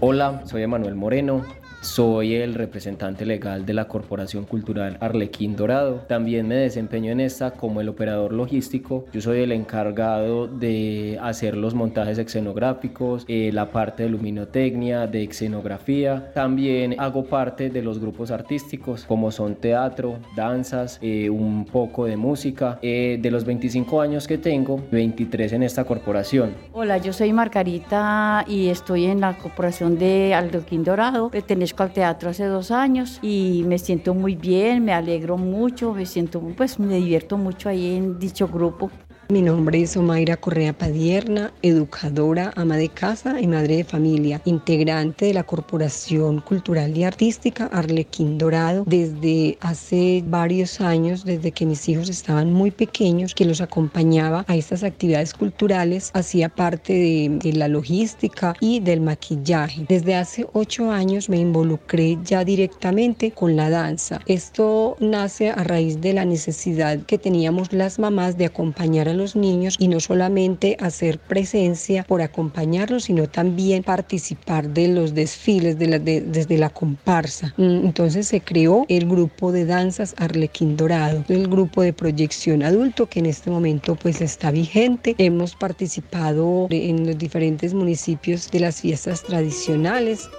Hola, 0.01 0.43
soy 0.45 0.63
Emanuel 0.63 0.95
Moreno, 0.95 1.45
soy 1.83 2.35
el 2.35 2.53
representante 2.53 3.25
legal 3.25 3.65
de 3.65 3.73
la 3.73 3.87
Corporación 3.87 4.45
Cultural 4.45 4.97
Arlequín 5.01 5.55
Dorado. 5.55 6.05
También 6.07 6.47
me 6.47 6.55
desempeño 6.55 7.11
en 7.11 7.19
esta 7.19 7.51
como 7.51 7.81
el 7.81 7.89
operador 7.89 8.31
logístico. 8.33 9.05
Yo 9.11 9.21
soy 9.21 9.41
el 9.41 9.51
encargado 9.51 10.47
de 10.47 11.19
hacer 11.21 11.57
los 11.57 11.73
montajes 11.73 12.17
escenográficos, 12.17 13.25
eh, 13.27 13.51
la 13.53 13.71
parte 13.71 14.03
de 14.03 14.09
luminotecnia, 14.09 15.07
de 15.07 15.23
escenografía. 15.23 16.31
También 16.33 16.95
hago 16.99 17.25
parte 17.25 17.69
de 17.69 17.81
los 17.81 17.99
grupos 17.99 18.31
artísticos 18.31 19.03
como 19.05 19.31
son 19.31 19.55
teatro, 19.55 20.19
danzas, 20.35 20.99
eh, 21.01 21.29
un 21.29 21.65
poco 21.65 22.05
de 22.05 22.15
música. 22.15 22.79
Eh, 22.81 23.19
de 23.21 23.31
los 23.31 23.45
25 23.45 24.01
años 24.01 24.27
que 24.27 24.37
tengo, 24.37 24.81
23 24.91 25.53
en 25.53 25.63
esta 25.63 25.83
corporación. 25.83 26.53
Hola, 26.71 26.97
yo 26.97 27.11
soy 27.11 27.33
Margarita 27.33 28.45
y 28.47 28.69
estoy 28.69 29.05
en 29.05 29.19
la 29.19 29.37
Corporación 29.37 29.97
de 29.97 30.33
Arlequín 30.33 30.83
Dorado. 30.83 31.29
Pertenezco 31.29 31.72
al 31.81 31.93
teatro 31.93 32.29
hace 32.29 32.45
dos 32.45 32.69
años 32.71 33.19
y 33.21 33.63
me 33.65 33.79
siento 33.79 34.13
muy 34.13 34.35
bien, 34.35 34.85
me 34.85 34.93
alegro 34.93 35.37
mucho, 35.37 35.93
me 35.93 36.05
siento, 36.05 36.39
pues 36.55 36.79
me 36.79 36.95
divierto 36.95 37.37
mucho 37.37 37.69
ahí 37.69 37.95
en 37.95 38.19
dicho 38.19 38.47
grupo. 38.47 38.91
Mi 39.33 39.41
nombre 39.41 39.81
es 39.81 39.97
Omaira 39.97 40.37
Correa 40.37 40.73
Padierna, 40.73 41.51
educadora, 41.63 42.53
ama 42.55 42.77
de 42.77 42.89
casa 42.89 43.41
y 43.41 43.47
madre 43.47 43.77
de 43.77 43.83
familia, 43.83 44.39
integrante 44.45 45.25
de 45.25 45.33
la 45.33 45.41
Corporación 45.41 46.39
Cultural 46.39 46.95
y 46.95 47.03
Artística 47.03 47.65
Arlequín 47.65 48.37
Dorado 48.37 48.83
desde 48.85 49.57
hace 49.59 50.23
varios 50.27 50.79
años, 50.81 51.25
desde 51.25 51.51
que 51.51 51.65
mis 51.65 51.89
hijos 51.89 52.09
estaban 52.09 52.53
muy 52.53 52.69
pequeños, 52.69 53.33
que 53.33 53.45
los 53.45 53.59
acompañaba 53.59 54.45
a 54.47 54.55
estas 54.55 54.83
actividades 54.83 55.33
culturales, 55.33 56.11
hacía 56.13 56.47
parte 56.47 56.93
de, 56.93 57.39
de 57.41 57.53
la 57.53 57.67
logística 57.67 58.53
y 58.59 58.81
del 58.81 59.01
maquillaje. 59.01 59.87
Desde 59.89 60.13
hace 60.13 60.45
ocho 60.53 60.91
años 60.91 61.27
me 61.27 61.37
involucré 61.37 62.19
ya 62.23 62.45
directamente 62.45 63.31
con 63.31 63.55
la 63.55 63.71
danza. 63.71 64.21
Esto 64.27 64.95
nace 64.99 65.49
a 65.49 65.63
raíz 65.63 65.99
de 66.01 66.13
la 66.13 66.23
necesidad 66.23 66.99
que 67.07 67.17
teníamos 67.17 67.73
las 67.73 67.97
mamás 67.97 68.37
de 68.37 68.45
acompañar 68.45 69.09
a 69.09 69.13
los 69.15 69.22
niños 69.35 69.75
y 69.79 69.87
no 69.87 69.99
solamente 69.99 70.77
hacer 70.79 71.19
presencia 71.19 72.03
por 72.03 72.21
acompañarlos, 72.21 73.05
sino 73.05 73.27
también 73.27 73.83
participar 73.83 74.69
de 74.69 74.87
los 74.89 75.13
desfiles 75.13 75.79
de 75.79 76.21
desde 76.21 76.57
la 76.57 76.69
comparsa. 76.69 77.53
Mm, 77.57 77.85
entonces 77.85 78.27
se 78.27 78.41
creó 78.41 78.85
el 78.89 79.07
grupo 79.07 79.51
de 79.51 79.65
danzas 79.65 80.15
Arlequín 80.17 80.75
Dorado, 80.77 81.23
el 81.29 81.47
grupo 81.47 81.81
de 81.81 81.93
proyección 81.93 82.63
adulto 82.63 83.07
que 83.07 83.19
en 83.19 83.27
este 83.27 83.49
momento 83.49 83.95
pues 83.95 84.21
está 84.21 84.51
vigente. 84.51 85.15
Hemos 85.17 85.55
participado 85.55 86.67
en 86.69 87.07
los 87.07 87.17
diferentes 87.17 87.73
municipios 87.73 88.49
de 88.51 88.59
las 88.59 88.81
fiestas 88.81 89.23
tradicionales. 89.23 90.29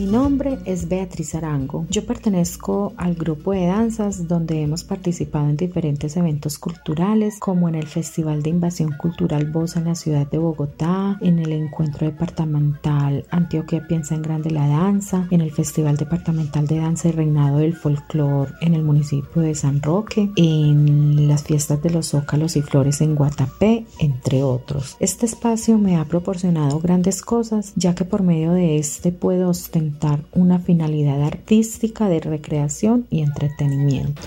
Mi 0.00 0.06
nombre 0.06 0.58
es 0.64 0.88
Beatriz 0.88 1.34
Arango. 1.34 1.84
Yo 1.90 2.06
pertenezco 2.06 2.94
al 2.96 3.14
grupo 3.14 3.52
de 3.52 3.66
danzas 3.66 4.26
donde 4.26 4.62
hemos 4.62 4.82
participado 4.82 5.50
en 5.50 5.58
diferentes 5.58 6.16
eventos 6.16 6.58
culturales 6.58 7.38
como 7.38 7.68
en 7.68 7.74
el 7.74 7.86
Festival 7.86 8.42
de 8.42 8.48
Invasión 8.48 8.92
Cultural 8.92 9.44
Voz 9.50 9.76
en 9.76 9.84
la 9.84 9.94
ciudad 9.94 10.26
de 10.26 10.38
Bogotá, 10.38 11.18
en 11.20 11.38
el 11.38 11.52
Encuentro 11.52 12.06
Departamental 12.06 13.26
Antioquia 13.30 13.86
Piensa 13.86 14.14
en 14.14 14.22
Grande 14.22 14.50
la 14.50 14.66
Danza, 14.68 15.26
en 15.30 15.42
el 15.42 15.50
Festival 15.50 15.98
Departamental 15.98 16.66
de 16.66 16.78
Danza 16.78 17.08
y 17.08 17.12
Reinado 17.12 17.58
del 17.58 17.76
Folclor 17.76 18.54
en 18.62 18.72
el 18.72 18.82
municipio 18.82 19.42
de 19.42 19.54
San 19.54 19.82
Roque, 19.82 20.30
en 20.36 21.28
las 21.28 21.42
fiestas 21.42 21.82
de 21.82 21.90
los 21.90 22.08
Zócalos 22.08 22.56
y 22.56 22.62
Flores 22.62 23.02
en 23.02 23.16
Guatapé, 23.16 23.84
entre 23.98 24.42
otros. 24.42 24.96
Este 24.98 25.26
espacio 25.26 25.76
me 25.76 25.96
ha 25.96 26.06
proporcionado 26.06 26.80
grandes 26.80 27.20
cosas 27.20 27.74
ya 27.76 27.94
que 27.94 28.06
por 28.06 28.22
medio 28.22 28.52
de 28.52 28.78
este 28.78 29.12
puedo 29.12 29.49
ostentar 29.50 30.20
una 30.32 30.58
finalidad 30.58 31.22
artística 31.22 32.08
de 32.08 32.20
recreación 32.20 33.06
y 33.10 33.22
entretenimiento. 33.22 34.22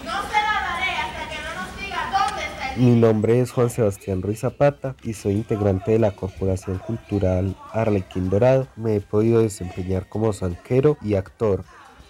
Mi 2.76 2.96
nombre 2.96 3.40
es 3.40 3.52
Juan 3.52 3.70
Sebastián 3.70 4.24
Ruiz 4.24 4.40
Zapata 4.40 4.96
y 5.04 5.14
soy 5.14 5.34
integrante 5.34 5.92
de 5.92 6.00
la 6.00 6.12
Corporación 6.12 6.80
Cultural 6.80 7.56
Arlequín 7.72 8.32
Dorado. 8.32 8.68
Me 8.76 8.96
he 8.96 9.02
podido 9.02 9.42
desempeñar 9.42 10.10
como 10.10 10.34
zanquero 10.34 10.98
y 11.04 11.14
actor. 11.14 11.64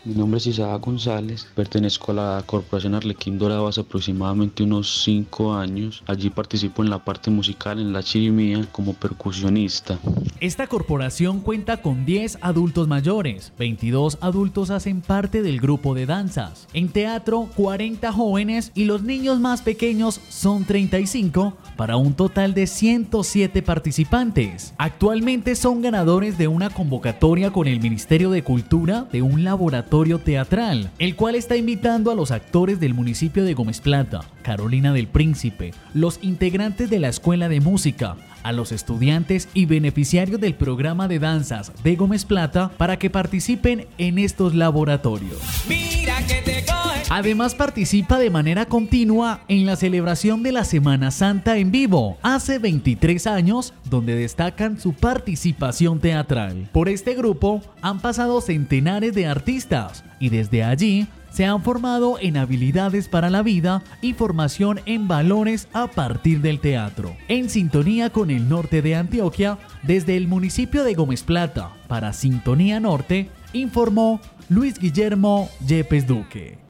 Mi 0.06 0.16
nombre 0.16 0.38
es 0.38 0.48
Isaac 0.48 0.84
González, 0.84 1.48
pertenezco 1.56 2.12
a 2.12 2.16
la 2.16 2.44
Corporación 2.46 2.94
Arlequín 2.94 3.40
Dorado 3.40 3.70
hace 3.70 3.80
aproximadamente 3.80 4.64
unos 4.64 5.02
5 5.06 5.54
años. 5.54 6.04
Allí 6.08 6.30
participo 6.30 6.84
en 6.84 6.90
la 6.90 7.00
parte 7.00 7.32
musical 7.32 7.80
en 7.80 7.94
la 7.94 8.04
chirimía 8.04 8.68
como 8.74 8.96
percusionista. 8.96 9.98
Esta 10.42 10.68
corporación 10.68 11.40
cuenta 11.40 11.82
con 11.82 12.04
10 12.04 12.40
adultos 12.42 12.90
mayores, 12.90 13.54
22 13.58 14.18
adultos 14.20 14.72
hacen 14.72 15.00
parte 15.00 15.42
del 15.42 15.62
grupo 15.62 15.94
de 15.94 16.06
danzas. 16.06 16.68
En 16.74 16.90
teatro, 16.90 17.48
40 17.56 18.12
jóvenes 18.12 18.74
y 18.76 18.84
los 18.84 19.04
niños 19.04 19.40
más 19.40 19.62
pequeños 19.62 20.20
son 20.28 20.66
35 20.66 21.54
para 21.78 21.96
un 21.96 22.14
total 22.14 22.54
de 22.54 22.68
107 22.68 23.62
participantes. 23.62 24.74
Actualmente 24.78 25.56
son 25.56 25.82
ganadores 25.82 26.38
de 26.38 26.50
una 26.50 26.70
convocatoria 26.70 27.54
con 27.54 27.68
el 27.68 27.80
Ministerio 27.80 28.32
de 28.32 28.44
Cultura 28.44 29.08
de 29.10 29.22
un 29.22 29.46
laboratorio 29.46 29.93
teatral, 30.24 30.90
el 30.98 31.16
cual 31.16 31.36
está 31.36 31.56
invitando 31.56 32.10
a 32.10 32.16
los 32.16 32.32
actores 32.32 32.80
del 32.80 32.96
municipio 32.96 33.44
de 33.44 33.54
Gómez 33.54 33.80
Plata, 33.80 34.22
Carolina 34.42 34.92
del 34.92 35.06
Príncipe, 35.06 35.72
los 35.94 36.18
integrantes 36.24 36.90
de 36.90 36.98
la 36.98 37.10
Escuela 37.10 37.48
de 37.48 37.62
Música, 37.62 38.18
a 38.42 38.52
los 38.54 38.72
estudiantes 38.72 39.50
y 39.54 39.68
beneficiarios 39.68 40.42
del 40.42 40.56
programa 40.56 41.08
de 41.08 41.20
danzas 41.20 41.72
de 41.84 41.96
Gómez 41.96 42.26
Plata 42.26 42.72
para 42.76 42.98
que 42.98 43.12
participen 43.12 43.86
en 44.00 44.18
estos 44.18 44.56
laboratorios. 44.56 45.38
Además 47.16 47.54
participa 47.54 48.18
de 48.18 48.32
manera 48.32 48.66
continua 48.66 49.42
en 49.48 49.68
la 49.68 49.76
celebración 49.76 50.42
de 50.42 50.52
la 50.52 50.66
Semana 50.66 51.12
Santa 51.12 51.58
en 51.58 51.70
vivo, 51.70 52.18
hace 52.24 52.58
23 52.58 53.28
años, 53.28 53.72
donde 53.88 54.16
destacan 54.16 54.80
su 54.80 54.94
participación 54.94 56.00
teatral. 56.00 56.72
Por 56.72 56.90
este 56.90 57.14
grupo 57.14 57.62
han 57.84 58.00
pasado 58.00 58.42
centenares 58.42 59.14
de 59.14 59.28
artistas 59.28 60.04
y 60.20 60.30
desde 60.30 60.64
allí 60.64 61.06
se 61.30 61.46
han 61.46 61.62
formado 61.62 62.18
en 62.20 62.36
habilidades 62.36 63.10
para 63.10 63.30
la 63.30 63.44
vida 63.44 63.84
y 64.02 64.14
formación 64.14 64.80
en 64.88 65.08
valores 65.08 65.68
a 65.72 65.86
partir 65.86 66.42
del 66.42 66.60
teatro. 66.60 67.16
En 67.28 67.52
sintonía 67.52 68.10
con 68.10 68.32
el 68.32 68.50
norte 68.50 68.82
de 68.82 68.96
Antioquia, 68.96 69.60
desde 69.84 70.18
el 70.18 70.28
municipio 70.28 70.84
de 70.84 70.96
Gómez 70.96 71.22
Plata, 71.22 71.74
para 71.88 72.12
Sintonía 72.12 72.80
Norte, 72.80 73.30
informó 73.54 74.20
Luis 74.50 74.80
Guillermo 74.80 75.48
Yepes 75.68 76.08
Duque. 76.08 76.63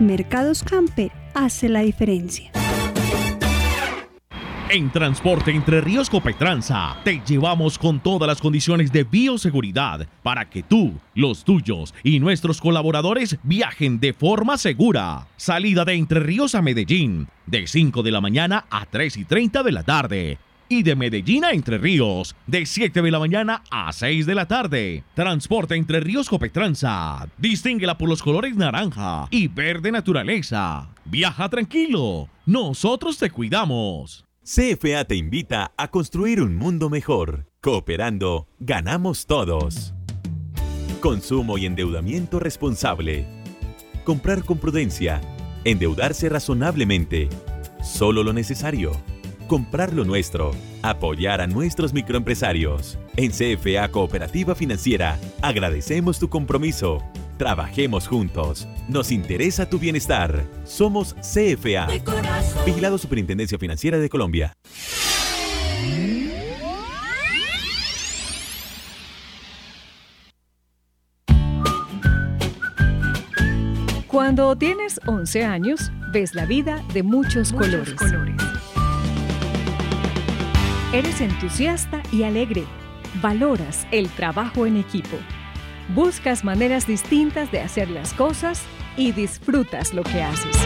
Mercados 0.00 0.62
Camper 0.62 1.10
hace 1.34 1.70
la 1.70 1.80
diferencia. 1.80 2.50
En 4.68 4.90
Transporte 4.90 5.52
Entre 5.52 5.80
Ríos 5.80 6.10
Copetranza 6.10 6.96
te 7.02 7.22
llevamos 7.24 7.78
con 7.78 8.00
todas 8.00 8.26
las 8.26 8.40
condiciones 8.40 8.92
de 8.92 9.04
bioseguridad 9.04 10.06
para 10.22 10.50
que 10.50 10.62
tú, 10.62 10.92
los 11.14 11.44
tuyos 11.44 11.94
y 12.02 12.18
nuestros 12.18 12.60
colaboradores 12.60 13.38
viajen 13.42 14.00
de 14.00 14.12
forma 14.12 14.58
segura. 14.58 15.28
Salida 15.36 15.84
de 15.84 15.94
Entre 15.94 16.20
Ríos 16.20 16.54
a 16.54 16.62
Medellín 16.62 17.28
de 17.46 17.66
5 17.66 18.02
de 18.02 18.10
la 18.10 18.20
mañana 18.20 18.66
a 18.68 18.84
3 18.86 19.16
y 19.16 19.24
30 19.24 19.62
de 19.62 19.72
la 19.72 19.84
tarde 19.84 20.38
y 20.68 20.82
de 20.82 20.96
Medellín 20.96 21.44
a 21.44 21.52
Entre 21.52 21.78
Ríos, 21.78 22.34
de 22.46 22.66
7 22.66 23.02
de 23.02 23.10
la 23.10 23.18
mañana 23.18 23.62
a 23.70 23.92
6 23.92 24.26
de 24.26 24.34
la 24.34 24.46
tarde. 24.46 25.04
Transporte 25.14 25.74
Entre 25.74 26.00
Ríos 26.00 26.28
Copetranza. 26.28 27.28
Distínguela 27.38 27.98
por 27.98 28.08
los 28.08 28.22
colores 28.22 28.56
naranja 28.56 29.28
y 29.30 29.48
verde 29.48 29.92
naturaleza. 29.92 30.88
Viaja 31.04 31.48
tranquilo. 31.48 32.28
Nosotros 32.46 33.18
te 33.18 33.30
cuidamos. 33.30 34.24
CFA 34.42 35.04
te 35.04 35.16
invita 35.16 35.72
a 35.76 35.88
construir 35.88 36.40
un 36.40 36.56
mundo 36.56 36.88
mejor. 36.88 37.46
Cooperando, 37.60 38.46
ganamos 38.60 39.26
todos. 39.26 39.94
Consumo 41.00 41.58
y 41.58 41.66
endeudamiento 41.66 42.38
responsable. 42.38 43.26
Comprar 44.04 44.44
con 44.44 44.58
prudencia. 44.58 45.20
Endeudarse 45.64 46.28
razonablemente. 46.28 47.28
Solo 47.82 48.22
lo 48.22 48.32
necesario 48.32 48.92
comprar 49.46 49.92
lo 49.92 50.04
nuestro, 50.04 50.52
apoyar 50.82 51.40
a 51.40 51.46
nuestros 51.46 51.92
microempresarios. 51.92 52.98
En 53.16 53.30
CFA 53.30 53.88
Cooperativa 53.88 54.54
Financiera 54.54 55.18
agradecemos 55.42 56.18
tu 56.18 56.28
compromiso. 56.28 57.02
Trabajemos 57.38 58.08
juntos. 58.08 58.66
Nos 58.88 59.12
interesa 59.12 59.68
tu 59.68 59.78
bienestar. 59.78 60.44
Somos 60.64 61.14
CFA. 61.14 61.88
Vigilado 62.64 62.98
Superintendencia 62.98 63.58
Financiera 63.58 63.98
de 63.98 64.08
Colombia. 64.08 64.52
Cuando 74.16 74.56
tienes 74.56 74.98
11 75.06 75.44
años, 75.44 75.92
ves 76.10 76.34
la 76.34 76.46
vida 76.46 76.82
de 76.94 77.02
muchos, 77.02 77.52
colores. 77.52 77.92
colores. 77.92 78.45
Eres 80.96 81.20
entusiasta 81.20 82.02
y 82.10 82.22
alegre. 82.22 82.64
Valoras 83.20 83.86
el 83.90 84.08
trabajo 84.08 84.64
en 84.64 84.78
equipo. 84.78 85.18
Buscas 85.94 86.42
maneras 86.42 86.86
distintas 86.86 87.52
de 87.52 87.60
hacer 87.60 87.90
las 87.90 88.14
cosas 88.14 88.62
y 88.96 89.12
disfrutas 89.12 89.92
lo 89.92 90.02
que 90.02 90.22
haces. 90.22 90.56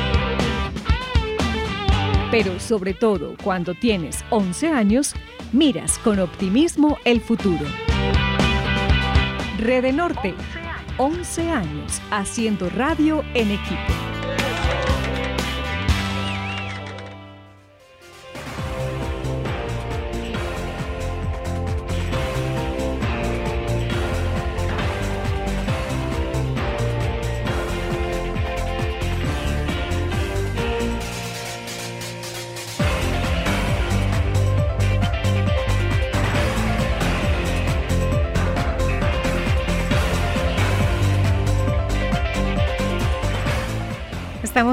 Pero 2.30 2.60
sobre 2.60 2.94
todo 2.94 3.34
cuando 3.42 3.74
tienes 3.74 4.24
11 4.30 4.68
años, 4.68 5.14
miras 5.50 5.98
con 5.98 6.20
optimismo 6.20 6.96
el 7.04 7.20
futuro. 7.20 7.66
Rede 9.58 9.92
Norte, 9.92 10.36
11 10.98 11.50
años 11.50 12.00
haciendo 12.12 12.70
radio 12.70 13.24
en 13.34 13.50
equipo. 13.50 14.19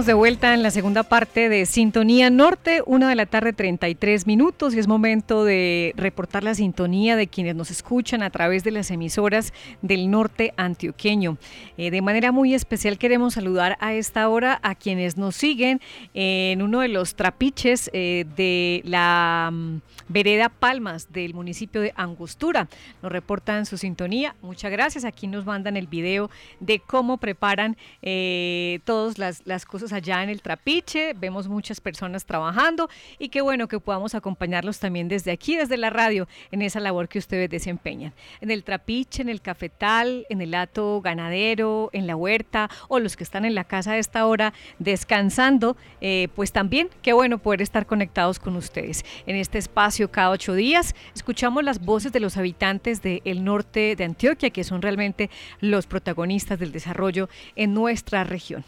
De 0.05 0.13
vuelta 0.13 0.53
en 0.53 0.61
la 0.61 0.69
segunda 0.69 1.01
parte 1.01 1.49
de 1.49 1.65
Sintonía 1.65 2.29
Norte, 2.29 2.83
una 2.85 3.09
de 3.09 3.15
la 3.15 3.25
tarde 3.25 3.51
33 3.51 4.27
minutos 4.27 4.75
y 4.75 4.79
es 4.79 4.87
momento 4.87 5.43
de 5.43 5.91
reportar 5.97 6.43
la 6.43 6.53
sintonía 6.53 7.15
de 7.15 7.27
quienes 7.27 7.55
nos 7.55 7.71
escuchan 7.71 8.21
a 8.21 8.29
través 8.29 8.63
de 8.63 8.69
las 8.69 8.91
emisoras 8.91 9.53
del 9.81 10.11
norte 10.11 10.53
antioqueño. 10.55 11.37
Eh, 11.77 11.89
de 11.89 12.01
manera 12.03 12.31
muy 12.31 12.53
especial 12.53 12.99
queremos 12.99 13.33
saludar 13.33 13.75
a 13.81 13.95
esta 13.95 14.29
hora 14.29 14.59
a 14.61 14.75
quienes 14.75 15.17
nos 15.17 15.35
siguen 15.35 15.81
en 16.13 16.61
uno 16.61 16.81
de 16.81 16.89
los 16.89 17.15
trapiches 17.15 17.89
eh, 17.91 18.25
de 18.37 18.83
la 18.85 19.49
mm, 19.51 19.77
vereda 20.09 20.49
Palmas 20.49 21.11
del 21.11 21.33
municipio 21.33 21.81
de 21.81 21.93
Angostura. 21.95 22.69
Nos 23.01 23.11
reportan 23.11 23.65
su 23.65 23.77
sintonía. 23.77 24.35
Muchas 24.43 24.71
gracias. 24.71 25.05
Aquí 25.05 25.25
nos 25.25 25.45
mandan 25.45 25.75
el 25.75 25.87
video 25.87 26.29
de 26.59 26.79
cómo 26.79 27.17
preparan 27.17 27.77
eh, 28.03 28.79
todas 28.85 29.17
las, 29.17 29.41
las 29.45 29.65
cosas 29.65 29.86
allá 29.93 30.23
en 30.23 30.29
el 30.29 30.41
trapiche, 30.41 31.13
vemos 31.13 31.47
muchas 31.47 31.81
personas 31.81 32.25
trabajando 32.25 32.89
y 33.19 33.29
qué 33.29 33.41
bueno 33.41 33.67
que 33.67 33.79
podamos 33.79 34.15
acompañarlos 34.15 34.79
también 34.79 35.07
desde 35.07 35.31
aquí, 35.31 35.55
desde 35.55 35.77
la 35.77 35.89
radio, 35.89 36.27
en 36.51 36.61
esa 36.61 36.79
labor 36.79 37.07
que 37.07 37.19
ustedes 37.19 37.49
desempeñan. 37.49 38.13
En 38.41 38.51
el 38.51 38.63
trapiche, 38.63 39.21
en 39.21 39.29
el 39.29 39.41
cafetal, 39.41 40.25
en 40.29 40.41
el 40.41 40.53
hato 40.53 41.01
ganadero, 41.01 41.89
en 41.93 42.07
la 42.07 42.15
huerta 42.15 42.69
o 42.87 42.99
los 42.99 43.15
que 43.15 43.23
están 43.23 43.45
en 43.45 43.55
la 43.55 43.63
casa 43.63 43.91
a 43.91 43.97
esta 43.97 44.25
hora 44.25 44.53
descansando, 44.79 45.77
eh, 46.01 46.27
pues 46.35 46.51
también 46.51 46.89
qué 47.01 47.13
bueno 47.13 47.37
poder 47.37 47.61
estar 47.61 47.85
conectados 47.85 48.39
con 48.39 48.55
ustedes. 48.55 49.05
En 49.25 49.35
este 49.35 49.57
espacio 49.57 50.11
cada 50.11 50.29
ocho 50.29 50.53
días 50.53 50.95
escuchamos 51.15 51.63
las 51.63 51.83
voces 51.83 52.11
de 52.11 52.19
los 52.19 52.37
habitantes 52.37 53.01
del 53.01 53.43
norte 53.43 53.95
de 53.95 54.03
Antioquia, 54.03 54.49
que 54.49 54.63
son 54.63 54.81
realmente 54.81 55.29
los 55.59 55.87
protagonistas 55.87 56.59
del 56.59 56.71
desarrollo 56.71 57.29
en 57.55 57.73
nuestra 57.73 58.23
región. 58.23 58.63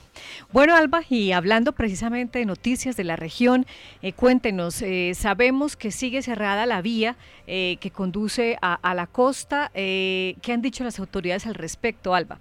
Bueno, 0.52 0.76
Alba, 0.76 1.02
y 1.10 1.32
hablando 1.32 1.74
precisamente 1.74 2.40
de 2.40 2.46
noticias 2.46 2.96
de 2.96 3.04
la 3.04 3.16
región, 3.16 3.66
eh, 4.02 4.14
cuéntenos, 4.14 4.82
eh, 4.82 5.14
sabemos 5.16 5.76
que 5.76 5.92
sigue 5.92 6.22
cerrada 6.22 6.66
la 6.66 6.82
vía 6.82 7.16
eh, 7.48 7.78
que 7.82 7.92
conduce 7.92 8.58
a, 8.62 8.94
la 8.94 9.08
costa. 9.08 9.72
¿Qué 9.74 10.36
han 10.48 10.62
dicho 10.62 10.84
las 10.84 11.00
autoridades 11.00 11.46
al 11.48 11.56
respecto, 11.56 12.14
Alba? 12.14 12.40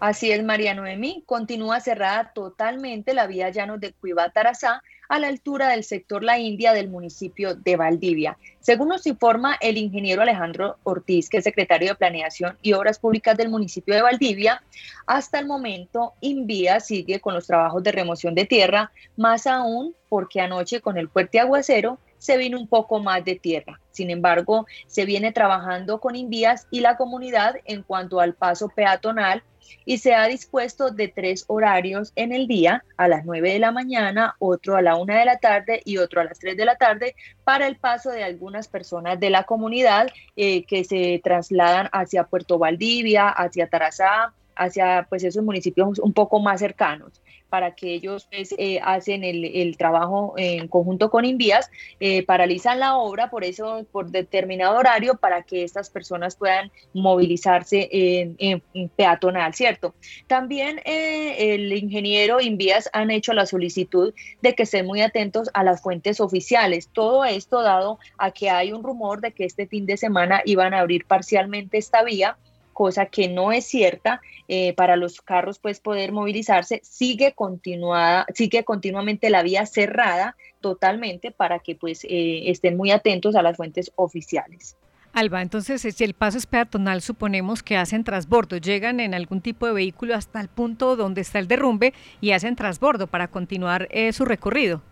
Así 0.00 0.30
es, 0.30 0.44
María 0.44 0.74
Noemí. 0.74 1.22
Continúa 1.24 1.80
cerrada 1.80 2.32
totalmente 2.34 3.14
la 3.14 3.26
vía 3.26 3.48
llanos 3.50 3.80
de 3.80 3.92
Cuiva-Tarazá 3.92 4.82
a 5.08 5.18
la 5.18 5.28
altura 5.28 5.68
del 5.68 5.84
sector 5.84 6.22
La 6.22 6.38
India 6.38 6.72
del 6.72 6.88
municipio 6.88 7.54
de 7.54 7.76
Valdivia. 7.76 8.38
Según 8.60 8.88
nos 8.88 9.06
informa 9.06 9.56
el 9.60 9.76
ingeniero 9.76 10.22
Alejandro 10.22 10.78
Ortiz, 10.84 11.28
que 11.28 11.38
es 11.38 11.44
secretario 11.44 11.88
de 11.90 11.94
Planeación 11.94 12.56
y 12.62 12.72
Obras 12.72 12.98
Públicas 12.98 13.36
del 13.36 13.50
municipio 13.50 13.94
de 13.94 14.02
Valdivia, 14.02 14.62
hasta 15.06 15.38
el 15.38 15.46
momento 15.46 16.14
Invía 16.20 16.80
sigue 16.80 17.20
con 17.20 17.34
los 17.34 17.46
trabajos 17.46 17.82
de 17.82 17.92
remoción 17.92 18.34
de 18.34 18.46
tierra, 18.46 18.90
más 19.16 19.46
aún 19.46 19.94
porque 20.08 20.40
anoche 20.40 20.80
con 20.80 20.96
el 20.96 21.08
fuerte 21.08 21.40
aguacero 21.40 21.98
se 22.18 22.38
vino 22.38 22.58
un 22.58 22.68
poco 22.68 23.00
más 23.00 23.22
de 23.24 23.34
tierra. 23.34 23.80
Sin 23.90 24.10
embargo, 24.10 24.66
se 24.86 25.04
viene 25.04 25.30
trabajando 25.32 26.00
con 26.00 26.16
Invías 26.16 26.66
y 26.70 26.80
la 26.80 26.96
comunidad 26.96 27.56
en 27.66 27.82
cuanto 27.82 28.18
al 28.18 28.34
paso 28.34 28.70
peatonal 28.74 29.42
y 29.84 29.98
se 29.98 30.14
ha 30.14 30.26
dispuesto 30.26 30.90
de 30.90 31.08
tres 31.08 31.44
horarios 31.48 32.12
en 32.16 32.32
el 32.32 32.46
día, 32.46 32.84
a 32.96 33.08
las 33.08 33.24
9 33.24 33.52
de 33.52 33.58
la 33.58 33.72
mañana, 33.72 34.36
otro 34.38 34.76
a 34.76 34.82
la 34.82 34.96
1 34.96 35.14
de 35.14 35.24
la 35.24 35.38
tarde 35.38 35.82
y 35.84 35.98
otro 35.98 36.20
a 36.20 36.24
las 36.24 36.38
3 36.38 36.56
de 36.56 36.64
la 36.64 36.76
tarde, 36.76 37.14
para 37.44 37.66
el 37.66 37.76
paso 37.76 38.10
de 38.10 38.24
algunas 38.24 38.68
personas 38.68 39.18
de 39.20 39.30
la 39.30 39.44
comunidad 39.44 40.08
eh, 40.36 40.64
que 40.64 40.84
se 40.84 41.20
trasladan 41.22 41.88
hacia 41.92 42.24
Puerto 42.24 42.58
Valdivia, 42.58 43.28
hacia 43.28 43.68
Tarazá, 43.68 44.32
hacia 44.56 45.06
pues 45.08 45.24
esos 45.24 45.44
municipios 45.44 45.98
un 45.98 46.12
poco 46.12 46.40
más 46.40 46.60
cercanos 46.60 47.20
para 47.54 47.70
que 47.70 47.94
ellos 47.94 48.26
pues, 48.32 48.52
eh, 48.58 48.80
hacen 48.82 49.22
el, 49.22 49.76
trabajo 49.76 50.34
en 50.36 50.66
conjunto 50.66 51.08
con 51.08 51.24
Invías, 51.24 51.70
eh, 52.00 52.24
paralizan 52.26 52.80
la 52.80 52.96
obra 52.96 53.30
por 53.30 53.44
eso, 53.44 53.86
por 53.92 54.10
determinado 54.10 54.76
horario, 54.76 55.14
para 55.18 55.42
que 55.42 55.62
estas 55.62 55.88
personas 55.88 56.34
puedan 56.34 56.72
movilizarse 56.94 57.88
en, 57.92 58.60
peatonal, 58.96 59.54
¿cierto? 59.54 59.94
También 60.26 60.80
eh, 60.84 61.54
el 61.54 61.72
ingeniero 61.72 62.40
Invías 62.40 62.90
han 62.92 63.12
hecho 63.12 63.32
la 63.32 63.46
solicitud 63.46 64.12
de 64.42 64.54
que 64.56 64.64
estén 64.64 64.84
muy 64.84 65.00
atentos 65.00 65.48
a 65.54 65.62
las 65.62 65.80
fuentes 65.80 66.20
oficiales. 66.20 66.88
Todo 66.92 67.24
esto 67.24 67.62
dado 67.62 68.00
a 68.18 68.32
que 68.32 68.50
hay 68.50 68.72
un 68.72 68.82
rumor 68.82 69.20
de 69.20 69.30
que 69.30 69.44
este 69.44 69.68
fin 69.68 69.86
de 69.86 69.96
semana 69.96 70.42
iban 70.44 70.74
a 70.74 70.80
abrir 70.80 71.04
parcialmente 71.06 71.78
esta 71.78 72.02
vía 72.02 72.36
cosa 72.74 73.06
que 73.06 73.28
no 73.28 73.52
es 73.52 73.64
cierta 73.64 74.20
eh, 74.48 74.74
para 74.74 74.96
los 74.96 75.22
carros 75.22 75.58
pues 75.58 75.80
poder 75.80 76.12
movilizarse 76.12 76.80
sigue 76.84 77.32
continuada 77.32 78.26
sigue 78.34 78.64
continuamente 78.64 79.30
la 79.30 79.42
vía 79.42 79.64
cerrada 79.64 80.36
totalmente 80.60 81.30
para 81.30 81.60
que 81.60 81.74
pues 81.74 82.04
eh, 82.04 82.50
estén 82.50 82.76
muy 82.76 82.90
atentos 82.90 83.34
a 83.36 83.42
las 83.42 83.56
fuentes 83.56 83.90
oficiales 83.96 84.76
Alba, 85.14 85.42
entonces 85.42 85.80
si 85.80 86.04
el 86.04 86.12
paso 86.12 86.38
es 86.38 86.46
peatonal, 86.46 87.00
suponemos 87.00 87.62
que 87.62 87.76
hacen 87.76 88.02
transbordo, 88.02 88.56
llegan 88.56 88.98
en 88.98 89.14
algún 89.14 89.40
tipo 89.40 89.64
de 89.64 89.72
vehículo 89.72 90.16
hasta 90.16 90.40
el 90.40 90.48
punto 90.48 90.96
donde 90.96 91.20
está 91.20 91.38
el 91.38 91.46
derrumbe 91.46 91.94
y 92.20 92.32
hacen 92.32 92.56
transbordo 92.56 93.06
para 93.06 93.28
continuar 93.28 93.86
eh, 93.92 94.12
su 94.12 94.24
recorrido. 94.24 94.82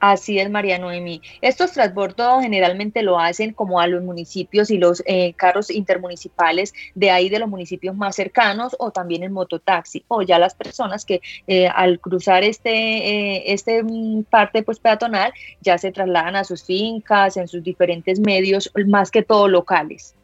Así 0.00 0.38
es, 0.38 0.48
María 0.48 0.78
Noemí. 0.78 1.20
Estos 1.42 1.72
transbordos 1.72 2.40
generalmente 2.40 3.02
lo 3.02 3.20
hacen 3.20 3.52
como 3.52 3.80
a 3.80 3.86
los 3.86 4.02
municipios 4.02 4.70
y 4.70 4.78
los 4.78 5.02
eh, 5.04 5.34
carros 5.34 5.70
intermunicipales 5.70 6.72
de 6.94 7.10
ahí 7.10 7.28
de 7.28 7.38
los 7.38 7.50
municipios 7.50 7.94
más 7.94 8.16
cercanos 8.16 8.74
o 8.78 8.92
también 8.92 9.24
en 9.24 9.32
mototaxi 9.32 10.02
o 10.08 10.22
ya 10.22 10.38
las 10.38 10.54
personas 10.54 11.04
que 11.04 11.20
eh, 11.46 11.68
al 11.68 12.00
cruzar 12.00 12.44
este, 12.44 12.70
eh, 12.70 13.52
este 13.52 13.82
mm, 13.82 14.24
parte 14.24 14.62
pues 14.62 14.80
peatonal 14.80 15.34
ya 15.60 15.76
se 15.76 15.92
trasladan 15.92 16.34
a 16.34 16.44
sus 16.44 16.64
fincas 16.64 17.36
en 17.36 17.46
sus 17.46 17.62
diferentes 17.62 18.20
medios, 18.20 18.72
más 18.86 19.10
que 19.10 19.22
todo 19.22 19.48
locales. 19.48 20.14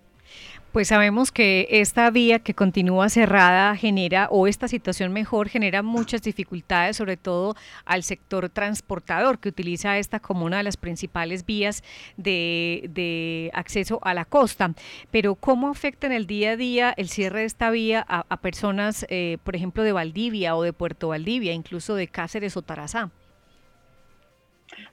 Pues 0.77 0.89
sabemos 0.89 1.33
que 1.33 1.67
esta 1.71 2.11
vía 2.11 2.41
que 2.41 2.53
continúa 2.53 3.09
cerrada 3.09 3.75
genera, 3.77 4.29
o 4.31 4.47
esta 4.47 4.69
situación 4.69 5.11
mejor, 5.11 5.49
genera 5.49 5.83
muchas 5.83 6.21
dificultades, 6.21 6.99
sobre 6.99 7.17
todo 7.17 7.55
al 7.87 8.03
sector 8.03 8.51
transportador 8.51 9.39
que 9.39 9.49
utiliza 9.49 9.97
esta 9.97 10.21
como 10.21 10.45
una 10.45 10.59
de 10.59 10.65
las 10.65 10.77
principales 10.77 11.47
vías 11.47 11.83
de, 12.19 13.51
acceso 13.55 14.01
a 14.03 14.13
la 14.13 14.27
costa. 14.27 14.75
Pero 15.11 15.35
¿cómo 15.35 15.71
afecta 15.71 16.09
en 16.09 16.13
el 16.13 16.27
día 16.27 16.51
a 16.51 16.57
día 16.57 16.95
el 16.99 17.09
cierre 17.09 17.41
de 17.41 17.47
esta 17.47 17.71
vía 17.71 18.05
a, 18.07 18.37
personas, 18.37 19.07
eh, 19.09 19.39
por 19.45 19.57
ejemplo, 19.57 19.83
de 19.83 19.93
Valdivia 19.93 20.57
o 20.57 20.63
de 20.63 20.75
Puerto 20.75 21.09
Valdivia, 21.09 21.55
incluso 21.55 21.95
de 21.95 22.07
Cáceres 22.09 22.55
o 22.55 22.61
Tarazá? 22.61 23.09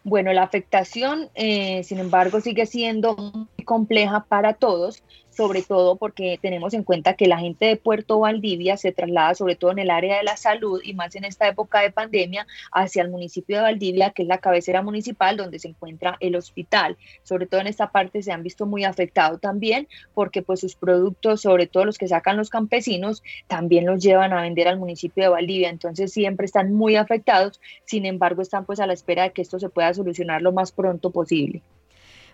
Bueno, 0.06 0.32
la 0.32 0.44
afectación, 0.44 1.30
eh, 1.36 1.84
sin 1.84 2.00
embargo, 2.00 2.40
sigue 2.40 2.68
siendo 2.68 3.50
compleja 3.64 4.26
para 4.28 4.54
todos 4.54 5.04
sobre 5.36 5.64
todo 5.64 5.96
porque 5.96 6.38
tenemos 6.42 6.74
en 6.74 6.84
cuenta 6.84 7.16
que 7.16 7.28
la 7.28 7.40
gente 7.40 7.66
de 7.66 7.76
Puerto 7.76 8.20
Valdivia 8.20 8.78
se 8.78 8.92
traslada 8.92 9.34
sobre 9.34 9.56
todo 9.56 9.72
en 9.72 9.80
el 9.80 9.90
área 9.90 10.18
de 10.18 10.24
la 10.24 10.38
salud 10.38 10.80
y 10.84 10.94
más 10.94 11.16
en 11.16 11.26
esta 11.26 11.48
época 11.48 11.82
de 11.82 11.92
pandemia 11.92 12.46
hacia 12.72 13.02
el 13.02 13.10
municipio 13.10 13.58
de 13.58 13.64
Valdivia, 13.64 14.12
que 14.12 14.24
es 14.24 14.28
la 14.28 14.38
cabecera 14.38 14.82
municipal 14.82 15.38
donde 15.38 15.60
se 15.60 15.70
encuentra 15.70 16.18
el 16.20 16.36
hospital. 16.36 16.98
Sobre 17.24 17.48
todo 17.48 17.62
en 17.62 17.68
esta 17.68 17.92
parte 17.92 18.22
se 18.22 18.32
han 18.32 18.44
visto 18.44 18.66
muy 18.66 18.84
afectados 18.84 19.42
también 19.42 19.88
porque 20.14 20.42
pues 20.42 20.60
sus 20.60 20.76
productos, 20.76 21.42
sobre 21.42 21.68
todo 21.68 21.86
los 21.86 21.98
que 21.98 22.08
sacan 22.08 22.38
los 22.38 22.50
campesinos, 22.50 23.24
también 23.48 23.86
los 23.86 24.02
llevan 24.02 24.34
a 24.34 24.42
vender 24.42 24.68
al 24.68 24.80
municipio 24.80 25.24
de 25.24 25.30
Valdivia. 25.30 25.70
Entonces 25.70 26.14
siempre 26.14 26.46
están 26.46 26.74
muy 26.74 26.96
afectados, 26.96 27.60
sin 27.86 28.06
embargo 28.06 28.42
están 28.42 28.66
pues 28.66 28.80
a 28.80 28.88
la 28.88 28.94
espera 28.94 29.24
de 29.24 29.32
que 29.32 29.42
esto 29.42 29.60
se 29.60 29.70
pueda 29.70 29.94
solucionar 29.94 30.42
lo 30.42 30.52
más 30.52 30.72
pronto 30.72 31.10
posible. 31.10 31.62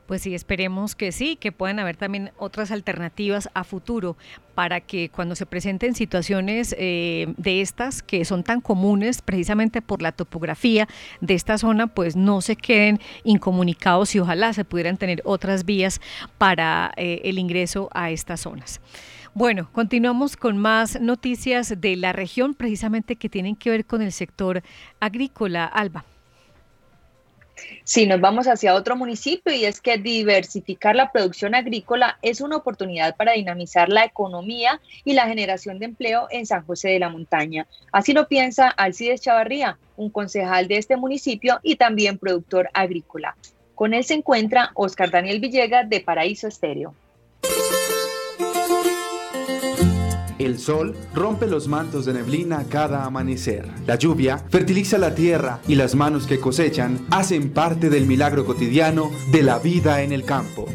Pues 0.09 0.23
sí, 0.23 0.33
esperemos 0.33 0.95
que 0.95 1.11
sí, 1.11 1.35
que 1.35 1.51
puedan 1.51 1.77
haber 1.77 1.95
también 1.95 2.31
otras 2.39 2.71
alternativas 2.71 3.47
a 3.53 3.63
futuro 3.63 4.17
para 4.55 4.81
que 4.81 5.09
cuando 5.09 5.35
se 5.35 5.45
presenten 5.45 5.93
situaciones 5.93 6.75
eh, 6.79 7.31
de 7.37 7.61
estas 7.61 8.01
que 8.01 8.25
son 8.25 8.43
tan 8.43 8.59
comunes 8.59 9.21
precisamente 9.21 9.83
por 9.83 10.01
la 10.01 10.11
topografía 10.11 10.87
de 11.21 11.35
esta 11.35 11.59
zona, 11.59 11.85
pues 11.85 12.15
no 12.15 12.41
se 12.41 12.55
queden 12.55 12.99
incomunicados 13.23 14.15
y 14.15 14.19
ojalá 14.19 14.51
se 14.53 14.65
pudieran 14.65 14.97
tener 14.97 15.21
otras 15.25 15.63
vías 15.63 16.01
para 16.39 16.91
eh, 16.97 17.21
el 17.25 17.37
ingreso 17.37 17.87
a 17.93 18.09
estas 18.09 18.39
zonas. 18.39 18.81
Bueno, 19.35 19.69
continuamos 19.71 20.37
con 20.37 20.57
más 20.57 20.99
noticias 20.99 21.79
de 21.79 21.95
la 21.97 22.13
región 22.13 22.55
precisamente 22.55 23.15
que 23.15 23.29
tienen 23.29 23.55
que 23.55 23.69
ver 23.69 23.85
con 23.85 24.01
el 24.01 24.11
sector 24.11 24.63
agrícola. 24.99 25.65
Alba. 25.65 26.03
Si 27.83 28.05
nos 28.05 28.21
vamos 28.21 28.47
hacia 28.47 28.75
otro 28.75 28.95
municipio 28.95 29.53
y 29.53 29.65
es 29.65 29.81
que 29.81 29.97
diversificar 29.97 30.95
la 30.95 31.11
producción 31.11 31.55
agrícola 31.55 32.19
es 32.21 32.41
una 32.41 32.57
oportunidad 32.57 33.15
para 33.15 33.33
dinamizar 33.33 33.89
la 33.89 34.05
economía 34.05 34.79
y 35.03 35.13
la 35.13 35.27
generación 35.27 35.79
de 35.79 35.85
empleo 35.85 36.27
en 36.29 36.45
San 36.45 36.65
José 36.65 36.89
de 36.89 36.99
la 36.99 37.09
Montaña. 37.09 37.67
Así 37.91 38.13
lo 38.13 38.27
piensa 38.27 38.69
Alcides 38.69 39.21
Chavarría, 39.21 39.77
un 39.97 40.09
concejal 40.09 40.67
de 40.67 40.77
este 40.77 40.97
municipio 40.97 41.59
y 41.63 41.75
también 41.75 42.17
productor 42.17 42.69
agrícola. 42.73 43.35
Con 43.75 43.93
él 43.93 44.03
se 44.03 44.13
encuentra 44.13 44.71
Oscar 44.73 45.09
Daniel 45.09 45.39
Villegas 45.39 45.89
de 45.89 46.01
Paraíso 46.01 46.47
Estéreo. 46.47 46.93
El 50.49 50.57
sol 50.57 50.95
rompe 51.13 51.45
los 51.45 51.67
mantos 51.67 52.05
de 52.05 52.13
neblina 52.13 52.65
cada 52.67 53.05
amanecer. 53.05 53.69
La 53.85 53.97
lluvia 53.97 54.43
fertiliza 54.49 54.97
la 54.97 55.13
tierra 55.13 55.59
y 55.67 55.75
las 55.75 55.93
manos 55.93 56.25
que 56.25 56.39
cosechan 56.39 57.05
hacen 57.11 57.51
parte 57.51 57.91
del 57.91 58.07
milagro 58.07 58.47
cotidiano 58.47 59.11
de 59.31 59.43
la 59.43 59.59
vida 59.59 60.01
en 60.01 60.11
el 60.11 60.23
campo. 60.23 60.65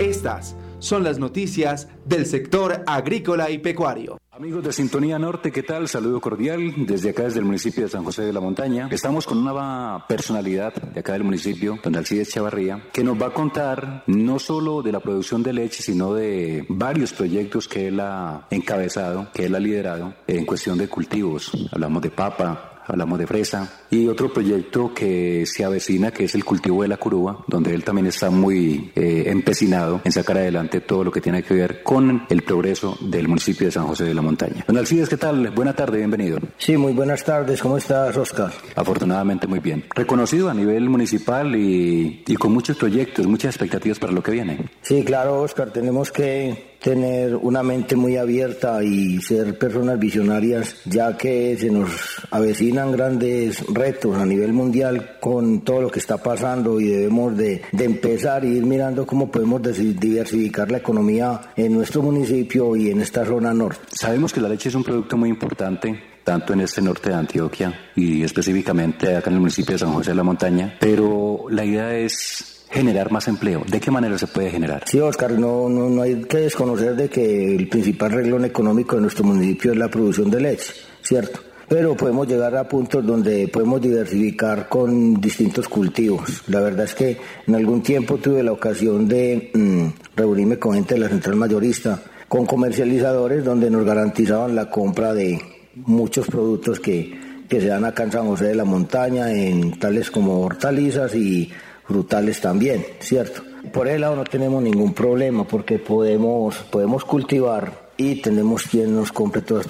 Estas 0.00 0.56
son 0.80 1.04
las 1.04 1.20
noticias 1.20 1.86
del 2.04 2.26
sector 2.26 2.82
agrícola 2.84 3.50
y 3.50 3.58
pecuario. 3.58 4.18
Amigos 4.36 4.64
de 4.64 4.72
Sintonía 4.72 5.16
Norte, 5.16 5.52
¿qué 5.52 5.62
tal? 5.62 5.86
Saludo 5.86 6.20
cordial 6.20 6.74
desde 6.88 7.10
acá, 7.10 7.22
desde 7.22 7.38
el 7.38 7.44
municipio 7.44 7.84
de 7.84 7.88
San 7.88 8.02
José 8.02 8.22
de 8.22 8.32
la 8.32 8.40
Montaña. 8.40 8.88
Estamos 8.90 9.26
con 9.26 9.38
una 9.38 10.06
personalidad 10.08 10.74
de 10.74 10.98
acá 10.98 11.12
del 11.12 11.22
municipio, 11.22 11.78
don 11.84 11.94
Alcides 11.94 12.30
Chavarría, 12.30 12.88
que 12.92 13.04
nos 13.04 13.20
va 13.20 13.28
a 13.28 13.32
contar 13.32 14.02
no 14.08 14.40
solo 14.40 14.82
de 14.82 14.90
la 14.90 14.98
producción 14.98 15.44
de 15.44 15.52
leche, 15.52 15.84
sino 15.84 16.14
de 16.14 16.66
varios 16.68 17.12
proyectos 17.12 17.68
que 17.68 17.86
él 17.86 18.00
ha 18.00 18.48
encabezado, 18.50 19.28
que 19.32 19.44
él 19.44 19.54
ha 19.54 19.60
liderado 19.60 20.14
en 20.26 20.44
cuestión 20.44 20.78
de 20.78 20.88
cultivos. 20.88 21.52
Hablamos 21.70 22.02
de 22.02 22.10
papa, 22.10 22.73
hablamos 22.86 23.18
de 23.18 23.26
fresa, 23.26 23.80
y 23.90 24.08
otro 24.08 24.32
proyecto 24.32 24.92
que 24.94 25.44
se 25.46 25.64
avecina, 25.64 26.10
que 26.10 26.24
es 26.24 26.34
el 26.34 26.44
cultivo 26.44 26.82
de 26.82 26.88
la 26.88 26.96
curúa, 26.96 27.44
donde 27.48 27.74
él 27.74 27.84
también 27.84 28.06
está 28.06 28.30
muy 28.30 28.92
eh, 28.94 29.24
empecinado 29.26 30.00
en 30.04 30.12
sacar 30.12 30.38
adelante 30.38 30.80
todo 30.80 31.04
lo 31.04 31.12
que 31.12 31.20
tiene 31.20 31.42
que 31.42 31.54
ver 31.54 31.82
con 31.82 32.26
el 32.28 32.42
progreso 32.42 32.96
del 33.00 33.28
municipio 33.28 33.66
de 33.66 33.72
San 33.72 33.86
José 33.86 34.04
de 34.04 34.14
la 34.14 34.22
Montaña. 34.22 34.64
Don 34.66 34.76
Alcides, 34.76 35.08
¿qué 35.08 35.16
tal? 35.16 35.50
Buena 35.50 35.74
tarde, 35.74 35.98
bienvenido. 35.98 36.38
Sí, 36.58 36.76
muy 36.76 36.92
buenas 36.92 37.24
tardes, 37.24 37.60
¿cómo 37.60 37.76
estás, 37.76 38.16
Oscar? 38.16 38.52
Afortunadamente 38.74 39.46
muy 39.46 39.60
bien. 39.60 39.84
Reconocido 39.94 40.50
a 40.50 40.54
nivel 40.54 40.88
municipal 40.88 41.54
y, 41.56 42.22
y 42.26 42.34
con 42.36 42.52
muchos 42.52 42.76
proyectos, 42.76 43.26
muchas 43.26 43.54
expectativas 43.54 43.98
para 43.98 44.12
lo 44.12 44.22
que 44.22 44.32
viene. 44.32 44.70
Sí, 44.82 45.04
claro, 45.04 45.42
Oscar, 45.42 45.72
tenemos 45.72 46.10
que 46.10 46.73
tener 46.84 47.34
una 47.34 47.62
mente 47.62 47.96
muy 47.96 48.18
abierta 48.18 48.84
y 48.84 49.18
ser 49.22 49.58
personas 49.58 49.98
visionarias, 49.98 50.76
ya 50.84 51.16
que 51.16 51.56
se 51.56 51.70
nos 51.70 51.90
avecinan 52.30 52.92
grandes 52.92 53.64
retos 53.72 54.18
a 54.18 54.26
nivel 54.26 54.52
mundial 54.52 55.16
con 55.18 55.62
todo 55.62 55.80
lo 55.80 55.90
que 55.90 55.98
está 55.98 56.18
pasando 56.18 56.78
y 56.78 56.88
debemos 56.88 57.34
de, 57.38 57.62
empezar 57.72 58.44
y 58.44 58.48
ir 58.48 58.66
mirando 58.66 59.06
cómo 59.06 59.30
podemos 59.30 59.62
diversificar 59.62 60.70
la 60.70 60.78
economía 60.78 61.40
en 61.56 61.72
nuestro 61.72 62.02
municipio 62.02 62.76
y 62.76 62.90
en 62.90 63.00
esta 63.00 63.24
zona 63.24 63.54
norte. 63.54 63.80
Sabemos 63.90 64.34
que 64.34 64.42
la 64.42 64.50
leche 64.50 64.68
es 64.68 64.74
un 64.74 64.84
producto 64.84 65.16
muy 65.16 65.30
importante 65.30 65.98
tanto 66.22 66.52
en 66.52 66.60
este 66.60 66.82
norte 66.82 67.08
de 67.08 67.14
Antioquia 67.14 67.92
y 67.96 68.22
específicamente 68.22 69.16
acá 69.16 69.30
en 69.30 69.36
el 69.36 69.40
municipio 69.40 69.72
de 69.74 69.78
San 69.78 69.92
José 69.94 70.10
de 70.10 70.16
la 70.16 70.22
Montaña, 70.22 70.76
pero 70.78 71.46
la 71.48 71.64
idea 71.64 71.96
es 71.96 72.63
generar 72.74 73.12
más 73.12 73.28
empleo. 73.28 73.62
¿De 73.70 73.80
qué 73.80 73.90
manera 73.92 74.18
se 74.18 74.26
puede 74.26 74.50
generar? 74.50 74.82
Sí, 74.86 74.98
Oscar, 74.98 75.30
no, 75.38 75.68
no, 75.68 75.88
no 75.88 76.02
hay 76.02 76.24
que 76.24 76.38
desconocer 76.38 76.96
de 76.96 77.08
que 77.08 77.54
el 77.54 77.68
principal 77.68 78.10
reglón 78.10 78.44
económico 78.44 78.96
de 78.96 79.02
nuestro 79.02 79.24
municipio 79.24 79.70
es 79.70 79.78
la 79.78 79.88
producción 79.88 80.28
de 80.28 80.40
leche, 80.40 80.72
¿cierto? 81.00 81.38
Pero 81.68 81.96
podemos 81.96 82.26
llegar 82.26 82.54
a 82.56 82.68
puntos 82.68 83.06
donde 83.06 83.46
podemos 83.48 83.80
diversificar 83.80 84.68
con 84.68 85.20
distintos 85.20 85.68
cultivos. 85.68 86.42
La 86.48 86.60
verdad 86.60 86.84
es 86.84 86.94
que 86.94 87.16
en 87.46 87.54
algún 87.54 87.80
tiempo 87.80 88.18
tuve 88.18 88.42
la 88.42 88.52
ocasión 88.52 89.06
de 89.06 89.50
mm, 89.54 90.16
reunirme 90.16 90.58
con 90.58 90.74
gente 90.74 90.94
de 90.94 91.00
la 91.00 91.08
central 91.08 91.36
mayorista, 91.36 92.02
con 92.28 92.44
comercializadores 92.44 93.44
donde 93.44 93.70
nos 93.70 93.84
garantizaban 93.84 94.56
la 94.56 94.68
compra 94.68 95.14
de 95.14 95.40
muchos 95.76 96.26
productos 96.26 96.80
que, 96.80 97.18
que 97.48 97.60
se 97.60 97.68
dan 97.68 97.84
acá 97.84 98.02
en 98.02 98.12
San 98.12 98.26
José 98.26 98.46
de 98.46 98.56
la 98.56 98.64
Montaña, 98.64 99.32
en 99.32 99.78
tales 99.78 100.10
como 100.10 100.40
hortalizas 100.40 101.14
y 101.14 101.50
frutales 101.86 102.40
también, 102.40 102.84
¿cierto? 103.00 103.42
Por 103.72 103.88
ese 103.88 103.98
lado 103.98 104.16
no 104.16 104.24
tenemos 104.24 104.62
ningún 104.62 104.92
problema 104.94 105.44
porque 105.44 105.78
podemos, 105.78 106.56
podemos 106.70 107.04
cultivar 107.04 107.84
y 107.96 108.16
tenemos 108.16 108.64
quien 108.64 108.94
nos 108.94 109.12
compre 109.12 109.42
todos 109.42 109.66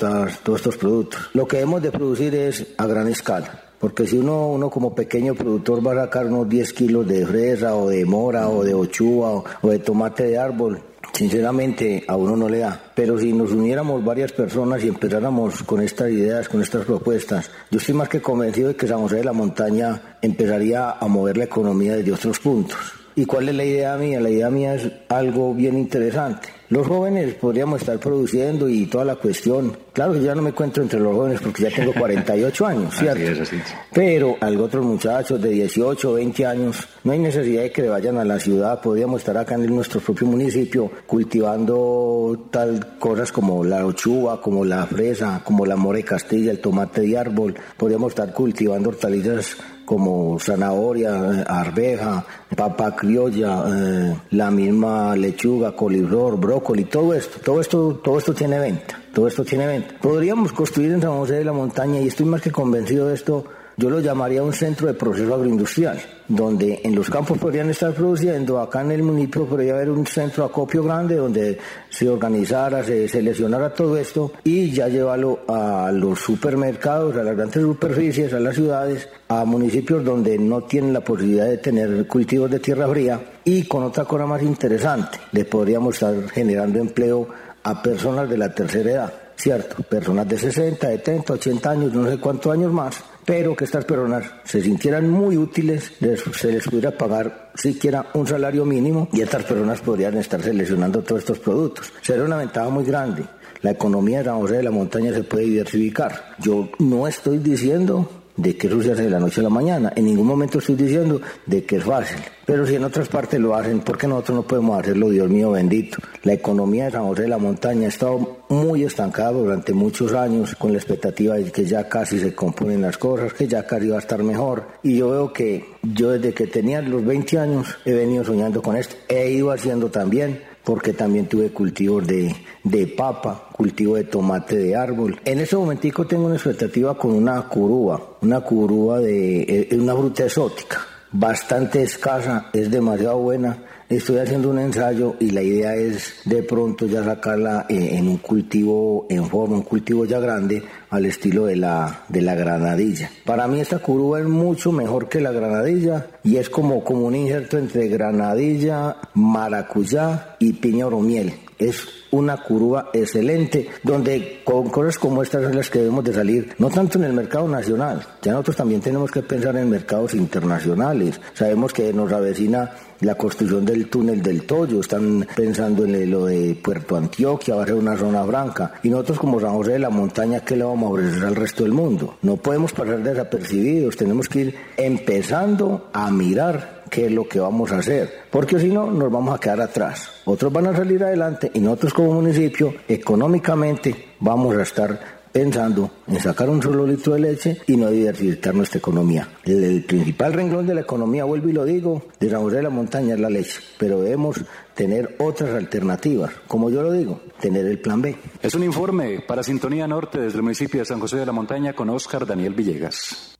estos 0.57 0.77
productos. 0.77 1.31
Lo 1.35 1.47
que 1.47 1.61
hemos 1.61 1.83
de 1.83 1.93
producir 1.93 2.35
es 2.35 2.67
a 2.77 2.87
gran 2.87 3.09
escala. 3.09 3.61
Porque 3.79 4.07
si 4.07 4.17
uno, 4.17 4.49
uno 4.49 4.71
como 4.71 4.95
pequeño 4.95 5.35
productor 5.35 5.87
va 5.87 5.93
a 5.93 6.05
sacar 6.07 6.27
unos 6.27 6.49
10 6.49 6.73
kilos 6.73 7.07
de 7.07 7.27
fresa 7.27 7.77
o 7.77 7.91
de 7.91 8.07
mora 8.07 8.49
o 8.49 8.65
de 8.65 8.73
ochuva 8.73 9.43
o 9.61 9.69
de 9.69 9.79
tomate 9.79 10.25
de 10.25 10.39
árbol, 10.39 10.81
sinceramente 11.15 12.05
a 12.07 12.17
uno 12.17 12.37
no 12.37 12.49
le 12.49 12.59
da. 12.59 12.79
Pero 12.95 13.19
si 13.19 13.33
nos 13.33 13.53
uniéramos 13.53 14.05
varias 14.05 14.33
personas 14.33 14.85
y 14.85 14.89
empezáramos 14.89 15.63
con 15.63 15.81
estas 15.81 16.11
ideas, 16.11 16.49
con 16.49 16.61
estas 16.61 16.85
propuestas, 16.85 17.51
yo 17.71 17.79
estoy 17.79 17.95
más 17.95 18.09
que 18.09 18.21
convencido 18.21 18.69
de 18.69 18.77
que 18.77 18.89
San 18.89 19.01
José 19.01 19.17
de 19.17 19.25
la 19.25 19.33
Montaña 19.33 20.19
empezaría 20.21 20.91
a 20.91 21.07
mover 21.07 21.39
la 21.39 21.45
economía 21.45 21.97
desde 21.97 22.13
otros 22.13 22.39
puntos. 22.41 22.79
¿Y 23.17 23.25
cuál 23.27 23.49
es 23.49 23.55
la 23.55 23.65
idea 23.65 23.97
mía? 23.97 24.21
La 24.21 24.31
idea 24.31 24.51
mía 24.51 24.75
es 24.75 24.91
algo 25.09 25.55
bien 25.55 25.79
interesante. 25.79 26.49
Los 26.71 26.87
jóvenes 26.87 27.35
podríamos 27.35 27.81
estar 27.81 27.99
produciendo 27.99 28.69
y 28.69 28.87
toda 28.87 29.05
la 29.05 29.17
cuestión. 29.17 29.77
Claro 29.93 30.15
que 30.15 30.23
ya 30.23 30.35
no 30.35 30.43
me 30.43 30.51
encuentro 30.51 30.83
entre 30.83 30.99
los 30.99 31.15
jóvenes 31.15 31.41
porque 31.41 31.63
ya 31.65 31.71
tengo 31.71 31.93
48 31.93 32.67
años, 32.67 32.95
¿cierto? 32.95 33.23
Así 33.23 33.33
es, 33.33 33.41
así 33.41 33.57
Pero 33.93 34.37
a 34.41 34.49
otros 34.49 34.85
muchachos 34.85 35.41
de 35.41 35.51
18 35.51 36.11
o 36.11 36.15
20 36.15 36.47
años, 36.47 36.89
no 37.05 37.13
hay 37.13 37.19
necesidad 37.19 37.63
de 37.63 37.71
que 37.71 37.83
le 37.83 37.89
vayan 37.89 38.19
a 38.19 38.25
la 38.25 38.41
ciudad. 38.41 38.81
Podríamos 38.81 39.21
estar 39.21 39.37
acá 39.37 39.55
en 39.57 39.67
nuestro 39.75 40.01
propio 40.01 40.27
municipio 40.27 40.91
cultivando 41.07 42.49
tal 42.51 42.99
cosas 42.99 43.31
como 43.31 43.63
la 43.63 43.85
ochuva, 43.85 44.41
como 44.41 44.65
la 44.65 44.87
fresa, 44.87 45.43
como 45.45 45.67
la 45.67 45.77
mora 45.77 45.99
de 45.99 46.05
Castilla, 46.05 46.51
el 46.51 46.61
tomate 46.61 47.03
de 47.03 47.19
árbol. 47.19 47.55
Podríamos 47.77 48.13
estar 48.13 48.33
cultivando 48.33 48.89
hortalizas 48.89 49.57
como 49.85 50.39
zanahoria, 50.39 51.43
arveja, 51.43 52.25
papa 52.57 52.95
criolla, 52.97 53.65
eh, 53.69 54.17
la 54.31 54.51
misma 54.51 55.17
lechuga, 55.17 55.77
coliflor, 55.77 56.39
brócoli, 56.39 56.85
todo 56.85 57.15
esto, 57.15 57.41
todo 57.45 57.61
esto, 57.61 58.01
todo 58.03 58.19
esto 58.19 58.35
tiene 58.35 58.59
venta, 58.59 59.01
todo 59.13 59.29
esto 59.29 59.45
tiene 59.45 59.67
venta. 59.67 59.95
Podríamos 60.01 60.53
construir 60.53 60.93
en 60.93 61.03
San 61.03 61.13
José 61.13 61.35
de 61.35 61.45
la 61.45 61.53
Montaña, 61.53 62.01
y 62.01 62.09
estoy 62.09 62.27
más 62.27 62.41
que 62.41 62.51
convencido 62.51 63.09
de 63.09 63.15
esto, 63.15 63.45
yo 63.77 63.91
lo 63.91 64.01
llamaría 64.01 64.43
un 64.43 64.53
centro 64.53 64.87
de 64.87 64.95
proceso 64.95 65.35
agroindustrial, 65.35 66.01
donde 66.29 66.81
en 66.85 66.95
los 66.95 67.11
campos 67.11 67.39
podrían 67.39 67.71
estar 67.71 67.93
produciendo, 67.93 68.61
acá 68.61 68.83
en 68.83 68.93
el 68.93 69.03
municipio 69.03 69.47
podría 69.47 69.75
haber 69.75 69.91
un 69.91 70.07
centro 70.07 70.45
acopio 70.45 70.85
grande 70.85 71.17
donde 71.17 71.59
se 71.91 72.09
organizara, 72.09 72.83
se 72.85 73.09
seleccionara 73.09 73.75
todo 73.75 73.97
esto 73.97 74.33
y 74.45 74.71
ya 74.71 74.89
llevarlo 74.89 75.41
a 75.49 75.91
los 75.93 76.21
supermercados, 76.21 77.17
a 77.17 77.23
las 77.23 77.37
grandes 77.37 77.63
superficies, 77.63 78.33
a 78.33 78.41
las 78.41 78.55
ciudades, 78.55 79.09
a 79.29 79.45
municipios 79.45 80.05
donde 80.05 80.39
no 80.39 80.63
tienen 80.63 80.93
la 80.93 81.01
posibilidad 81.01 81.47
de 81.47 81.59
tener 81.59 82.07
cultivos 82.07 82.51
de 82.51 82.61
tierra 82.61 82.89
fría 82.89 83.21
y 83.45 83.65
con 83.65 83.83
otra 83.85 84.05
cosa 84.05 84.27
más 84.27 84.43
interesante, 84.43 85.19
le 85.33 85.45
podríamos 85.45 85.95
estar 85.95 86.29
generando 86.31 86.79
empleo 86.79 87.29
a 87.63 87.83
personas 87.83 88.29
de 88.29 88.39
la 88.39 88.55
tercera 88.55 88.91
edad, 88.91 89.15
¿cierto? 89.37 89.83
Personas 89.83 90.29
de 90.29 90.39
60, 90.39 90.87
70, 90.87 91.33
80 91.33 91.71
años, 91.71 91.93
no 91.93 92.09
sé 92.09 92.19
cuántos 92.19 92.53
años 92.53 92.73
más, 92.73 93.03
pero 93.25 93.57
que 93.57 93.65
estas 93.65 93.85
personas 93.85 94.25
se 94.45 94.61
sintieran 94.63 95.09
muy 95.09 95.37
útiles, 95.37 95.93
se 96.33 96.53
les 96.53 96.65
pudiera 96.65 96.91
pagar 96.97 97.51
siquiera 97.55 98.07
un 98.15 98.27
salario 98.27 98.65
mínimo 98.65 99.09
y 99.13 99.21
estas 99.21 99.45
personas 99.45 99.81
podrían 99.81 100.17
estar 100.17 100.43
seleccionando 100.43 101.03
todos 101.03 101.21
estos 101.21 101.39
productos. 101.39 101.93
Sería 102.03 102.25
una 102.25 102.37
ventaja 102.37 102.69
muy 102.69 102.85
grande. 102.85 103.25
La 103.63 103.71
economía 103.71 104.19
de 104.19 104.25
San 104.25 104.41
José 104.41 104.57
de 104.57 104.63
la 104.63 104.71
Montaña 104.71 105.13
se 105.13 105.25
puede 105.25 105.45
diversificar. 105.45 106.35
Yo 106.39 106.69
no 106.79 107.09
estoy 107.09 107.39
diciendo 107.39 108.24
de 108.37 108.57
que 108.57 108.69
se 108.69 108.93
hace 108.93 109.05
de 109.05 109.11
la 109.11 109.21
noche 109.21 109.41
a 109.41 109.45
la 109.45 109.51
mañana. 109.51 109.93
En 109.95 110.05
ningún 110.05 110.27
momento 110.27 110.59
estoy 110.59 110.75
diciendo 110.75 111.21
de 111.47 111.65
que 111.65 111.77
es 111.77 111.85
fácil. 111.85 112.19
Pero 112.47 112.67
si 112.67 112.75
en 112.75 112.85
otras 112.85 113.09
partes 113.09 113.41
lo 113.41 113.55
hacen, 113.55 113.81
¿por 113.81 113.97
qué 113.97 114.07
nosotros 114.07 114.37
no 114.37 114.43
podemos 114.43 114.79
hacerlo, 114.79 115.09
Dios 115.09 115.31
mío 115.31 115.53
bendito? 115.53 115.99
La 116.25 116.35
economía 116.35 116.87
de 116.87 116.91
San 116.91 117.07
José 117.07 117.23
de 117.23 117.29
la 117.29 117.39
Montaña 117.39 117.87
ha 117.87 117.89
estado 117.89 118.39
muy 118.49 118.85
estancada 118.85 119.33
durante 119.33 119.73
muchos 119.73 120.13
años 120.13 120.55
con 120.57 120.73
la 120.73 120.79
expectativa 120.79 121.37
de 121.37 121.51
que 121.51 121.65
ya 121.65 121.89
casi 121.89 122.19
se 122.19 122.35
componen 122.35 122.83
las 122.83 122.99
cosas, 122.99 123.33
que 123.33 123.47
ya 123.47 123.67
casi 123.67 123.89
va 123.89 123.97
a 123.97 124.01
estar 124.01 124.23
mejor. 124.23 124.65
Y 124.83 124.99
yo 124.99 125.11
veo 125.11 125.33
que 125.33 125.65
yo 125.83 126.11
desde 126.11 126.35
que 126.35 126.47
tenía 126.47 126.83
los 126.83 127.05
20 127.05 127.39
años 127.39 127.79
he 127.85 127.93
venido 127.93 128.25
soñando 128.25 128.61
con 128.61 128.77
esto. 128.77 128.97
He 129.09 129.31
ido 129.31 129.51
haciendo 129.51 129.91
también 129.91 130.54
porque 130.65 130.93
también 130.93 131.27
tuve 131.27 131.51
cultivos 131.51 132.07
de, 132.07 132.35
de, 132.63 132.87
papa, 132.87 133.49
cultivo 133.53 133.97
de 133.97 134.05
tomate 134.05 134.57
de 134.57 134.75
árbol. 134.75 135.21
En 135.25 135.39
ese 135.41 135.57
momentico 135.57 136.07
tengo 136.07 136.27
una 136.27 136.37
expectativa 136.37 136.97
con 136.97 137.13
una 137.13 137.43
curúa, 137.49 138.17
una 138.23 138.41
curúa 138.41 139.01
de 139.01 139.43
eh, 139.43 139.77
una 139.77 139.95
fruta 139.95 140.25
exótica, 140.25 140.81
bastante 141.13 141.83
escasa, 141.83 142.51
es 142.53 142.71
demasiado 142.71 143.19
buena 143.19 143.59
Estoy 143.95 144.19
haciendo 144.19 144.51
un 144.51 144.59
ensayo 144.59 145.15
y 145.21 145.31
la 145.31 145.41
idea 145.41 145.77
es 145.77 146.17
de 146.25 146.43
pronto 146.43 146.87
ya 146.87 147.05
sacarla 147.05 147.67
eh, 147.69 147.91
en 147.93 148.09
un 148.09 148.17
cultivo 148.17 149.07
en 149.09 149.25
forma, 149.29 149.55
un 149.55 149.63
cultivo 149.63 150.05
ya 150.05 150.19
grande 150.19 150.65
al 150.91 151.07
estilo 151.07 151.47
de 151.47 151.55
la, 151.55 152.03
de 152.09 152.21
la 152.21 152.35
granadilla. 152.35 153.09
Para 153.25 153.47
mí 153.47 153.61
esta 153.61 153.79
curúa 153.79 154.19
es 154.19 154.27
mucho 154.27 154.73
mejor 154.73 155.09
que 155.09 155.21
la 155.21 155.31
granadilla 155.31 156.09
y 156.25 156.39
es 156.39 156.51
como, 156.51 156.83
como 156.83 157.07
un 157.07 157.15
injerto 157.15 157.57
entre 157.57 157.87
granadilla, 157.87 158.97
maracuyá 159.15 160.35
y 160.41 160.55
piña 160.55 160.91
miel. 160.91 161.33
Es 161.59 161.87
una 162.11 162.37
curva 162.37 162.91
excelente, 162.93 163.69
donde 163.83 164.43
con 164.45 164.71
cosas 164.71 164.99
como 164.99 165.23
estas 165.23 165.43
son 165.43 165.57
las 165.57 165.71
que 165.71 165.81
debemos 165.81 166.05
de 166.05 166.15
salir, 166.15 166.55
no 166.59 166.71
tanto 166.71 166.99
en 166.99 167.05
el 167.05 167.13
mercado 167.13 167.49
nacional, 167.49 168.07
ya 168.23 168.33
nosotros 168.33 168.57
también 168.57 168.81
tenemos 168.81 169.11
que 169.11 169.23
pensar 169.23 169.57
en 169.57 169.71
mercados 169.71 170.15
internacionales. 170.15 171.21
Sabemos 171.33 171.73
que 171.73 171.93
nos 171.93 172.13
avecina 172.13 172.71
la 173.01 173.17
construcción 173.17 173.65
del 173.65 173.89
túnel 173.89 174.23
del 174.23 174.45
Toyo, 174.45 174.81
están 174.81 175.27
pensando 175.37 175.85
en 175.85 176.11
lo 176.11 176.27
de 176.27 176.59
Puerto 176.63 176.97
Antioquia, 176.97 177.57
va 177.57 177.65
a 177.65 177.67
ser 177.67 177.75
una 177.75 177.97
zona 177.97 178.25
franca. 178.25 178.75
Y 178.83 178.89
nosotros 178.89 179.19
como 179.19 179.41
San 179.41 179.53
José 179.55 179.73
de 179.73 179.79
la 179.81 179.91
Montaña, 179.91 180.41
¿qué 180.41 180.57
le 180.57 180.65
vamos 180.65 180.91
a 180.91 180.93
ofrecer 180.95 181.25
al 181.25 181.37
resto 181.37 181.65
del 181.65 181.73
mundo? 181.73 182.17
No 182.23 182.37
podemos 182.37 182.73
pasar 182.73 183.03
desapercibidos, 183.03 183.97
tenemos 183.97 184.29
que 184.29 184.41
ir 184.41 184.55
empezando 184.77 185.91
a 185.93 186.11
mirar 186.11 186.74
qué 186.95 187.07
es 187.07 187.13
lo 187.13 187.27
que 187.27 187.41
vamos 187.41 187.73
a 187.73 187.79
hacer, 187.79 188.09
porque 188.31 188.61
si 188.61 188.69
no 188.69 188.89
nos 188.89 189.11
vamos 189.11 189.35
a 189.35 189.41
quedar 189.41 189.61
atrás. 189.61 190.09
Otros 190.27 190.53
van 190.53 190.69
a 190.69 190.77
salir 190.77 191.03
adelante 191.03 191.51
y 191.53 191.59
nosotros 191.59 191.93
como 191.93 192.13
municipio 192.13 192.73
económicamente 192.87 194.13
vamos 194.21 194.57
a 194.57 194.63
estar 194.63 195.25
pensando 195.33 195.91
en 196.07 196.21
sacar 196.21 196.49
un 196.49 196.63
solo 196.63 196.87
litro 196.87 197.15
de 197.15 197.21
leche 197.21 197.59
y 197.67 197.77
no 197.77 197.91
diversificar 197.91 198.55
nuestra 198.55 198.79
economía. 198.79 199.29
El, 199.43 199.83
principal 199.83 200.33
renglón 200.33 200.69
de 200.69 200.77
la 200.77 200.83
economía, 200.83 201.25
vuelvo 201.25 201.49
y 201.49 201.53
lo 201.53 201.65
digo, 201.65 202.05
de 202.21 202.31
San 202.31 202.43
José 202.43 202.59
de 202.59 202.63
la 202.63 202.71
Montaña 202.71 203.15
es 203.15 203.21
la 203.21 203.29
leche, 203.29 203.59
pero 203.77 204.01
debemos 204.01 204.41
tener 204.75 205.17
otras 205.19 205.51
alternativas, 205.51 206.31
como 206.47 206.71
yo 206.71 206.81
lo 206.83 206.93
digo, 206.93 207.21
tener 207.41 207.67
el 207.67 207.81
plan 207.81 208.01
B. 208.01 208.15
Es 208.41 208.55
un 208.55 208.63
informe 208.63 209.25
para 209.27 209.43
Sintonía 209.43 209.89
Norte 209.89 210.21
desde 210.21 210.37
el 210.37 210.45
municipio 210.45 210.79
de 210.79 210.87
San 210.87 211.01
José 211.01 211.17
de 211.17 211.27
la 211.27 211.33
Montaña 211.33 211.73
con 211.73 211.91
Oscar 211.91 212.25
Daniel 212.25 212.55
Villegas. 212.55 213.34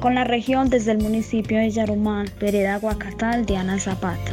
Con 0.00 0.14
la 0.14 0.24
región 0.24 0.70
desde 0.70 0.92
el 0.92 0.98
municipio 0.98 1.58
de 1.58 1.70
Yarumán, 1.70 2.26
Vereda 2.40 2.78
Guacatal, 2.78 3.44
Diana 3.44 3.78
Zapata. 3.78 4.32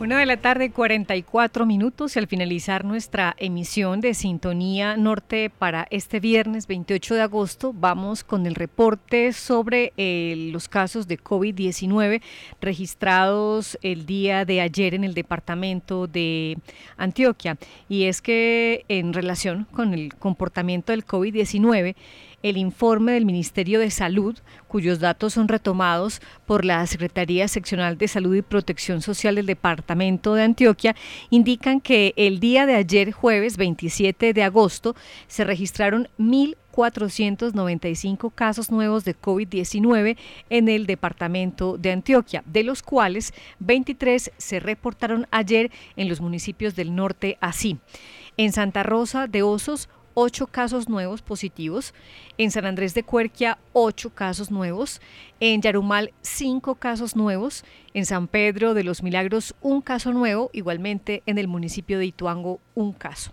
Una 0.00 0.20
de 0.20 0.26
la 0.26 0.36
tarde, 0.36 0.70
44 0.70 1.66
minutos 1.66 2.14
y 2.14 2.20
al 2.20 2.28
finalizar 2.28 2.84
nuestra 2.84 3.34
emisión 3.36 4.00
de 4.00 4.14
Sintonía 4.14 4.96
Norte 4.96 5.50
para 5.50 5.88
este 5.90 6.20
viernes 6.20 6.68
28 6.68 7.16
de 7.16 7.22
agosto, 7.22 7.72
vamos 7.72 8.22
con 8.22 8.46
el 8.46 8.54
reporte 8.54 9.32
sobre 9.32 9.92
eh, 9.96 10.50
los 10.52 10.68
casos 10.68 11.08
de 11.08 11.18
COVID-19 11.18 12.22
registrados 12.60 13.76
el 13.82 14.06
día 14.06 14.44
de 14.44 14.60
ayer 14.60 14.94
en 14.94 15.02
el 15.02 15.14
departamento 15.14 16.06
de 16.06 16.58
Antioquia. 16.96 17.58
Y 17.88 18.04
es 18.04 18.22
que 18.22 18.84
en 18.86 19.12
relación 19.12 19.66
con 19.72 19.94
el 19.94 20.14
comportamiento 20.14 20.92
del 20.92 21.04
COVID-19, 21.04 21.96
el 22.42 22.56
informe 22.56 23.12
del 23.12 23.24
Ministerio 23.24 23.78
de 23.80 23.90
Salud, 23.90 24.36
cuyos 24.68 25.00
datos 25.00 25.32
son 25.34 25.48
retomados 25.48 26.22
por 26.46 26.64
la 26.64 26.86
Secretaría 26.86 27.48
Seccional 27.48 27.98
de 27.98 28.06
Salud 28.08 28.36
y 28.36 28.42
Protección 28.42 29.02
Social 29.02 29.34
del 29.34 29.46
Departamento 29.46 30.34
de 30.34 30.44
Antioquia, 30.44 30.94
indican 31.30 31.80
que 31.80 32.14
el 32.16 32.38
día 32.38 32.66
de 32.66 32.76
ayer, 32.76 33.10
jueves 33.12 33.56
27 33.56 34.32
de 34.32 34.42
agosto, 34.42 34.94
se 35.26 35.44
registraron 35.44 36.08
1.495 36.18 38.32
casos 38.32 38.70
nuevos 38.70 39.04
de 39.04 39.16
COVID-19 39.16 40.16
en 40.48 40.68
el 40.68 40.86
departamento 40.86 41.76
de 41.76 41.90
Antioquia, 41.92 42.44
de 42.46 42.62
los 42.62 42.82
cuales 42.82 43.34
23 43.58 44.30
se 44.36 44.60
reportaron 44.60 45.26
ayer 45.32 45.72
en 45.96 46.08
los 46.08 46.20
municipios 46.20 46.76
del 46.76 46.94
norte 46.94 47.36
así. 47.40 47.78
En 48.36 48.52
Santa 48.52 48.84
Rosa 48.84 49.26
de 49.26 49.42
Osos, 49.42 49.88
ocho 50.20 50.48
casos 50.48 50.88
nuevos 50.88 51.22
positivos, 51.22 51.94
en 52.38 52.50
San 52.50 52.66
Andrés 52.66 52.92
de 52.92 53.04
Cuerquia 53.04 53.56
ocho 53.72 54.10
casos 54.10 54.50
nuevos, 54.50 55.00
en 55.38 55.62
Yarumal 55.62 56.12
cinco 56.22 56.74
casos 56.74 57.14
nuevos, 57.14 57.64
en 57.94 58.04
San 58.04 58.26
Pedro 58.26 58.74
de 58.74 58.82
los 58.82 59.04
Milagros 59.04 59.54
un 59.62 59.80
caso 59.80 60.12
nuevo, 60.12 60.50
igualmente 60.52 61.22
en 61.26 61.38
el 61.38 61.46
municipio 61.46 62.00
de 62.00 62.06
Ituango 62.06 62.58
un 62.74 62.92
caso. 62.92 63.32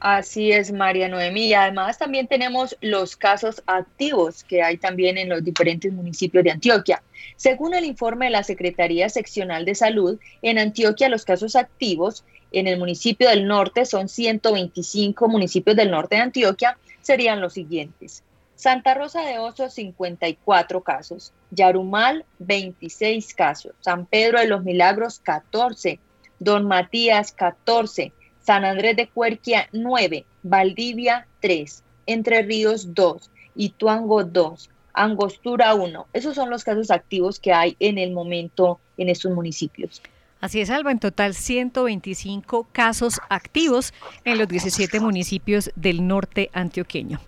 Así 0.00 0.52
es, 0.52 0.70
María 0.70 1.08
Noemí. 1.08 1.46
Y 1.46 1.54
además 1.54 1.96
también 1.96 2.26
tenemos 2.26 2.76
los 2.82 3.16
casos 3.16 3.62
activos 3.66 4.44
que 4.44 4.62
hay 4.62 4.76
también 4.76 5.16
en 5.16 5.30
los 5.30 5.42
diferentes 5.42 5.90
municipios 5.92 6.44
de 6.44 6.50
Antioquia. 6.50 7.02
Según 7.36 7.72
el 7.72 7.86
informe 7.86 8.26
de 8.26 8.32
la 8.32 8.42
Secretaría 8.42 9.08
Seccional 9.08 9.64
de 9.64 9.74
Salud, 9.74 10.18
en 10.42 10.58
Antioquia 10.58 11.08
los 11.08 11.24
casos 11.24 11.56
activos 11.56 12.22
en 12.58 12.68
el 12.68 12.78
municipio 12.78 13.28
del 13.28 13.46
norte 13.46 13.84
son 13.84 14.08
125 14.08 15.28
municipios 15.28 15.76
del 15.76 15.90
norte 15.90 16.16
de 16.16 16.22
Antioquia, 16.22 16.78
serían 17.00 17.40
los 17.40 17.54
siguientes. 17.54 18.22
Santa 18.56 18.94
Rosa 18.94 19.22
de 19.22 19.38
Oso, 19.38 19.68
54 19.68 20.82
casos. 20.82 21.32
Yarumal, 21.50 22.24
26 22.38 23.34
casos. 23.34 23.72
San 23.80 24.06
Pedro 24.06 24.38
de 24.38 24.46
los 24.46 24.62
Milagros, 24.62 25.18
14. 25.18 25.98
Don 26.38 26.66
Matías, 26.66 27.32
14. 27.32 28.12
San 28.44 28.64
Andrés 28.66 28.94
de 28.96 29.08
Cuerquia 29.08 29.68
9, 29.72 30.26
Valdivia 30.42 31.26
3, 31.40 31.82
Entre 32.04 32.42
Ríos 32.42 32.92
2, 32.92 33.30
Ituango 33.56 34.22
2, 34.22 34.68
Angostura 34.92 35.74
1. 35.74 36.08
Esos 36.12 36.34
son 36.34 36.50
los 36.50 36.62
casos 36.62 36.90
activos 36.90 37.40
que 37.40 37.54
hay 37.54 37.74
en 37.80 37.96
el 37.96 38.12
momento 38.12 38.80
en 38.98 39.08
estos 39.08 39.32
municipios. 39.32 40.02
Así 40.44 40.60
es, 40.60 40.68
Alba, 40.68 40.92
en 40.92 40.98
total 40.98 41.32
125 41.32 42.68
casos 42.70 43.18
activos 43.30 43.94
en 44.26 44.36
los 44.36 44.46
17 44.46 45.00
municipios 45.00 45.70
del 45.74 46.06
norte 46.06 46.50
antioqueño. 46.52 47.18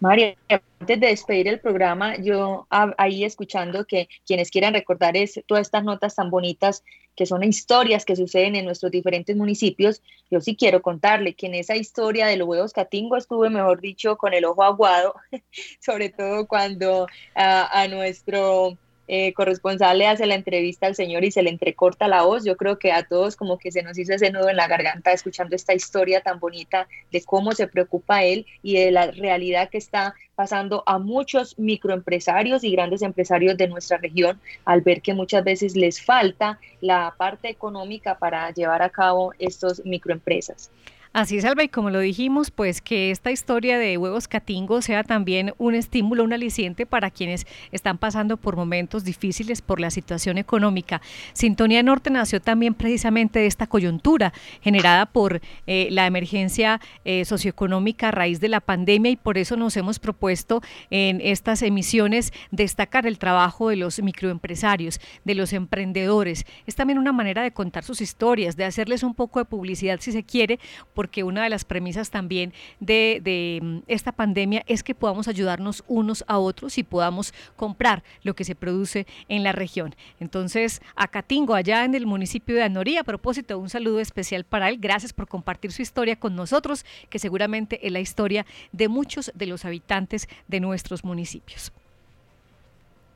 María, 0.00 0.34
antes 0.48 0.98
de 0.98 1.06
despedir 1.06 1.46
el 1.46 1.60
programa, 1.60 2.16
yo 2.16 2.66
ahí 2.70 3.24
escuchando 3.24 3.84
que 3.84 4.08
quienes 4.26 4.50
quieran 4.50 4.72
recordar 4.72 5.16
es, 5.16 5.42
todas 5.46 5.66
estas 5.66 5.84
notas 5.84 6.14
tan 6.14 6.30
bonitas 6.30 6.82
que 7.14 7.26
son 7.26 7.44
historias 7.44 8.06
que 8.06 8.16
suceden 8.16 8.56
en 8.56 8.64
nuestros 8.64 8.90
diferentes 8.90 9.36
municipios, 9.36 10.02
yo 10.30 10.40
sí 10.40 10.56
quiero 10.56 10.80
contarle 10.80 11.34
que 11.34 11.46
en 11.46 11.54
esa 11.54 11.76
historia 11.76 12.26
de 12.26 12.38
los 12.38 12.48
huevos 12.48 12.72
catingo 12.72 13.16
estuve, 13.16 13.50
mejor 13.50 13.82
dicho, 13.82 14.16
con 14.16 14.32
el 14.32 14.46
ojo 14.46 14.62
aguado, 14.62 15.14
sobre 15.80 16.08
todo 16.08 16.46
cuando 16.46 17.06
a 17.34 17.86
nuestro 17.88 18.78
eh, 19.12 19.32
corresponsal 19.32 19.98
le 19.98 20.06
hace 20.06 20.24
la 20.24 20.36
entrevista 20.36 20.86
al 20.86 20.94
señor 20.94 21.24
y 21.24 21.32
se 21.32 21.42
le 21.42 21.50
entrecorta 21.50 22.06
la 22.06 22.22
voz. 22.22 22.44
Yo 22.44 22.56
creo 22.56 22.78
que 22.78 22.92
a 22.92 23.02
todos 23.02 23.34
como 23.34 23.58
que 23.58 23.72
se 23.72 23.82
nos 23.82 23.98
hizo 23.98 24.14
ese 24.14 24.30
nudo 24.30 24.48
en 24.48 24.54
la 24.54 24.68
garganta 24.68 25.10
escuchando 25.10 25.56
esta 25.56 25.74
historia 25.74 26.20
tan 26.20 26.38
bonita 26.38 26.86
de 27.10 27.20
cómo 27.24 27.50
se 27.50 27.66
preocupa 27.66 28.22
él 28.22 28.46
y 28.62 28.74
de 28.74 28.92
la 28.92 29.10
realidad 29.10 29.68
que 29.68 29.78
está 29.78 30.14
pasando 30.36 30.84
a 30.86 31.00
muchos 31.00 31.58
microempresarios 31.58 32.62
y 32.62 32.70
grandes 32.70 33.02
empresarios 33.02 33.56
de 33.56 33.66
nuestra 33.66 33.98
región 33.98 34.40
al 34.64 34.82
ver 34.82 35.02
que 35.02 35.12
muchas 35.12 35.42
veces 35.42 35.74
les 35.74 36.00
falta 36.00 36.60
la 36.80 37.12
parte 37.18 37.48
económica 37.48 38.16
para 38.16 38.52
llevar 38.52 38.80
a 38.80 38.90
cabo 38.90 39.34
estos 39.40 39.84
microempresas. 39.84 40.70
Así 41.12 41.38
es, 41.38 41.44
Alba, 41.44 41.64
y 41.64 41.68
como 41.68 41.90
lo 41.90 41.98
dijimos, 41.98 42.52
pues 42.52 42.80
que 42.80 43.10
esta 43.10 43.32
historia 43.32 43.80
de 43.80 43.98
huevos 43.98 44.28
catingo 44.28 44.80
sea 44.80 45.02
también 45.02 45.52
un 45.58 45.74
estímulo, 45.74 46.22
un 46.22 46.32
aliciente 46.32 46.86
para 46.86 47.10
quienes 47.10 47.48
están 47.72 47.98
pasando 47.98 48.36
por 48.36 48.54
momentos 48.54 49.02
difíciles 49.02 49.60
por 49.60 49.80
la 49.80 49.90
situación 49.90 50.38
económica. 50.38 51.02
Sintonía 51.32 51.82
Norte 51.82 52.10
nació 52.10 52.40
también 52.40 52.74
precisamente 52.74 53.40
de 53.40 53.46
esta 53.46 53.66
coyuntura 53.66 54.32
generada 54.60 55.04
por 55.04 55.40
eh, 55.66 55.88
la 55.90 56.06
emergencia 56.06 56.80
eh, 57.04 57.24
socioeconómica 57.24 58.10
a 58.10 58.12
raíz 58.12 58.38
de 58.38 58.48
la 58.48 58.60
pandemia 58.60 59.10
y 59.10 59.16
por 59.16 59.36
eso 59.36 59.56
nos 59.56 59.76
hemos 59.76 59.98
propuesto 59.98 60.62
en 60.90 61.20
estas 61.20 61.62
emisiones 61.62 62.32
destacar 62.52 63.04
el 63.08 63.18
trabajo 63.18 63.70
de 63.70 63.74
los 63.74 64.00
microempresarios, 64.00 65.00
de 65.24 65.34
los 65.34 65.54
emprendedores. 65.54 66.46
Es 66.68 66.76
también 66.76 67.00
una 67.00 67.12
manera 67.12 67.42
de 67.42 67.50
contar 67.50 67.82
sus 67.82 68.00
historias, 68.00 68.56
de 68.56 68.64
hacerles 68.64 69.02
un 69.02 69.16
poco 69.16 69.40
de 69.40 69.44
publicidad 69.44 69.98
si 69.98 70.12
se 70.12 70.22
quiere 70.22 70.60
porque 71.00 71.24
una 71.24 71.44
de 71.44 71.48
las 71.48 71.64
premisas 71.64 72.10
también 72.10 72.52
de, 72.78 73.58
mm, 73.62 73.78
esta 73.86 74.12
pandemia 74.12 74.64
es 74.66 74.82
que 74.82 74.94
podamos 74.94 75.28
ayudarnos 75.28 75.82
unos 75.88 76.24
a 76.26 76.36
otros 76.36 76.76
y 76.76 76.82
podamos 76.82 77.32
comprar 77.56 78.02
lo 78.22 78.34
que 78.34 78.44
se 78.44 78.54
produce 78.54 79.06
en 79.30 79.42
la 79.42 79.52
región. 79.52 79.94
Entonces, 80.20 80.82
a 80.96 81.08
allá 81.54 81.86
en 81.86 81.94
el 81.94 82.04
municipio 82.04 82.54
de 82.54 82.64
Anoría, 82.64 83.00
a 83.00 83.04
propósito, 83.04 83.58
un 83.58 83.70
saludo 83.70 83.98
especial 83.98 84.44
para 84.44 84.68
él. 84.68 84.76
Gracias 84.78 85.14
por 85.14 85.26
compartir 85.26 85.72
su 85.72 85.80
historia 85.80 86.16
con 86.16 86.36
nosotros, 86.36 86.84
que 87.08 87.18
seguramente 87.18 87.86
es 87.86 87.92
la 87.92 88.00
historia 88.00 88.44
de 88.72 88.88
muchos 88.88 89.32
de 89.34 89.46
los 89.46 89.64
habitantes 89.64 90.28
de 90.48 90.60
nuestros 90.60 91.02
municipios. 91.02 91.72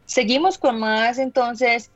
Seguimos 0.07 0.57
con 0.57 0.81
más 0.81 1.19
entonces 1.19 1.91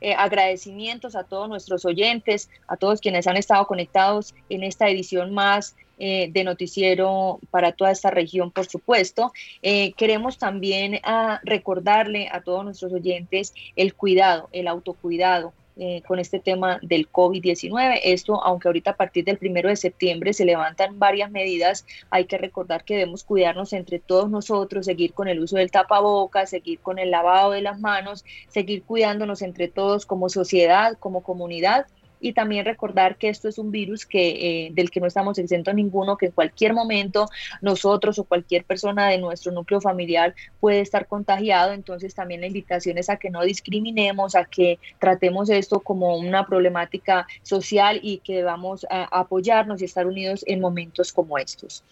eh, 0.00 0.14
agradecimientos 0.14 1.16
a 1.16 1.24
todos 1.24 1.48
nuestros 1.48 1.84
oyentes, 1.84 2.50
a 2.68 2.76
todos 2.76 3.00
quienes 3.00 3.26
han 3.26 3.36
estado 3.36 3.66
conectados 3.66 4.34
en 4.48 4.62
esta 4.64 4.88
edición 4.88 5.32
más 5.32 5.76
eh, 5.98 6.28
de 6.32 6.42
noticiero 6.42 7.38
para 7.50 7.70
toda 7.70 7.92
esta 7.92 8.10
región, 8.10 8.50
por 8.50 8.66
supuesto. 8.66 9.32
Eh, 9.62 9.92
queremos 9.92 10.38
también 10.38 10.98
ah, 11.04 11.40
recordarle 11.44 12.28
a 12.32 12.42
todos 12.42 12.64
nuestros 12.64 12.92
oyentes 12.92 13.54
el 13.76 13.94
cuidado, 13.94 14.48
el 14.50 14.66
autocuidado, 14.66 15.52
eh, 15.76 16.02
con 16.06 16.20
este 16.20 16.38
tema 16.38 16.78
del 16.82 17.10
COVID-19. 17.10 18.00
Esto, 18.04 18.40
aunque 18.44 18.68
ahorita 18.68 18.92
a 18.92 18.96
partir 18.96 19.24
del 19.24 19.38
primero 19.38 19.68
de 19.68 19.74
septiembre 19.74 20.32
se 20.32 20.44
levantan 20.44 21.00
varias 21.00 21.32
medidas, 21.32 21.84
hay 22.10 22.26
que 22.26 22.38
recordar 22.38 22.84
que 22.84 22.94
debemos 22.94 23.24
cuidarnos 23.24 23.72
entre 23.72 23.98
todos 23.98 24.30
nosotros, 24.30 24.86
seguir 24.86 25.14
con 25.14 25.26
el 25.26 25.40
uso 25.40 25.56
del 25.56 25.72
tapabocas, 25.72 26.50
seguir 26.50 26.78
con 26.78 27.00
el 27.00 27.10
lavado 27.10 27.50
de 27.50 27.62
las 27.62 27.80
manos, 27.80 28.24
seguir 28.48 28.84
cuidándonos 28.84 29.42
entre 29.42 29.66
todos 29.66 30.06
como 30.06 30.28
sociedad, 30.28 30.96
como 30.98 31.24
comunidad 31.24 31.86
y 32.24 32.32
también 32.32 32.64
recordar 32.64 33.18
que 33.18 33.28
esto 33.28 33.48
es 33.48 33.58
un 33.58 33.70
virus 33.70 34.06
que, 34.06 34.28
eh, 34.66 34.70
del 34.72 34.90
que 34.90 34.98
no 34.98 35.06
estamos 35.06 35.36
exentos 35.36 35.74
ninguno, 35.74 36.16
que 36.16 36.26
en 36.26 36.32
cualquier 36.32 36.72
momento 36.72 37.28
nosotros 37.60 38.18
o 38.18 38.24
cualquier 38.24 38.64
persona 38.64 39.10
de 39.10 39.18
nuestro 39.18 39.52
núcleo 39.52 39.78
familiar 39.78 40.34
puede 40.58 40.80
estar 40.80 41.06
contagiado, 41.06 41.74
entonces 41.74 42.14
también 42.14 42.40
la 42.40 42.46
invitación 42.46 42.96
es 42.96 43.10
a 43.10 43.18
que 43.18 43.28
no 43.28 43.42
discriminemos, 43.42 44.36
a 44.36 44.46
que 44.46 44.78
tratemos 44.98 45.50
esto 45.50 45.80
como 45.80 46.16
una 46.16 46.46
problemática 46.46 47.26
social 47.42 48.00
y 48.02 48.18
que 48.18 48.36
debamos 48.36 48.86
apoyarnos 48.88 49.82
y 49.82 49.84
estar 49.84 50.06
unidos 50.06 50.44
en 50.46 50.62
momentos 50.62 51.12
como 51.12 51.36
estos. 51.36 51.84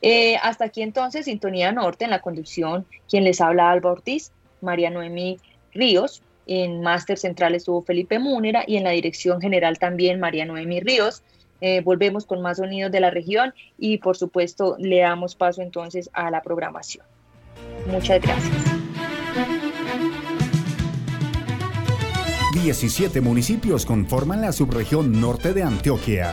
Eh, 0.00 0.36
hasta 0.42 0.64
aquí 0.64 0.80
entonces, 0.80 1.26
Sintonía 1.26 1.70
Norte, 1.70 2.06
en 2.06 2.12
la 2.12 2.22
conducción, 2.22 2.86
quien 3.10 3.24
les 3.24 3.42
habla 3.42 3.70
Alba 3.70 3.92
Ortiz, 3.92 4.32
María 4.62 4.88
Noemí 4.88 5.38
Ríos, 5.74 6.22
en 6.46 6.80
Máster 6.80 7.18
Central 7.18 7.54
estuvo 7.54 7.82
Felipe 7.82 8.18
Múnera 8.18 8.64
y 8.66 8.76
en 8.76 8.84
la 8.84 8.90
dirección 8.90 9.40
general 9.40 9.78
también 9.78 10.20
María 10.20 10.44
Noemi 10.44 10.80
Ríos. 10.80 11.22
Eh, 11.60 11.80
volvemos 11.80 12.26
con 12.26 12.42
más 12.42 12.58
sonidos 12.58 12.92
de 12.92 13.00
la 13.00 13.10
región 13.10 13.54
y 13.78 13.98
por 13.98 14.16
supuesto 14.16 14.76
le 14.78 15.00
damos 15.00 15.34
paso 15.34 15.62
entonces 15.62 16.10
a 16.12 16.30
la 16.30 16.42
programación. 16.42 17.04
Muchas 17.86 18.20
gracias. 18.20 18.76
17 22.62 23.20
municipios 23.20 23.84
conforman 23.86 24.40
la 24.40 24.52
subregión 24.52 25.20
norte 25.20 25.52
de 25.52 25.62
Antioquia. 25.62 26.32